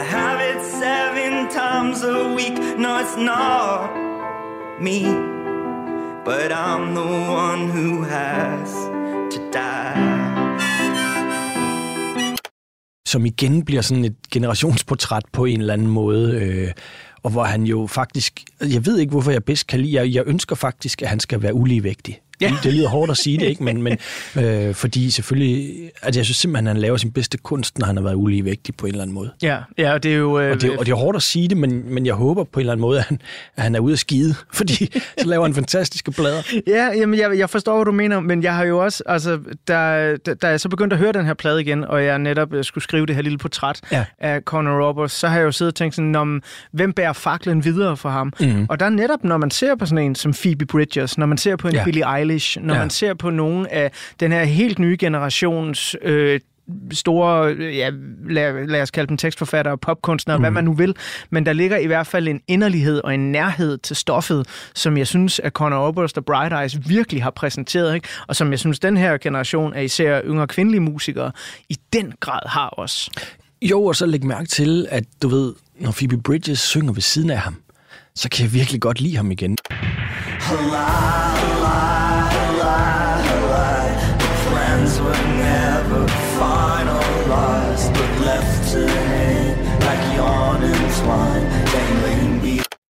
I 0.00 0.02
have 0.02 0.40
it 0.50 0.60
seven 0.82 1.48
times 1.50 2.02
a 2.04 2.34
week. 2.34 2.78
No, 2.78 2.98
it's 2.98 3.16
not 3.16 4.09
me. 4.80 4.98
But 6.24 6.52
I'm 6.52 6.94
the 6.94 7.08
one 7.46 7.68
who 7.68 8.02
has 8.02 8.70
to 9.30 9.38
die. 9.52 10.20
som 13.10 13.26
igen 13.26 13.64
bliver 13.64 13.82
sådan 13.82 14.04
et 14.04 14.16
generationsportræt 14.32 15.22
på 15.32 15.44
en 15.44 15.60
eller 15.60 15.72
anden 15.72 15.86
måde, 15.86 16.34
øh, 16.34 16.72
og 17.22 17.30
hvor 17.30 17.44
han 17.44 17.62
jo 17.62 17.86
faktisk, 17.86 18.44
jeg 18.60 18.86
ved 18.86 18.98
ikke, 18.98 19.10
hvorfor 19.10 19.30
jeg 19.30 19.44
bedst 19.44 19.66
kan 19.66 19.80
lide, 19.80 19.94
jeg, 19.94 20.14
jeg 20.14 20.22
ønsker 20.26 20.56
faktisk, 20.56 21.02
at 21.02 21.08
han 21.08 21.20
skal 21.20 21.42
være 21.42 21.54
uligevægtig. 21.54 22.20
Ja. 22.40 22.52
Det, 22.62 22.74
lyder 22.74 22.88
hårdt 22.88 23.10
at 23.10 23.16
sige 23.16 23.38
det, 23.38 23.46
ikke? 23.46 23.64
Men, 23.64 23.82
men 23.82 23.98
øh, 24.38 24.74
fordi 24.74 25.10
selvfølgelig... 25.10 25.90
Altså, 26.02 26.20
jeg 26.20 26.24
synes 26.24 26.36
simpelthen, 26.36 26.66
at 26.66 26.74
han 26.74 26.80
laver 26.80 26.96
sin 26.96 27.12
bedste 27.12 27.38
kunst, 27.38 27.78
når 27.78 27.86
han 27.86 27.96
har 27.96 28.02
været 28.02 28.14
uligevægtig 28.14 28.76
på 28.76 28.86
en 28.86 28.92
eller 28.92 29.02
anden 29.02 29.14
måde. 29.14 29.30
Ja, 29.42 29.58
ja 29.78 29.92
og 29.92 30.02
det 30.02 30.12
er 30.12 30.16
jo... 30.16 30.40
Øh, 30.40 30.50
og, 30.50 30.60
det, 30.60 30.78
og 30.78 30.86
det 30.86 30.92
er 30.92 30.96
hårdt 30.96 31.16
at 31.16 31.22
sige 31.22 31.48
det, 31.48 31.56
men, 31.56 31.94
men 31.94 32.06
jeg 32.06 32.14
håber 32.14 32.44
på 32.44 32.60
en 32.60 32.62
eller 32.62 32.72
anden 32.72 32.82
måde, 32.82 32.98
at 32.98 33.04
han, 33.04 33.20
at 33.56 33.62
han 33.62 33.74
er 33.74 33.80
ude 33.80 33.92
at 33.92 33.98
skide, 33.98 34.34
fordi 34.54 34.92
så 35.18 35.26
laver 35.26 35.42
han 35.42 35.54
fantastiske 35.54 36.12
plader. 36.12 36.42
Ja, 36.66 36.86
jamen, 36.96 37.18
jeg, 37.18 37.38
jeg 37.38 37.50
forstår, 37.50 37.76
hvad 37.76 37.84
du 37.84 37.92
mener, 37.92 38.20
men 38.20 38.42
jeg 38.42 38.54
har 38.54 38.64
jo 38.64 38.84
også... 38.84 39.02
Altså, 39.06 39.38
da, 39.68 40.16
da, 40.16 40.34
da 40.34 40.48
jeg 40.48 40.60
så 40.60 40.68
begyndte 40.68 40.94
at 40.94 41.00
høre 41.00 41.12
den 41.12 41.26
her 41.26 41.34
plade 41.34 41.60
igen, 41.60 41.84
og 41.84 42.04
jeg 42.04 42.18
netop 42.18 42.52
øh, 42.54 42.64
skulle 42.64 42.84
skrive 42.84 43.06
det 43.06 43.14
her 43.14 43.22
lille 43.22 43.38
portræt 43.38 43.80
ja. 43.92 44.04
af 44.18 44.40
Conor 44.40 44.88
Roberts, 44.88 45.14
så 45.14 45.28
har 45.28 45.36
jeg 45.36 45.44
jo 45.44 45.52
siddet 45.52 45.72
og 45.72 45.74
tænkt 45.74 45.94
sådan, 45.94 46.14
om, 46.14 46.42
hvem 46.72 46.92
bærer 46.92 47.12
faklen 47.12 47.64
videre 47.64 47.96
for 47.96 48.08
ham? 48.08 48.32
Mm. 48.40 48.66
Og 48.68 48.80
der 48.80 48.86
er 48.86 48.90
netop, 48.90 49.24
når 49.24 49.36
man 49.36 49.50
ser 49.50 49.74
på 49.74 49.86
sådan 49.86 50.04
en 50.04 50.14
som 50.14 50.32
Phoebe 50.32 50.66
Bridgers, 50.66 51.18
når 51.18 51.26
man 51.26 51.38
ser 51.38 51.56
på 51.56 51.68
en 51.68 51.74
ja. 51.74 51.84
Billie 51.84 52.16
Eilish, 52.16 52.29
når 52.60 52.74
ja. 52.74 52.80
man 52.80 52.90
ser 52.90 53.14
på 53.14 53.30
nogle 53.30 53.72
af 53.72 53.90
den 54.20 54.32
her 54.32 54.44
helt 54.44 54.78
nye 54.78 54.96
generations 55.00 55.96
øh, 56.02 56.40
store, 56.92 57.46
ja, 57.58 57.90
lad, 58.28 58.66
lad 58.66 58.82
os 58.82 58.90
kalde 58.90 59.08
dem 59.08 59.16
tekstforfattere, 59.16 59.78
popkunstnere, 59.78 60.38
mm. 60.38 60.42
hvad 60.42 60.50
man 60.50 60.64
nu 60.64 60.72
vil, 60.72 60.96
men 61.30 61.46
der 61.46 61.52
ligger 61.52 61.76
i 61.76 61.86
hvert 61.86 62.06
fald 62.06 62.28
en 62.28 62.40
inderlighed 62.48 63.00
og 63.04 63.14
en 63.14 63.32
nærhed 63.32 63.78
til 63.78 63.96
stoffet, 63.96 64.46
som 64.74 64.96
jeg 64.96 65.06
synes, 65.06 65.38
at 65.38 65.52
Conor 65.52 65.76
Oberst 65.76 66.18
og 66.18 66.24
Bright 66.24 66.54
Eyes 66.54 66.88
virkelig 66.88 67.22
har 67.22 67.30
præsenteret, 67.30 67.94
ikke? 67.94 68.08
og 68.26 68.36
som 68.36 68.50
jeg 68.50 68.58
synes, 68.58 68.78
den 68.78 68.96
her 68.96 69.18
generation 69.18 69.74
af 69.74 69.84
især 69.84 70.20
yngre 70.24 70.46
kvindelige 70.46 70.80
musikere 70.80 71.32
i 71.68 71.76
den 71.92 72.12
grad 72.20 72.48
har 72.48 72.68
også. 72.68 73.10
Jo, 73.62 73.84
og 73.84 73.96
så 73.96 74.06
læg 74.06 74.24
mærke 74.24 74.48
til, 74.48 74.86
at 74.90 75.04
du 75.22 75.28
ved, 75.28 75.54
når 75.80 75.92
Phoebe 75.92 76.22
Bridges 76.22 76.58
synger 76.58 76.92
ved 76.92 77.02
siden 77.02 77.30
af 77.30 77.38
ham, 77.38 77.56
så 78.14 78.28
kan 78.28 78.44
jeg 78.44 78.52
virkelig 78.52 78.80
godt 78.80 79.00
lide 79.00 79.16
ham 79.16 79.30
igen. 79.30 79.56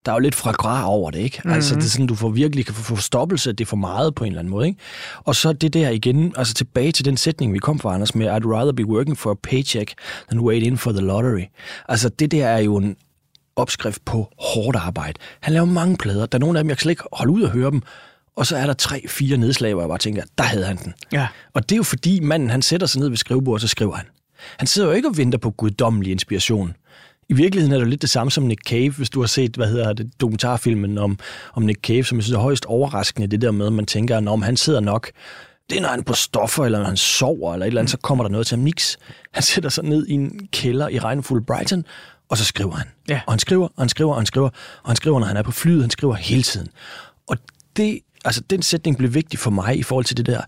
Der 0.04 0.12
er 0.12 0.16
jo 0.16 0.20
lidt 0.20 0.34
fra 0.34 0.88
over 0.88 1.10
det, 1.10 1.18
ikke? 1.18 1.40
Mm-hmm. 1.44 1.54
Altså, 1.54 1.74
det 1.74 1.84
er 1.84 1.88
sådan, 1.88 2.06
du 2.06 2.14
får 2.14 2.28
virkelig 2.28 2.66
kan 2.66 2.74
få 2.74 2.82
forstoppelse, 2.82 3.52
det 3.52 3.64
er 3.64 3.68
for 3.68 3.76
meget 3.76 4.14
på 4.14 4.24
en 4.24 4.28
eller 4.28 4.38
anden 4.38 4.50
måde, 4.50 4.66
ikke? 4.66 4.80
Og 5.24 5.36
så 5.36 5.52
det 5.52 5.72
der 5.72 5.90
igen, 5.90 6.34
altså 6.36 6.54
tilbage 6.54 6.92
til 6.92 7.04
den 7.04 7.16
sætning, 7.16 7.52
vi 7.52 7.58
kom 7.58 7.78
fra, 7.78 7.94
Anders, 7.94 8.14
med, 8.14 8.26
I'd 8.26 8.48
rather 8.54 8.72
be 8.72 8.86
working 8.86 9.18
for 9.18 9.30
a 9.30 9.34
paycheck 9.42 9.94
than 10.28 10.40
wait 10.40 10.62
in 10.62 10.78
for 10.78 10.92
the 10.92 11.00
lottery. 11.00 11.44
Altså, 11.88 12.08
det 12.08 12.30
der 12.30 12.46
er 12.46 12.58
jo 12.58 12.76
en 12.76 12.96
opskrift 13.56 14.04
på 14.04 14.28
hårdt 14.38 14.76
arbejde. 14.76 15.18
Han 15.40 15.52
laver 15.52 15.66
mange 15.66 15.96
plader. 15.96 16.26
Der 16.26 16.38
er 16.38 16.40
nogle 16.40 16.58
af 16.58 16.64
dem, 16.64 16.68
jeg 16.68 16.76
kan 16.76 16.82
slet 16.82 16.92
ikke 16.92 17.04
holde 17.12 17.32
ud 17.32 17.42
og 17.42 17.50
høre 17.50 17.70
dem. 17.70 17.82
Og 18.36 18.46
så 18.46 18.56
er 18.56 18.66
der 18.66 18.72
tre, 18.72 19.04
fire 19.08 19.36
nedslag, 19.36 19.72
hvor 19.72 19.82
jeg 19.82 19.88
bare 19.88 19.98
tænker, 19.98 20.22
der 20.38 20.44
havde 20.44 20.64
han 20.64 20.76
den. 20.76 20.94
Ja. 21.12 21.28
Og 21.54 21.68
det 21.68 21.74
er 21.74 21.76
jo 21.76 21.82
fordi, 21.82 22.20
manden 22.20 22.50
han 22.50 22.62
sætter 22.62 22.86
sig 22.86 23.00
ned 23.00 23.08
ved 23.08 23.16
skrivebordet, 23.16 23.54
og 23.56 23.60
så 23.60 23.68
skriver 23.68 23.94
han. 23.94 24.06
Han 24.56 24.66
sidder 24.66 24.88
jo 24.88 24.94
ikke 24.94 25.08
og 25.08 25.16
venter 25.16 25.38
på 25.38 25.50
guddommelig 25.50 26.12
inspiration. 26.12 26.74
I 27.28 27.32
virkeligheden 27.32 27.74
er 27.74 27.78
det 27.78 27.88
lidt 27.88 28.02
det 28.02 28.10
samme 28.10 28.30
som 28.30 28.44
Nick 28.44 28.60
Cave, 28.68 28.90
hvis 28.90 29.10
du 29.10 29.20
har 29.20 29.26
set, 29.26 29.56
hvad 29.56 29.68
hedder 29.68 29.92
det, 29.92 30.20
dokumentarfilmen 30.20 30.98
om, 30.98 31.18
om 31.54 31.62
Nick 31.62 31.80
Cave, 31.80 32.04
som 32.04 32.18
jeg 32.18 32.24
synes 32.24 32.36
er 32.36 32.40
højst 32.40 32.64
overraskende, 32.64 33.26
det 33.26 33.40
der 33.40 33.50
med, 33.50 33.66
at 33.66 33.72
man 33.72 33.86
tænker, 33.86 34.28
om 34.30 34.42
han 34.42 34.56
sidder 34.56 34.80
nok, 34.80 35.10
det 35.70 35.76
er 35.76 35.82
når 35.82 35.88
han 35.88 35.98
er 35.98 36.04
på 36.04 36.14
stoffer, 36.14 36.64
eller 36.64 36.78
når 36.78 36.86
han 36.86 36.96
sover, 36.96 37.52
eller 37.52 37.66
et 37.66 37.68
eller 37.68 37.80
andet, 37.80 37.90
så 37.90 37.96
kommer 37.96 38.24
der 38.24 38.30
noget 38.30 38.46
til 38.46 38.56
ham. 38.56 38.64
Niks. 38.64 38.98
Han 39.32 39.42
sætter 39.42 39.70
sig 39.70 39.84
ned 39.84 40.06
i 40.06 40.12
en 40.12 40.48
kælder 40.52 40.88
i 40.88 40.98
regnfuld 40.98 41.44
Brighton, 41.46 41.84
og 42.28 42.38
så 42.38 42.44
skriver 42.44 42.72
han. 42.72 42.86
Ja. 43.08 43.20
Og 43.26 43.32
han 43.32 43.38
skriver, 43.38 43.64
og 43.64 43.82
han 43.82 43.88
skriver, 43.88 44.10
og 44.10 44.18
han 44.18 44.26
skriver, 44.26 44.48
og 44.82 44.90
han 44.90 44.96
skriver, 44.96 45.18
når 45.18 45.26
han 45.26 45.36
er 45.36 45.42
på 45.42 45.52
flyet, 45.52 45.80
han 45.80 45.90
skriver 45.90 46.14
hele 46.14 46.42
tiden. 46.42 46.68
Og 47.26 47.36
det, 47.76 48.00
altså, 48.24 48.40
den 48.50 48.62
sætning 48.62 48.98
blev 48.98 49.14
vigtig 49.14 49.38
for 49.38 49.50
mig 49.50 49.78
i 49.78 49.82
forhold 49.82 50.04
til 50.04 50.16
det 50.16 50.26
der, 50.26 50.40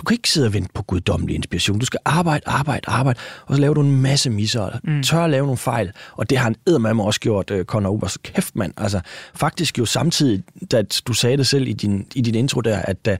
du 0.00 0.04
kan 0.04 0.14
ikke 0.14 0.30
sidde 0.30 0.46
og 0.46 0.52
vente 0.52 0.68
på 0.74 0.82
guddommelig 0.82 1.36
inspiration. 1.36 1.78
Du 1.78 1.86
skal 1.86 2.00
arbejde, 2.04 2.42
arbejde, 2.46 2.88
arbejde, 2.88 3.18
og 3.46 3.54
så 3.54 3.60
laver 3.60 3.74
du 3.74 3.80
en 3.80 4.00
masse 4.02 4.30
misser. 4.30 4.78
Mm. 4.84 5.02
Tør 5.02 5.24
at 5.24 5.30
lave 5.30 5.46
nogle 5.46 5.58
fejl. 5.58 5.92
Og 6.12 6.30
det 6.30 6.38
har 6.38 6.44
han 6.44 6.56
eddermame 6.66 7.02
også 7.02 7.20
gjort, 7.20 7.50
uh, 7.50 7.62
Conor 7.62 7.90
Obers. 7.90 8.16
Kæft, 8.16 8.56
mand. 8.56 8.72
Altså, 8.76 9.00
faktisk 9.34 9.78
jo 9.78 9.84
samtidig, 9.84 10.42
da 10.72 10.82
du 11.06 11.12
sagde 11.12 11.36
det 11.36 11.46
selv 11.46 11.68
i 11.68 11.72
din, 11.72 12.06
i 12.14 12.20
din 12.20 12.34
intro 12.34 12.60
der, 12.60 12.78
at 12.78 13.04
da 13.04 13.16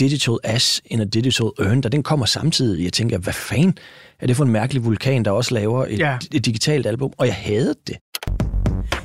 Digital 0.00 0.36
Ash 0.44 0.80
in 0.86 1.00
a 1.00 1.04
Digital 1.04 1.46
Urn, 1.46 1.80
da 1.80 1.88
den 1.88 2.02
kommer 2.02 2.26
samtidig, 2.26 2.84
jeg 2.84 2.92
tænker, 2.92 3.18
hvad 3.18 3.32
fanden 3.32 3.78
er 4.20 4.26
det 4.26 4.36
for 4.36 4.44
en 4.44 4.50
mærkelig 4.50 4.84
vulkan, 4.84 5.24
der 5.24 5.30
også 5.30 5.54
laver 5.54 5.84
et, 5.84 5.98
yeah. 6.00 6.20
et 6.32 6.46
digitalt 6.46 6.86
album? 6.86 7.12
Og 7.18 7.26
jeg 7.26 7.34
havde 7.34 7.74
det. 7.86 7.96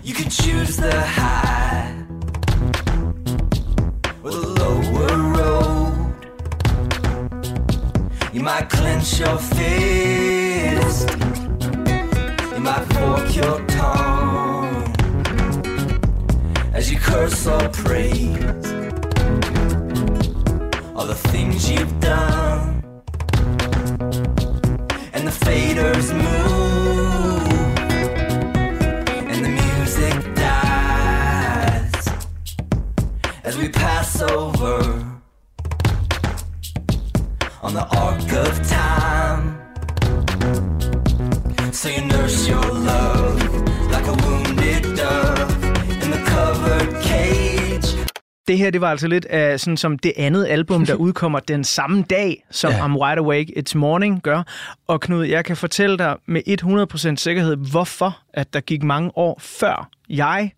You 0.06 0.14
can 0.16 0.32
choose 0.32 0.82
the 0.82 0.92
high 0.92 1.59
You 8.40 8.46
might 8.46 8.70
clench 8.70 9.20
your 9.20 9.38
fist. 9.38 11.10
You 12.54 12.60
might 12.62 12.86
fork 12.94 13.36
your 13.36 13.66
tongue 13.68 14.96
as 16.74 16.90
you 16.90 16.98
curse 17.00 17.46
or 17.46 17.68
praise 17.68 18.72
all 20.96 21.06
the 21.06 21.20
things 21.32 21.70
you've 21.70 22.00
done. 22.00 22.82
And 25.12 25.28
the 25.28 25.36
faders 25.46 26.14
move, 26.14 27.44
and 29.28 29.44
the 29.44 29.50
music 29.50 30.36
dies 30.36 32.08
as 33.44 33.58
we 33.58 33.68
pass 33.68 34.22
over 34.22 35.09
on 37.62 37.72
the 37.72 37.86
arc 38.04 38.32
of 38.44 38.54
time. 38.68 39.44
So 41.72 41.90
you 41.90 42.06
nurse 42.06 42.50
your 42.52 42.68
love 42.90 43.40
like 43.94 44.08
a 44.08 44.16
wounded 44.24 44.84
dove 44.98 45.52
in 46.04 46.12
the 46.12 46.22
covered 46.26 47.04
cage. 47.04 47.98
Det 48.48 48.58
her, 48.58 48.70
det 48.70 48.82
var 48.82 48.92
altså 48.92 49.08
lidt 49.08 49.26
af 49.26 49.60
sådan 49.60 49.78
som 49.78 50.00
det 50.00 50.14
andet 50.18 50.48
album, 50.48 50.86
der 50.86 50.96
udkommer 51.06 51.40
den 51.40 51.64
samme 51.64 52.04
dag, 52.10 52.44
som 52.52 52.72
ja. 52.72 52.86
I'm 52.86 53.02
Wide 53.02 53.20
Awake 53.20 53.54
It's 53.58 53.78
Morning 53.78 54.22
gør. 54.22 54.44
Og 54.88 55.02
Knud, 55.02 55.26
jeg 55.26 55.46
kan 55.46 55.58
fortælle 55.58 55.98
dig 55.98 56.16
med 56.28 56.42
100% 57.12 57.16
sikkerhed, 57.16 57.56
hvorfor 57.72 58.20
at 58.34 58.54
der 58.54 58.60
gik 58.60 58.84
mange 58.84 59.12
år 59.18 59.38
før 59.42 59.90
jeg 60.10 60.52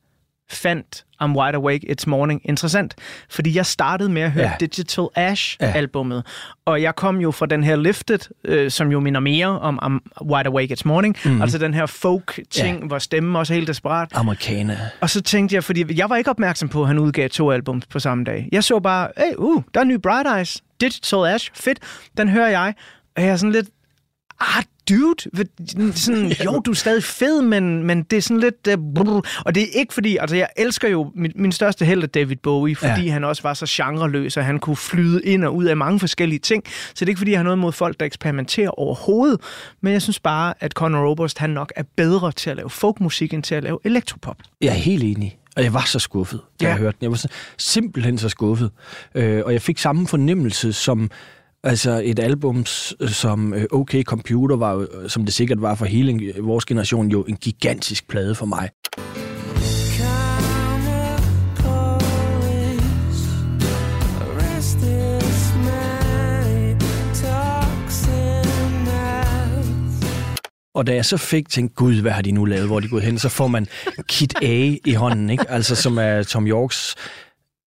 fandt 0.52 1.06
I'm 1.24 1.36
Wide 1.36 1.56
Awake 1.56 1.92
It's 1.92 2.04
Morning 2.08 2.42
interessant, 2.44 2.96
fordi 3.30 3.56
jeg 3.58 3.66
startede 3.66 4.10
med 4.10 4.22
at 4.22 4.32
høre 4.32 4.46
ja. 4.46 4.54
Digital 4.60 5.08
Ash-albummet, 5.16 6.16
ja. 6.16 6.72
og 6.72 6.82
jeg 6.82 6.96
kom 6.96 7.18
jo 7.18 7.32
fra 7.32 7.46
den 7.46 7.64
her 7.64 7.76
Lifted, 7.76 8.20
øh, 8.46 8.72
som 8.72 8.92
jo 8.92 9.00
minder 9.00 9.20
mere 9.20 9.60
om 9.60 9.80
I'm 9.84 10.24
Wide 10.26 10.48
Awake 10.48 10.74
It's 10.74 10.82
Morning, 10.86 11.18
mm. 11.26 11.42
altså 11.42 11.58
den 11.58 11.74
her 11.74 11.86
folk-ting, 11.86 12.80
ja. 12.80 12.86
hvor 12.86 13.00
stemmen 13.00 13.36
også 13.36 13.54
er 13.54 13.56
helt 13.56 13.68
desperat. 13.68 14.10
Amerikaner. 14.14 14.76
Og 15.02 15.10
så 15.10 15.22
tænkte 15.22 15.56
jeg, 15.56 15.64
fordi 15.64 15.98
jeg 15.98 16.10
var 16.10 16.16
ikke 16.16 16.30
opmærksom 16.30 16.70
på, 16.70 16.82
at 16.82 16.88
han 16.88 17.00
udgav 17.00 17.30
to 17.30 17.52
album 17.52 17.82
på 17.90 18.00
samme 18.00 18.24
dag. 18.24 18.50
Jeg 18.52 18.64
så 18.64 18.80
bare, 18.80 19.08
hey, 19.18 19.36
uh, 19.38 19.64
der 19.74 19.80
er 19.80 19.82
en 19.82 19.88
ny 19.88 20.00
Bright 20.04 20.28
Eyes, 20.38 20.64
Digital 20.82 21.34
Ash, 21.34 21.52
fedt, 21.54 21.80
den 22.18 22.30
hører 22.30 22.50
jeg, 22.50 22.74
og 23.16 23.24
jeg 23.24 23.32
er 23.32 23.36
sådan 23.36 23.52
lidt, 23.52 23.70
ah, 24.42 24.64
dude, 24.90 25.46
sådan, 25.96 26.32
jo, 26.46 26.60
du 26.60 26.72
er 26.72 26.76
stadig 26.76 27.04
fed, 27.04 27.42
men, 27.42 27.84
men 27.84 28.04
det 28.04 28.18
er 28.18 28.22
sådan 28.22 28.40
lidt... 28.40 28.68
Uh, 28.68 28.94
brrr. 28.96 29.42
Og 29.46 29.56
det 29.56 29.64
er 29.64 29.68
ikke 29.80 29.94
fordi... 29.94 30.18
Altså, 30.18 30.36
jeg 30.36 30.48
elsker 30.58 30.90
jo... 30.90 31.12
Min, 31.16 31.32
min 31.36 31.52
største 31.52 31.86
held 31.86 32.04
er 32.04 32.08
David 32.08 32.36
Bowie, 32.36 32.76
fordi 32.76 33.06
ja. 33.06 33.12
han 33.12 33.24
også 33.24 33.42
var 33.44 33.54
så 33.54 33.66
genreløs, 33.70 34.38
og 34.38 34.46
han 34.46 34.60
kunne 34.60 34.76
flyde 34.76 35.22
ind 35.24 35.44
og 35.44 35.56
ud 35.56 35.66
af 35.66 35.78
mange 35.78 36.00
forskellige 36.00 36.40
ting. 36.40 36.64
Så 36.66 36.94
det 37.00 37.02
er 37.02 37.08
ikke 37.10 37.20
fordi, 37.20 37.32
jeg 37.32 37.40
har 37.40 37.44
noget 37.44 37.60
mod 37.60 37.72
folk, 37.72 38.00
der 38.00 38.06
eksperimenterer 38.06 38.70
overhovedet. 38.80 39.42
Men 39.82 39.94
jeg 39.94 40.02
synes 40.02 40.20
bare, 40.20 40.54
at 40.60 40.72
Conor 40.72 41.12
Oberst, 41.12 41.38
han 41.38 41.50
nok 41.50 41.74
er 41.76 41.84
bedre 41.98 42.32
til 42.32 42.50
at 42.50 42.56
lave 42.56 42.70
folkmusik, 42.70 43.34
end 43.34 43.44
til 43.44 43.56
at 43.56 43.64
lave 43.64 43.80
elektropop. 43.84 44.38
Jeg 44.62 44.70
er 44.70 44.74
helt 44.74 45.04
enig. 45.04 45.38
Og 45.56 45.64
jeg 45.64 45.74
var 45.74 45.84
så 45.86 46.00
skuffet, 46.00 46.40
da 46.60 46.66
ja. 46.66 46.70
jeg 46.70 46.80
hørte 46.80 46.98
den. 47.00 47.04
Jeg 47.04 47.12
var 47.12 47.18
så, 47.18 47.28
simpelthen 47.58 48.18
så 48.18 48.30
skuffet. 48.30 48.72
Øh, 49.16 49.42
og 49.46 49.54
jeg 49.54 49.62
fik 49.62 49.78
samme 49.78 50.08
fornemmelse 50.08 50.74
som 50.74 51.12
Altså 51.64 52.02
et 52.04 52.20
album 52.20 52.66
som 53.08 53.54
øh, 53.54 53.66
OK 53.72 53.96
Computer 54.04 54.56
var, 54.56 54.76
øh, 54.76 55.10
som 55.10 55.26
det 55.26 55.34
sikkert 55.34 55.62
var 55.62 55.76
for 55.76 55.86
hele 55.86 56.14
øh, 56.24 56.48
vores 56.48 56.66
generation, 56.66 57.12
jo 57.12 57.24
en 57.24 57.36
gigantisk 57.36 58.08
plade 58.08 58.36
for 58.36 58.46
mig. 58.46 58.70
Og 70.74 70.88
da 70.88 70.94
jeg 70.94 71.06
så 71.06 71.18
fik 71.18 71.50
tænkt, 71.50 71.76
gud, 71.76 72.02
hvad 72.02 72.12
har 72.12 72.22
de 72.22 72.32
nu 72.32 72.46
lavet, 72.46 72.68
hvor 72.68 72.80
de 72.80 72.90
gået 72.90 73.04
hen, 73.04 73.20
så 73.20 73.30
får 73.30 73.48
man 73.48 73.68
Kit 74.08 74.34
A 74.42 74.76
i 74.86 74.94
hånden, 74.94 75.30
ikke? 75.30 75.50
Altså, 75.50 75.76
som 75.76 75.98
er 75.98 76.24
Tom 76.24 76.48
Yorks 76.48 76.96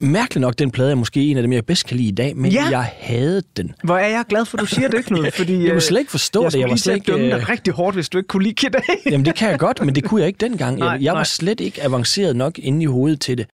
mærkeligt 0.03 0.41
nok 0.41 0.59
den 0.59 0.71
plade 0.71 0.91
er 0.91 0.95
måske 0.95 1.21
en 1.21 1.37
af 1.37 1.43
dem, 1.43 1.53
jeg 1.53 1.65
bedst 1.65 1.85
kan 1.85 1.97
lide 1.97 2.07
i 2.09 2.11
dag, 2.11 2.37
men 2.37 2.51
ja. 2.51 2.67
jeg 2.69 2.91
havde 2.99 3.41
den. 3.57 3.71
Hvor 3.83 3.97
er 3.97 4.07
jeg 4.07 4.23
glad 4.29 4.45
for, 4.45 4.57
at 4.57 4.61
du 4.61 4.65
siger 4.65 4.87
det, 4.87 5.05
Knud. 5.07 5.31
Fordi, 5.31 5.63
jeg 5.63 5.71
kunne 5.71 5.81
slet 5.81 5.99
ikke 5.99 6.11
forstå 6.11 6.43
jeg 6.43 6.51
det. 6.51 6.59
Jeg 6.59 6.69
var 6.69 6.75
slet 6.75 6.95
ikke... 6.95 7.11
dømme 7.11 7.25
dig 7.29 7.49
rigtig 7.49 7.73
hårdt, 7.73 7.95
hvis 7.95 8.09
du 8.09 8.17
ikke 8.17 8.27
kunne 8.27 8.43
lide 8.43 8.55
Kid 8.55 8.69
Jamen 9.11 9.25
det 9.25 9.35
kan 9.35 9.49
jeg 9.49 9.59
godt, 9.59 9.85
men 9.85 9.95
det 9.95 10.03
kunne 10.03 10.21
jeg 10.21 10.27
ikke 10.27 10.45
dengang. 10.45 10.77
Nej, 10.77 10.89
jeg, 10.89 11.01
jeg 11.01 11.13
var 11.13 11.23
slet 11.23 11.59
ikke 11.59 11.83
avanceret 11.83 12.35
nok 12.35 12.59
inde 12.59 12.83
i 12.83 12.85
hovedet 12.85 13.21
til 13.21 13.37
det. 13.37 13.47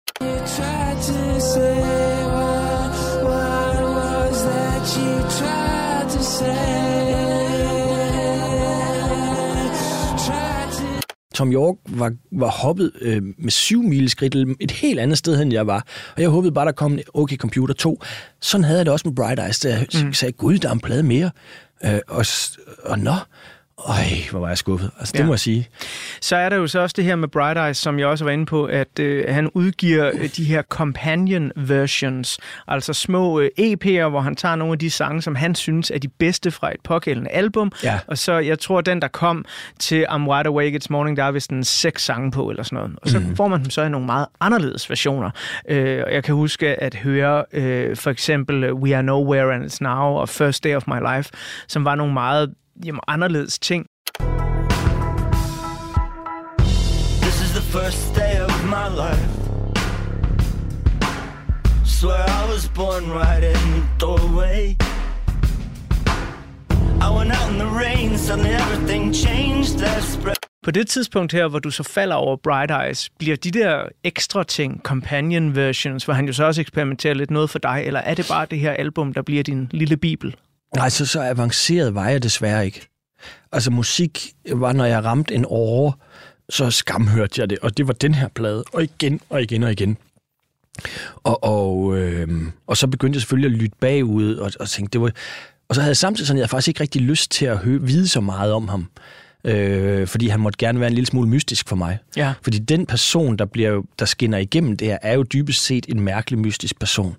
Tom 11.38 11.52
York 11.52 11.76
var, 11.88 12.12
var 12.32 12.50
hoppet 12.50 12.92
øh, 13.00 13.22
med 13.38 13.50
syv 13.50 13.82
mil 13.82 14.10
skridt 14.10 14.34
et 14.60 14.70
helt 14.70 15.00
andet 15.00 15.18
sted, 15.18 15.40
end 15.40 15.52
jeg 15.52 15.66
var. 15.66 15.86
Og 16.16 16.22
jeg 16.22 16.28
håbede 16.30 16.52
bare, 16.52 16.66
der 16.66 16.72
kom 16.72 16.92
en 16.92 17.00
OK 17.14 17.36
Computer 17.36 17.74
2. 17.74 18.02
Sådan 18.40 18.64
havde 18.64 18.78
jeg 18.78 18.86
det 18.86 18.92
også 18.92 19.08
med 19.08 19.16
Bright 19.16 19.40
Eyes, 19.40 19.60
da 19.60 19.68
jeg 19.68 19.86
mm. 20.04 20.12
sagde, 20.12 20.32
gud, 20.32 20.58
der 20.58 20.68
er 20.68 20.72
en 20.72 20.80
plade 20.80 21.02
mere. 21.02 21.30
Øh, 21.84 21.98
og, 22.08 22.24
og 22.84 22.98
nå, 22.98 23.14
øj, 23.86 24.30
hvor 24.30 24.40
var 24.40 24.48
jeg 24.48 24.58
skuffet. 24.58 24.90
Altså, 24.98 25.12
det 25.12 25.18
ja. 25.18 25.26
må 25.26 25.32
jeg 25.32 25.40
sige. 25.40 25.68
Så 26.20 26.36
er 26.36 26.48
der 26.48 26.56
jo 26.56 26.66
så 26.66 26.80
også 26.80 26.94
det 26.96 27.04
her 27.04 27.16
med 27.16 27.28
Bright 27.28 27.58
Eyes, 27.58 27.76
som 27.76 27.98
jeg 27.98 28.06
også 28.06 28.24
var 28.24 28.30
inde 28.30 28.46
på, 28.46 28.64
at 28.64 28.98
øh, 29.00 29.24
han 29.28 29.50
udgiver 29.54 30.10
øh, 30.14 30.28
de 30.36 30.44
her 30.44 30.62
companion 30.62 31.52
versions, 31.56 32.38
altså 32.68 32.92
små 32.92 33.40
øh, 33.40 33.50
EP'er, 33.60 34.08
hvor 34.08 34.20
han 34.20 34.36
tager 34.36 34.56
nogle 34.56 34.72
af 34.72 34.78
de 34.78 34.90
sange, 34.90 35.22
som 35.22 35.34
han 35.34 35.54
synes 35.54 35.90
er 35.90 35.98
de 35.98 36.08
bedste 36.08 36.50
fra 36.50 36.70
et 36.70 36.80
pågældende 36.84 37.30
album. 37.30 37.72
Ja. 37.84 37.98
Og 38.06 38.18
så, 38.18 38.32
jeg 38.32 38.58
tror, 38.58 38.80
den 38.80 39.02
der 39.02 39.08
kom 39.08 39.44
til 39.78 40.06
I'm 40.08 40.28
Wide 40.28 40.48
Awake 40.48 40.80
It's 40.82 40.86
Morning, 40.90 41.16
der 41.16 41.24
er 41.24 41.30
vist 41.30 41.50
en 41.50 41.64
seks 41.64 42.04
sange 42.04 42.30
på, 42.30 42.50
eller 42.50 42.62
sådan 42.62 42.76
noget. 42.76 42.98
Og 43.02 43.08
så 43.08 43.18
mm. 43.18 43.36
får 43.36 43.48
man 43.48 43.62
dem 43.62 43.70
så 43.70 43.82
i 43.82 43.88
nogle 43.88 44.06
meget 44.06 44.26
anderledes 44.40 44.90
versioner. 44.90 45.30
Øh, 45.68 46.02
og 46.06 46.14
jeg 46.14 46.24
kan 46.24 46.34
huske 46.34 46.82
at 46.82 46.94
høre 46.94 47.44
øh, 47.52 47.96
for 47.96 48.10
eksempel 48.10 48.72
We 48.72 48.94
Are 48.94 49.02
Nowhere 49.02 49.54
and 49.54 49.64
It's 49.64 49.78
Now 49.80 50.18
og 50.18 50.28
First 50.28 50.64
Day 50.64 50.76
of 50.76 50.82
My 50.86 51.16
Life, 51.16 51.30
som 51.68 51.84
var 51.84 51.94
nogle 51.94 52.12
meget 52.12 52.54
jamen, 52.84 53.00
anderledes 53.08 53.58
ting. 53.58 53.86
This 57.22 57.40
is 57.44 57.50
the 57.52 57.66
first 57.78 58.14
day 58.14 58.40
of 58.40 58.52
my 58.64 58.88
life. 59.04 59.28
Swear 61.84 62.24
I 62.28 62.52
was 62.52 62.68
born 62.74 63.04
right 63.10 63.44
in 63.44 63.60
the 63.76 63.84
doorway. 64.00 64.76
I 67.06 67.10
went 67.16 67.32
out 67.38 67.50
in 67.52 67.58
the 67.58 67.70
rain, 67.84 68.18
suddenly 68.18 68.50
everything 68.50 69.14
changed. 69.14 69.48
På 70.62 70.70
det 70.70 70.88
tidspunkt 70.88 71.32
her, 71.32 71.48
hvor 71.48 71.58
du 71.58 71.70
så 71.70 71.82
falder 71.82 72.16
over 72.16 72.36
Bright 72.36 72.70
Eyes, 72.70 73.10
bliver 73.18 73.36
de 73.36 73.50
der 73.50 73.88
ekstra 74.04 74.44
ting, 74.44 74.80
companion 74.82 75.56
versions, 75.56 76.04
hvor 76.04 76.14
han 76.14 76.26
jo 76.26 76.32
så 76.32 76.44
også 76.44 76.60
eksperimenterer 76.60 77.14
lidt 77.14 77.30
noget 77.30 77.50
for 77.50 77.58
dig, 77.58 77.82
eller 77.86 78.00
er 78.00 78.14
det 78.14 78.26
bare 78.30 78.46
det 78.50 78.58
her 78.58 78.72
album, 78.72 79.14
der 79.14 79.22
bliver 79.22 79.42
din 79.42 79.68
lille 79.70 79.96
bibel? 79.96 80.36
Nej, 80.76 80.88
så, 80.88 81.06
så 81.06 81.22
avanceret 81.22 81.94
var 81.94 82.08
jeg 82.08 82.22
desværre 82.22 82.66
ikke. 82.66 82.88
Altså 83.52 83.70
musik 83.70 84.32
var, 84.52 84.72
når 84.72 84.84
jeg 84.84 85.04
ramte 85.04 85.34
en 85.34 85.44
åre, 85.48 85.92
så 86.48 86.70
skamhørte 86.70 87.40
jeg 87.40 87.50
det, 87.50 87.58
og 87.58 87.76
det 87.76 87.86
var 87.86 87.92
den 87.92 88.14
her 88.14 88.28
plade, 88.28 88.64
og 88.72 88.82
igen 88.82 89.20
og 89.28 89.42
igen 89.42 89.62
og 89.62 89.72
igen. 89.72 89.96
Og, 91.16 91.44
og, 91.44 91.96
øh, 91.98 92.28
og 92.66 92.76
så 92.76 92.86
begyndte 92.86 93.16
jeg 93.16 93.20
selvfølgelig 93.20 93.54
at 93.54 93.60
lytte 93.62 93.76
bagud, 93.80 94.34
og, 94.34 94.52
og 94.60 94.68
tænkte, 94.68 94.92
det 94.92 95.00
var... 95.00 95.12
Og 95.68 95.74
så 95.74 95.80
havde 95.80 95.90
jeg 95.90 95.96
samtidig 95.96 96.26
sådan, 96.26 96.38
at 96.38 96.40
jeg 96.40 96.50
faktisk 96.50 96.68
ikke 96.68 96.80
rigtig 96.80 97.02
lyst 97.02 97.30
til 97.30 97.46
at 97.46 97.58
høre, 97.58 97.82
vide 97.82 98.08
så 98.08 98.20
meget 98.20 98.52
om 98.52 98.68
ham. 98.68 98.88
Øh, 99.44 100.06
fordi 100.06 100.28
han 100.28 100.40
måtte 100.40 100.56
gerne 100.56 100.80
være 100.80 100.88
en 100.88 100.94
lille 100.94 101.06
smule 101.06 101.28
mystisk 101.28 101.68
for 101.68 101.76
mig. 101.76 101.98
Ja. 102.16 102.32
Fordi 102.42 102.58
den 102.58 102.86
person, 102.86 103.36
der, 103.36 103.44
bliver, 103.44 103.82
der 103.98 104.04
skinner 104.04 104.38
igennem 104.38 104.76
det 104.76 104.88
her, 104.88 104.98
er 105.02 105.14
jo 105.14 105.22
dybest 105.22 105.64
set 105.64 105.86
en 105.88 106.00
mærkelig 106.00 106.38
mystisk 106.38 106.78
person. 106.78 107.16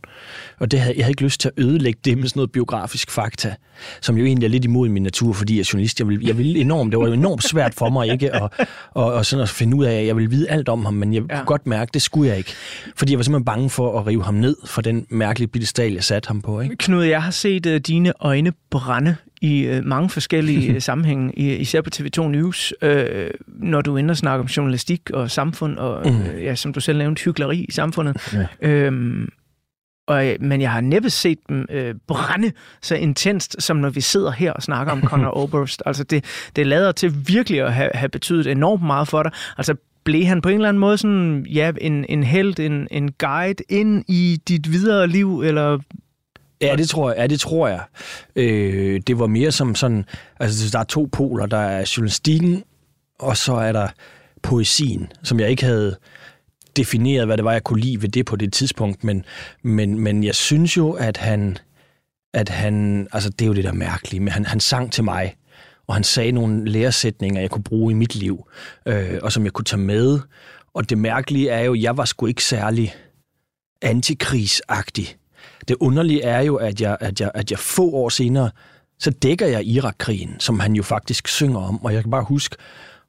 Og 0.60 0.72
det 0.72 0.80
havde, 0.80 0.94
jeg 0.98 1.06
havde 1.06 1.12
ikke 1.12 1.24
lyst 1.24 1.42
til 1.42 1.48
at 1.48 1.64
ødelægge 1.64 2.00
det 2.06 2.18
med 2.18 2.28
sådan 2.28 2.40
noget 2.40 2.52
biografisk 2.52 3.12
fakta, 3.12 3.56
som 4.02 4.18
jo 4.18 4.26
egentlig 4.26 4.46
er 4.46 4.50
lidt 4.50 4.66
imod 4.66 4.90
min 4.90 5.04
natur, 5.04 5.34
fordi 5.34 5.54
jeg 5.54 5.60
er 5.60 5.70
journalist. 5.74 6.00
Jeg 6.00 6.08
vil, 6.08 6.26
jeg 6.26 6.38
vil 6.38 6.58
enormt, 6.58 6.92
det 6.92 7.00
var 7.00 7.08
jo 7.08 7.14
enormt 7.14 7.44
svært 7.44 7.74
for 7.74 7.90
mig 7.90 8.12
ikke 8.12 8.36
at, 8.36 8.42
og, 8.92 9.14
og 9.14 9.26
sådan 9.26 9.44
at 9.44 9.50
finde 9.50 9.78
ud 9.78 9.86
af, 9.86 10.00
at 10.00 10.08
jeg 10.08 10.16
ville 10.16 10.30
vide 10.30 10.50
alt 10.50 10.70
om 10.70 10.86
ham, 10.86 10.94
men 10.94 11.14
jeg 11.14 11.24
ja. 11.30 11.36
kunne 11.36 11.46
godt 11.46 11.68
mærke, 11.68 11.90
det 11.94 12.02
skulle 12.02 12.30
jeg 12.30 12.38
ikke. 12.38 12.54
Fordi 12.96 13.12
jeg 13.12 13.20
var 13.20 13.24
simpelthen 13.24 13.46
bange 13.46 13.70
for 13.70 14.00
at 14.00 14.08
rive 14.08 14.24
ham 14.24 14.34
ned 14.34 14.56
for 14.66 14.82
den 14.82 15.06
mærkelige 15.10 15.48
pedestal, 15.48 15.94
jeg 15.94 16.04
satte 16.04 16.28
ham 16.28 16.42
på. 16.42 16.62
Ikke? 16.62 16.76
Knud, 16.76 17.04
jeg 17.04 17.24
har 17.24 17.32
set 17.32 17.66
uh, 17.66 17.76
dine 17.76 18.14
øjne 18.20 18.52
brænde 18.72 19.16
i 19.42 19.70
uh, 19.70 19.86
mange 19.86 20.10
forskellige 20.10 20.82
sammenhænge, 20.82 21.34
især 21.36 21.82
på 21.82 21.90
TV2 21.96 22.22
News, 22.22 22.74
uh, 22.82 22.90
når 23.48 23.82
du 23.82 23.98
ender 23.98 24.16
snakke 24.16 24.40
om 24.40 24.48
journalistik 24.48 25.10
og 25.14 25.32
samfund, 25.32 25.78
og 25.78 26.12
mm. 26.12 26.20
uh, 26.20 26.44
ja, 26.44 26.56
som 26.56 26.74
du 26.74 26.80
selv 26.80 26.98
nævnte, 26.98 27.24
hyggeleri 27.24 27.66
i 27.70 27.72
samfundet. 27.72 28.36
Ja. 28.62 28.90
Uh, 28.90 29.28
og, 30.10 30.36
men 30.40 30.62
jeg 30.62 30.72
har 30.72 30.82
næppe 30.82 31.10
set 31.10 31.40
dem 31.50 31.66
øh, 31.72 31.96
brænde 32.08 32.52
så 32.82 32.96
intenst, 32.96 33.56
som 33.60 33.78
når 33.78 33.90
vi 33.90 34.02
sidder 34.02 34.32
her 34.32 34.52
og 34.52 34.64
snakker 34.64 34.94
om 34.94 35.04
Conor 35.10 35.38
Oberst. 35.38 35.84
Altså 35.86 36.04
det, 36.04 36.26
det 36.56 36.68
lader 36.68 36.92
til 36.92 37.28
virkelig 37.28 37.62
at 37.62 37.74
have, 37.74 37.90
have 37.94 38.10
betydet 38.10 38.48
enormt 38.48 38.84
meget 38.84 39.08
for 39.08 39.24
dig. 39.24 39.32
Altså 39.58 39.76
blev 40.04 40.26
han 40.26 40.42
på 40.42 40.50
en 40.50 40.56
eller 40.56 40.70
anden 40.70 40.80
måde 40.80 40.98
sådan, 40.98 41.46
ja, 41.50 41.72
en, 41.82 42.06
en 42.10 42.24
held, 42.24 42.60
en, 42.60 42.88
en 42.92 43.12
guide 43.12 43.64
ind 43.70 44.06
i 44.08 44.42
dit 44.48 44.72
videre 44.72 45.08
liv, 45.08 45.42
eller 45.42 45.80
Ja, 46.62 46.76
det 46.76 46.90
tror 46.90 47.10
jeg. 47.10 47.18
Ja, 47.20 47.28
det 47.28 47.40
tror 47.40 47.68
jeg. 47.68 47.82
Øh, 48.36 49.02
det 49.08 49.20
var 49.20 49.28
mere 49.28 49.52
som 49.52 49.76
sådan, 49.76 50.06
altså 50.40 50.70
der 50.72 50.80
er 50.80 50.84
to 50.84 51.10
poler. 51.12 51.46
Der 51.46 51.58
er 51.58 51.94
journalistikken, 51.98 52.64
og 53.20 53.38
så 53.38 53.54
er 53.54 53.72
der 53.72 53.88
poesien, 54.42 55.12
som 55.24 55.40
jeg 55.40 55.50
ikke 55.50 55.64
havde 55.64 55.98
defineret, 56.78 57.26
hvad 57.26 57.38
det 57.38 57.46
var, 57.46 57.52
jeg 57.52 57.64
kunne 57.64 57.80
lide 57.80 58.02
ved 58.02 58.10
det 58.10 58.26
på 58.26 58.36
det 58.36 58.54
tidspunkt, 58.54 59.04
men, 59.04 59.26
men, 59.64 60.00
men 60.00 60.24
jeg 60.24 60.36
synes 60.36 60.78
jo, 60.78 60.92
at 60.92 61.18
han, 61.18 61.58
at 62.34 62.50
han, 62.50 63.08
altså 63.12 63.30
det 63.30 63.42
er 63.42 63.48
jo 63.48 63.54
det 63.54 63.64
der 63.64 63.74
mærkelige, 63.74 64.20
men 64.20 64.34
han, 64.34 64.46
han 64.46 64.60
sang 64.60 64.92
til 64.92 65.04
mig, 65.04 65.36
og 65.88 65.96
han 65.96 66.04
sagde 66.04 66.32
nogle 66.32 66.70
læresætninger, 66.70 67.42
jeg 67.42 67.50
kunne 67.50 67.64
bruge 67.64 67.92
i 67.92 67.96
mit 67.96 68.16
liv, 68.16 68.48
øh, 68.86 69.20
og 69.22 69.32
som 69.32 69.44
jeg 69.44 69.54
kunne 69.54 69.66
tage 69.66 69.82
med. 69.82 70.20
Og 70.74 70.90
det 70.90 70.98
mærkelige 70.98 71.50
er 71.50 71.62
jo, 71.62 71.74
at 71.74 71.82
jeg 71.82 71.98
var 71.98 72.06
sgu 72.06 72.26
ikke 72.26 72.44
særlig 72.44 72.96
antikrigsagtig. 73.82 75.19
Det 75.70 75.78
underlige 75.80 76.22
er 76.22 76.42
jo, 76.42 76.56
at 76.56 76.82
jeg, 76.82 76.98
at 77.00 77.22
jeg, 77.22 77.32
at 77.34 77.52
jeg 77.52 77.60
få 77.60 77.92
år 77.92 78.10
senere, 78.10 78.50
så 79.00 79.12
dækker 79.12 79.48
jeg 79.48 79.66
Irakkrigen, 79.66 80.40
som 80.40 80.60
han 80.60 80.74
jo 80.74 80.84
faktisk 80.84 81.28
synger 81.28 81.60
om, 81.60 81.86
og 81.86 81.94
jeg 81.94 82.02
kan 82.02 82.12
bare 82.12 82.24
huske 82.24 82.56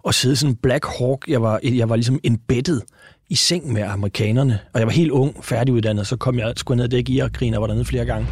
at 0.09 0.15
sidde 0.15 0.37
sådan 0.37 0.57
Black 0.57 0.87
Hawk, 0.99 1.29
jeg 1.29 1.43
var, 1.43 1.61
jeg 1.63 1.89
var 1.89 1.97
ligesom 1.97 2.19
embeddet 2.25 2.83
i 3.31 3.35
seng 3.35 3.73
med 3.73 3.83
amerikanerne, 3.83 4.59
og 4.73 4.81
jeg 4.81 4.87
var 4.87 4.93
helt 4.93 5.11
ung, 5.11 5.45
færdiguddannet, 5.45 6.07
så 6.07 6.17
kom 6.17 6.39
jeg 6.39 6.53
skulle 6.57 6.77
ned 6.77 6.85
og 6.85 6.91
dække 6.91 7.13
Irakkrigen, 7.13 7.55
og 7.55 7.61
var 7.61 7.67
dernede 7.67 7.85
flere 7.85 8.05
gange. 8.05 8.29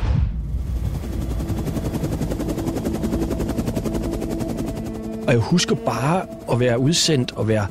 Og 5.26 5.32
jeg 5.32 5.40
husker 5.40 5.74
bare 5.74 6.26
at 6.52 6.60
være 6.60 6.78
udsendt 6.78 7.32
og 7.32 7.48
være 7.48 7.66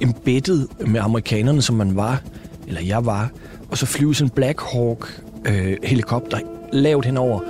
embeddet 0.00 0.68
med 0.86 1.00
amerikanerne, 1.00 1.62
som 1.62 1.76
man 1.76 1.96
var, 1.96 2.22
eller 2.66 2.80
jeg 2.80 3.06
var, 3.06 3.30
og 3.70 3.78
så 3.78 3.86
flyve 3.86 4.14
sådan 4.14 4.26
en 4.26 4.34
Black 4.34 4.60
Hawk 4.72 5.24
øh, 5.48 5.76
helikopter 5.82 6.38
lavt 6.72 7.04
henover 7.04 7.40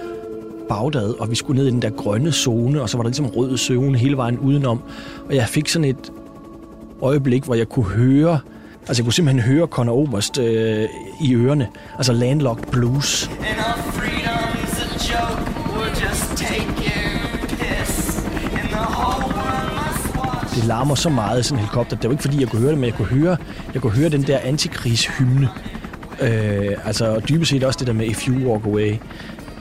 Bagdad, 0.69 1.21
og 1.21 1.31
vi 1.31 1.35
skulle 1.35 1.59
ned 1.59 1.67
i 1.67 1.71
den 1.71 1.83
der 1.83 1.91
grønne 1.91 2.33
zone, 2.33 2.83
og 2.83 2.91
så 2.91 2.97
var 2.97 3.03
der 3.03 3.09
ligesom 3.09 3.27
rød 3.27 3.59
zone 3.59 3.99
hele 3.99 4.17
vejen 4.17 4.39
udenom. 4.39 4.81
Og 5.29 5.35
jeg 5.35 5.49
fik 5.49 5.69
sådan 5.69 5.85
et 5.85 6.13
øjeblik, 7.03 7.45
hvor 7.45 7.55
jeg 7.55 7.69
kunne 7.69 7.85
høre, 7.85 8.39
altså 8.89 9.03
jeg 9.03 9.05
kunne 9.05 9.13
simpelthen 9.13 9.53
høre 9.53 9.67
Conor 9.67 9.95
Oberst 9.95 10.39
øh, 10.39 10.89
i 11.21 11.35
ørerne, 11.35 11.69
altså 11.97 12.13
Landlocked 12.13 12.65
Blues. 12.73 13.31
Det 20.55 20.65
larmer 20.65 20.95
så 20.95 21.09
meget 21.09 21.45
sådan 21.45 21.59
en 21.59 21.61
helikopter. 21.61 21.97
Det 21.97 22.05
var 22.05 22.11
ikke 22.11 22.23
fordi, 22.23 22.41
jeg 22.41 22.49
kunne 22.49 22.61
høre 22.61 22.71
det, 22.71 22.79
men 22.79 22.85
jeg 22.85 22.95
kunne 22.95 23.09
høre, 23.09 23.37
jeg 23.75 23.83
kunne 23.83 23.93
høre 23.93 24.09
den 24.09 24.23
der 24.23 24.39
antikrigshymne. 24.39 25.49
Øh, 26.23 26.87
altså 26.87 27.21
dybest 27.29 27.51
set 27.51 27.65
også 27.65 27.79
det 27.79 27.87
der 27.87 27.93
med 27.93 28.07
If 28.07 28.29
you 28.29 28.51
walk 28.51 28.67
away, 28.67 28.95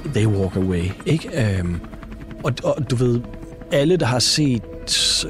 they 0.05 0.25
walk 0.25 0.55
away. 0.55 0.83
Ikke? 1.05 1.57
Øh, 1.59 1.65
og, 2.43 2.53
og 2.63 2.89
du 2.89 2.95
ved, 2.95 3.21
alle 3.71 3.97
der 3.97 4.05
har 4.05 4.19
set 4.19 4.63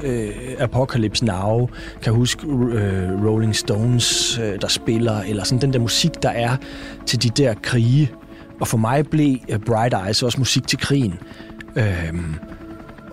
øh, 0.02 0.30
Apocalypse 0.58 1.24
Now 1.24 1.68
kan 2.02 2.12
huske 2.12 2.46
øh, 2.46 3.24
Rolling 3.26 3.56
Stones, 3.56 4.38
øh, 4.38 4.60
der 4.60 4.68
spiller, 4.68 5.20
eller 5.20 5.44
sådan 5.44 5.60
den 5.60 5.72
der 5.72 5.78
musik, 5.78 6.22
der 6.22 6.28
er 6.30 6.56
til 7.06 7.22
de 7.22 7.28
der 7.28 7.54
krige. 7.62 8.10
Og 8.60 8.68
for 8.68 8.78
mig 8.78 9.06
blev 9.10 9.36
øh, 9.48 9.58
Bright 9.58 9.94
Eyes 10.06 10.22
også 10.22 10.38
musik 10.38 10.66
til 10.66 10.78
krigen. 10.78 11.14
Øh, 11.76 12.14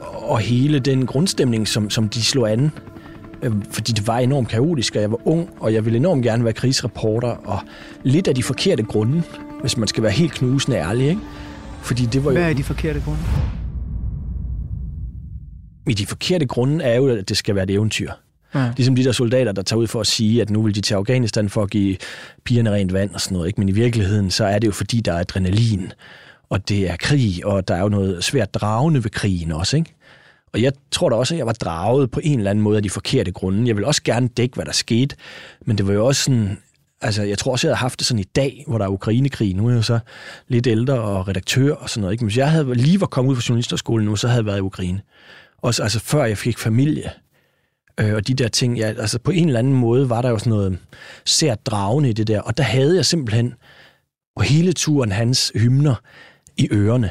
og 0.02 0.40
hele 0.40 0.80
den 0.80 1.06
grundstemning, 1.06 1.68
som, 1.68 1.90
som 1.90 2.10
de 2.10 2.24
slog 2.24 2.52
an, 2.52 2.72
fordi 3.72 3.92
det 3.92 4.08
var 4.08 4.18
enormt 4.20 4.50
kaotisk, 4.50 4.96
og 4.96 5.02
jeg 5.02 5.12
var 5.12 5.28
ung, 5.28 5.50
og 5.60 5.74
jeg 5.74 5.86
ville 5.86 5.98
enormt 5.98 6.24
gerne 6.24 6.44
være 6.44 6.54
krigsreporter, 6.54 7.28
og 7.28 7.60
lidt 8.04 8.28
af 8.28 8.36
de 8.36 8.44
forkerte 8.44 8.84
grunde, 8.84 9.24
hvis 9.62 9.78
man 9.78 9.88
skal 9.88 10.04
være 10.04 10.12
helt 10.12 10.32
knusende 10.32 10.78
ærlig, 10.78 11.10
ikke? 11.10 11.22
Fordi 11.82 12.06
det 12.06 12.26
var 12.26 12.32
jo... 12.32 12.38
Hvad 12.38 12.50
er 12.50 12.54
de 12.54 12.64
forkerte 12.64 13.00
grunde? 13.00 13.20
I 15.88 15.94
de 15.94 16.06
forkerte 16.06 16.46
grunde 16.46 16.86
er 16.86 16.96
jo, 16.96 17.08
at 17.08 17.30
det 17.30 17.38
skal 17.38 17.56
være 17.56 17.64
et 17.64 17.70
eventyr. 17.70 18.12
Ja. 18.56 18.72
Ligesom 18.78 18.96
de 18.96 19.04
der 19.04 19.12
soldater, 19.12 19.52
der 19.52 19.62
tager 19.62 19.80
ud 19.80 19.88
for 19.88 20.00
at 20.00 20.08
sige, 20.08 20.42
at 20.42 20.50
nu 20.50 20.62
vil 20.62 20.76
de 20.76 20.82
til 20.82 20.94
Afghanistan 20.94 21.50
for 21.50 21.64
at 21.64 21.70
give 21.70 21.98
pigerne 22.46 22.72
rent 22.72 22.94
vand 22.94 23.14
og 23.14 23.22
sådan 23.22 23.36
noget. 23.36 23.48
Ikke? 23.48 23.62
Men 23.62 23.70
i 23.70 23.72
virkeligheden, 23.72 24.32
så 24.32 24.46
er 24.46 24.60
det 24.60 24.68
jo 24.68 24.72
fordi, 24.72 25.02
der 25.02 25.14
er 25.14 25.20
adrenalin, 25.20 25.92
og 26.50 26.70
det 26.70 26.90
er 26.90 26.96
krig, 27.00 27.46
og 27.46 27.68
der 27.68 27.76
er 27.76 27.82
jo 27.82 27.90
noget 27.90 28.24
svært 28.24 28.54
dragende 28.54 29.04
ved 29.04 29.12
krigen 29.12 29.52
også. 29.52 29.78
Ikke? 29.78 29.96
Og 30.54 30.62
jeg 30.62 30.72
tror 30.92 31.10
da 31.10 31.16
også, 31.16 31.34
at 31.34 31.38
jeg 31.38 31.48
var 31.48 31.54
draget 31.54 32.12
på 32.12 32.20
en 32.24 32.40
eller 32.40 32.52
anden 32.52 32.64
måde 32.64 32.78
af 32.78 32.84
de 32.84 32.90
forkerte 32.90 33.32
grunde. 33.32 33.68
Jeg 33.68 33.76
vil 33.76 33.86
også 33.86 34.04
gerne 34.04 34.28
dække, 34.28 34.56
hvad 34.56 34.66
der 34.66 34.72
skete, 34.72 35.16
men 35.66 35.78
det 35.78 35.88
var 35.88 35.94
jo 35.94 36.06
også 36.06 36.24
sådan, 36.24 36.58
Altså, 37.04 37.24
jeg 37.24 37.38
tror 37.38 37.52
også, 37.52 37.68
jeg 37.68 37.72
havde 37.72 37.82
haft 37.82 38.00
det 38.00 38.08
sådan 38.08 38.20
i 38.20 38.24
dag, 38.36 38.64
hvor 38.68 38.78
der 38.78 38.86
er 38.86 38.90
Ukrainekrig. 38.90 39.56
Nu 39.56 39.66
er 39.66 39.70
jeg 39.70 39.78
jo 39.78 39.82
så 39.82 40.00
lidt 40.48 40.68
ældre 40.68 41.02
og 41.02 41.28
redaktør 41.28 41.74
og 41.74 41.90
sådan 41.90 42.02
noget. 42.02 42.14
Ikke? 42.14 42.24
Men 42.24 42.28
hvis 42.28 42.38
jeg 42.38 42.52
havde 42.52 42.74
lige 42.74 43.02
var 43.02 43.08
kommet 43.08 43.32
ud 43.32 43.36
fra 43.36 43.44
journalisterskolen 43.50 44.06
nu, 44.06 44.16
så 44.16 44.28
havde 44.28 44.38
jeg 44.38 44.46
været 44.46 44.58
i 44.58 44.62
Ukraine. 44.62 45.02
Også 45.58 45.84
altså, 45.84 46.00
før 46.00 46.26
jeg 46.26 46.38
fik 46.38 46.58
familie. 46.58 47.12
Øh, 48.00 48.14
og 48.14 48.28
de 48.28 48.34
der 48.34 48.48
ting, 48.48 48.78
ja, 48.78 48.88
altså 48.88 49.20
på 49.20 49.32
en 49.32 49.48
eller 49.48 49.60
anden 49.60 49.74
måde 49.74 50.10
var 50.10 50.22
der 50.22 50.30
jo 50.30 50.38
sådan 50.38 50.50
noget 50.50 50.78
sært 51.26 51.66
dragende 51.66 52.10
i 52.10 52.14
det 52.14 52.28
der. 52.28 52.42
Og 52.42 52.58
der 52.58 52.64
havde 52.64 52.96
jeg 52.96 53.06
simpelthen 53.06 53.54
på 54.36 54.44
hele 54.44 54.74
turen 54.74 55.12
hans 55.12 55.52
hymner 55.56 55.96
i 56.58 56.68
ørerne. 56.72 57.10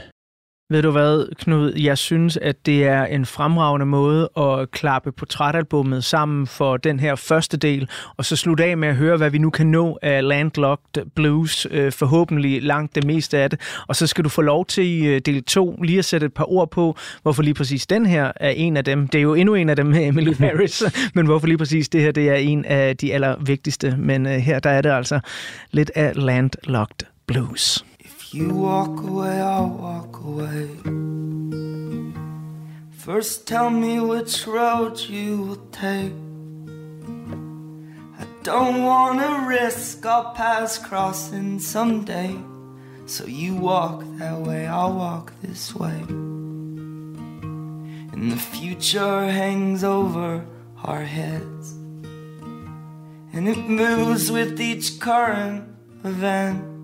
Ved 0.73 0.83
du 0.83 0.91
hvad, 0.91 1.35
Knud? 1.37 1.73
Jeg 1.73 1.99
synes, 1.99 2.37
at 2.37 2.67
det 2.67 2.85
er 2.85 3.05
en 3.05 3.27
fremragende 3.27 3.87
måde 3.87 4.31
at 4.37 4.71
klappe 4.71 5.13
portrætalbummet 5.13 6.05
sammen 6.05 6.47
for 6.47 6.77
den 6.77 7.01
her 7.01 7.15
første 7.15 7.57
del, 7.57 7.89
og 8.17 8.25
så 8.25 8.37
slutte 8.37 8.65
af 8.65 8.77
med 8.77 8.89
at 8.89 8.97
høre, 8.97 9.17
hvad 9.17 9.31
vi 9.31 9.39
nu 9.39 9.51
kan 9.51 9.67
nå 9.67 9.99
af 10.03 10.29
Landlocked 10.29 11.05
Blues, 11.15 11.67
øh, 11.71 11.93
forhåbentlig 11.93 12.63
langt 12.63 12.95
det 12.95 13.05
meste 13.05 13.39
af 13.39 13.51
det. 13.51 13.61
Og 13.89 13.97
så 13.97 14.07
skal 14.07 14.25
du 14.25 14.29
få 14.29 14.43
lov 14.43 14.67
til 14.67 14.85
i 14.85 15.07
øh, 15.07 15.21
del 15.27 15.45
2 15.45 15.77
lige 15.83 15.99
at 15.99 16.05
sætte 16.05 16.27
et 16.27 16.35
par 16.35 16.53
ord 16.53 16.71
på, 16.71 16.97
hvorfor 17.23 17.43
lige 17.43 17.55
præcis 17.55 17.87
den 17.87 18.07
her 18.07 18.33
er 18.37 18.51
en 18.51 18.77
af 18.77 18.85
dem. 18.85 19.09
Det 19.09 19.19
er 19.19 19.23
jo 19.23 19.35
endnu 19.35 19.55
en 19.55 19.69
af 19.69 19.77
dem 19.77 19.87
med 19.87 20.05
Emily 20.09 20.35
Harris, 20.45 20.83
men 21.15 21.27
hvorfor 21.27 21.47
lige 21.47 21.59
præcis 21.59 21.89
det 21.89 22.01
her, 22.01 22.13
det 22.13 22.29
er 22.29 22.35
en 22.35 22.65
af 22.65 22.97
de 22.97 23.15
allervigtigste. 23.15 23.97
Men 23.99 24.27
øh, 24.27 24.33
her 24.33 24.59
der 24.59 24.71
er 24.71 24.83
det 24.83 24.91
altså 24.91 25.21
lidt 25.71 25.91
af 25.95 26.13
Landlocked 26.17 27.07
Blues. 27.27 27.90
You 28.33 28.55
walk 28.55 29.03
away, 29.03 29.41
I'll 29.41 29.71
walk 29.71 30.21
away. 30.23 30.69
First, 32.93 33.49
tell 33.49 33.71
me 33.71 33.99
which 33.99 34.47
road 34.47 35.01
you 35.01 35.43
will 35.43 35.63
take. 35.73 36.13
I 38.21 38.27
don't 38.45 38.85
wanna 38.85 39.47
risk 39.49 40.07
our 40.07 40.33
paths 40.35 40.79
crossing 40.79 41.59
someday. 41.59 42.39
So 43.07 43.27
you 43.27 43.57
walk 43.57 44.05
that 44.19 44.39
way, 44.39 44.69
I'll 44.69 44.93
walk 44.95 45.33
this 45.43 45.75
way. 45.75 46.01
And 48.13 48.31
the 48.31 48.37
future 48.37 49.29
hangs 49.29 49.83
over 49.83 50.47
our 50.85 51.03
heads. 51.03 51.73
And 53.33 53.49
it 53.49 53.59
moves 53.59 54.31
with 54.31 54.61
each 54.61 55.01
current 55.01 55.65
event 56.05 56.80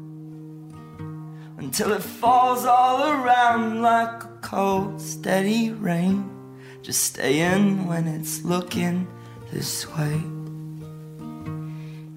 until 1.67 1.93
it 1.93 2.03
falls 2.03 2.65
all 2.65 3.03
around 3.03 3.83
like 3.83 4.23
a 4.23 4.39
cold, 4.41 5.01
steady 5.01 5.73
rain. 5.73 6.31
Just 6.81 7.03
staying 7.03 7.89
when 7.89 8.07
it's 8.07 8.45
looking 8.45 9.09
this 9.53 9.85
way. 9.97 10.15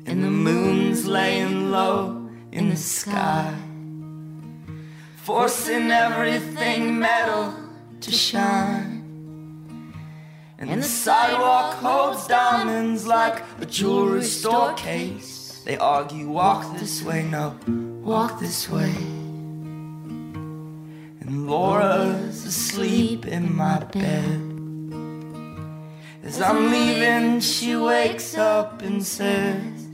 And 0.05 0.23
the 0.23 0.29
moon's 0.29 1.07
laying 1.07 1.71
low 1.71 2.29
in 2.51 2.69
the 2.69 2.75
sky, 2.75 3.51
forcing 5.15 5.89
everything 5.89 6.99
metal 6.99 7.51
to 8.01 8.11
shine. 8.11 9.01
And 10.59 10.69
the 10.69 10.83
sidewalk 10.83 11.73
holds 11.73 12.27
diamonds 12.27 13.07
like 13.07 13.41
a 13.59 13.65
jewelry 13.65 14.23
store 14.23 14.73
case. 14.73 15.63
They 15.65 15.77
argue, 15.77 16.29
walk 16.29 16.77
this 16.77 17.01
way, 17.01 17.23
no, 17.23 17.57
walk 18.03 18.39
this 18.39 18.69
way. 18.69 19.18
And 21.29 21.47
Laura's 21.47 22.43
asleep 22.43 23.27
in 23.27 23.55
my 23.55 23.83
bed. 23.83 24.41
As 26.23 26.41
I'm 26.41 26.71
leaving, 26.71 27.39
she 27.39 27.75
wakes 27.75 28.35
up 28.35 28.81
and 28.81 29.05
says, 29.05 29.85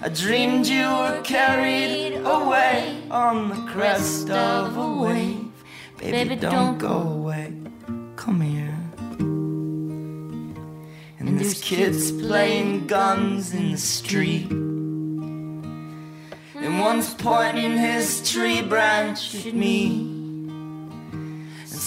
I 0.00 0.08
dreamed 0.08 0.66
you 0.66 0.88
were 0.88 1.20
carried 1.22 2.22
away 2.24 3.02
on 3.10 3.50
the 3.50 3.70
crest 3.70 4.30
of 4.30 4.78
a 4.78 4.94
wave. 5.02 5.52
Baby, 5.98 6.36
don't 6.36 6.78
go 6.78 6.96
away. 6.96 7.52
Come 8.16 8.40
here. 8.40 8.74
And 11.18 11.38
there's 11.38 11.60
kids 11.60 12.10
playing 12.10 12.86
guns 12.86 13.52
in 13.52 13.72
the 13.72 13.76
street. 13.76 14.50
And 14.50 15.60
one's 16.80 17.12
pointing 17.12 17.76
his 17.76 18.32
tree 18.32 18.62
branch 18.62 19.44
at 19.44 19.52
me. 19.52 20.09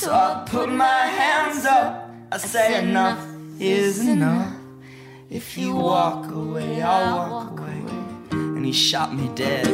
So 0.04 0.12
I 0.12 0.44
put 0.46 0.70
my 0.70 1.06
hands 1.20 1.66
up. 1.66 2.12
I 2.30 2.38
say 2.38 2.84
enough 2.84 3.26
is 3.58 4.06
enough. 4.06 4.54
If 5.30 5.58
you 5.58 5.74
walk 5.74 6.30
away, 6.30 6.82
I'll 6.82 7.32
walk 7.32 7.58
away. 7.58 7.82
And 8.32 8.66
he 8.66 8.74
shot 8.74 9.16
me 9.16 9.30
dead. 9.34 9.66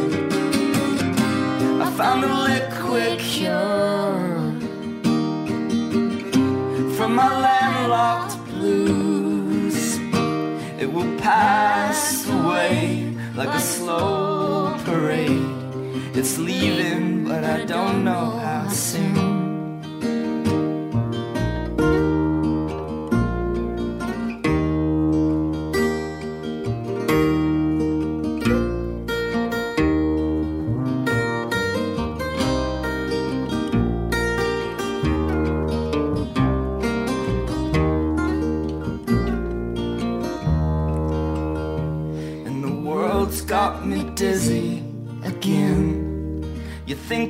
I 1.82 1.90
found 1.98 2.24
a 2.26 2.34
liquid 2.52 3.18
cure 3.18 4.38
from 6.96 7.16
my 7.16 7.32
landlocked 7.46 8.38
blues. 8.50 9.98
It 10.80 10.94
will 10.94 11.12
pass 11.18 12.30
away 12.30 13.18
like 13.34 13.50
a 13.50 13.60
slow 13.60 14.78
parade. 14.86 15.42
It's 16.14 16.38
leaving, 16.38 17.24
but 17.24 17.44
I 17.44 17.66
don't 17.66 18.04
know 18.04 18.38
how 18.38 18.68
soon. 18.70 19.29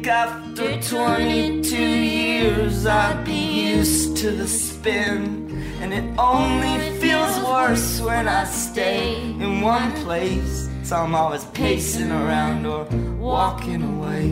After 0.09 0.81
22 0.81 1.77
years 1.77 2.85
I'd 2.87 3.23
be 3.23 3.71
used 3.71 4.17
to 4.17 4.31
the 4.31 4.47
spin. 4.47 5.47
And 5.81 5.93
it 5.93 6.03
only 6.17 6.77
feels 6.99 7.39
worse 7.43 8.01
when 8.01 8.27
I 8.27 8.43
stay 8.43 9.21
in 9.21 9.61
one 9.61 9.91
place. 10.03 10.67
So 10.83 10.97
I'm 10.97 11.13
always 11.13 11.45
pacing 11.45 12.11
around 12.11 12.65
or 12.65 12.85
walking 13.19 13.83
away. 13.83 14.25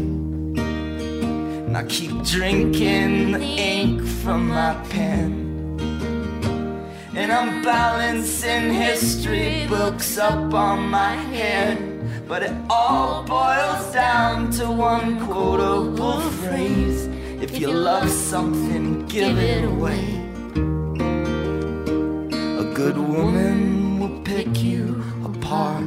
And 1.68 1.78
I 1.78 1.84
keep 1.86 2.24
drinking 2.24 3.34
the 3.34 3.40
ink 3.42 4.02
from 4.24 4.48
my 4.48 4.74
pen. 4.90 5.46
And 7.16 7.32
I'm 7.32 7.62
balancing 7.64 8.74
history 8.74 9.68
books 9.68 10.18
up 10.18 10.54
on 10.54 10.90
my 10.90 11.14
head. 11.16 11.87
But 12.28 12.44
it 12.44 12.52
all 12.70 13.24
boils 13.24 13.94
down 13.94 14.52
to 14.60 14.70
one 14.70 15.26
quotable 15.26 16.20
phrase 16.20 17.08
If 17.42 17.58
you 17.58 17.72
love 17.72 18.10
something, 18.10 19.06
give 19.06 19.38
it 19.38 19.64
away. 19.64 20.04
A 22.64 22.66
good 22.74 22.98
woman 22.98 24.00
will 24.02 24.22
pick 24.24 24.62
you 24.62 25.02
apart. 25.24 25.86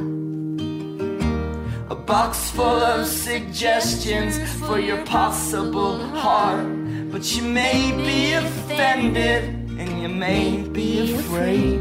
A 1.91 1.95
box 1.95 2.49
full 2.49 2.81
of 2.93 3.05
suggestions 3.05 4.39
for 4.65 4.79
your 4.79 5.05
possible 5.05 5.99
heart. 5.99 6.65
But 7.11 7.35
you 7.35 7.43
may 7.43 7.91
be 7.91 8.33
offended 8.33 9.43
and 9.79 10.01
you 10.01 10.09
may 10.09 10.63
be 10.63 11.13
afraid. 11.13 11.77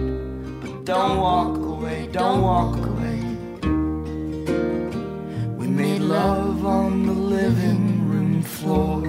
But 0.61 0.85
don't 0.85 1.17
walk 1.17 1.57
away, 1.57 2.11
don't 2.13 2.43
walk 2.43 2.77
away. 2.77 2.90
Love 6.11 6.67
on 6.67 7.07
the 7.07 7.13
living 7.13 8.09
room 8.11 8.43
floor. 8.43 9.01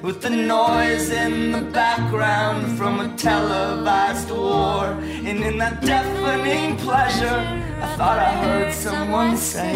With 0.00 0.22
the 0.22 0.30
noise 0.30 1.10
in 1.10 1.50
the 1.50 1.62
background 1.62 2.78
from 2.78 3.00
a 3.00 3.08
televised 3.16 4.30
war. 4.30 4.84
And 5.28 5.38
in 5.42 5.58
that 5.58 5.80
deafening 5.82 6.76
pleasure, 6.76 7.40
I 7.84 7.88
thought 7.96 8.18
I 8.20 8.32
heard 8.44 8.72
someone 8.72 9.36
say, 9.36 9.74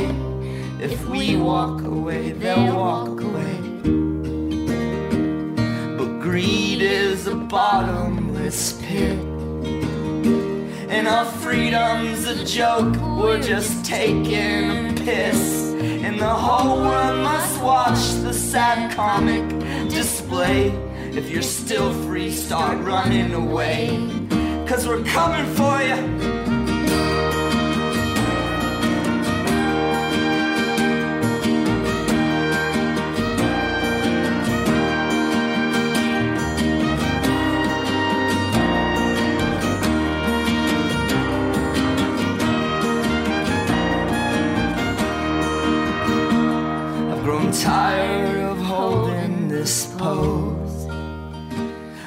If 0.81 1.05
we 1.09 1.37
walk 1.37 1.83
away, 1.83 2.31
they'll 2.31 2.77
walk 2.77 3.21
away. 3.21 3.57
But 5.99 6.21
greed 6.21 6.81
is 6.81 7.27
a 7.27 7.35
bottomless 7.35 8.81
pit. 8.83 9.36
And 10.89 11.09
our 11.09 11.24
freedom's 11.24 12.26
a 12.26 12.45
joke, 12.45 12.95
we're 13.18 13.43
just 13.43 13.84
taking 13.84 14.87
a 14.87 14.95
piss. 15.05 15.72
And 15.74 16.20
the 16.20 16.28
whole 16.28 16.78
world 16.78 17.24
must 17.24 17.61
watch 17.61 18.22
the 18.22 18.32
sad 18.32 18.95
comic 18.95 19.49
display. 19.91 20.68
If 21.11 21.28
you're 21.28 21.43
still 21.43 21.93
free, 22.05 22.30
start 22.30 22.78
running 22.84 23.34
away. 23.34 23.99
Cause 24.68 24.87
we're 24.87 25.03
coming 25.05 25.47
for 25.55 25.82
you. 25.82 26.55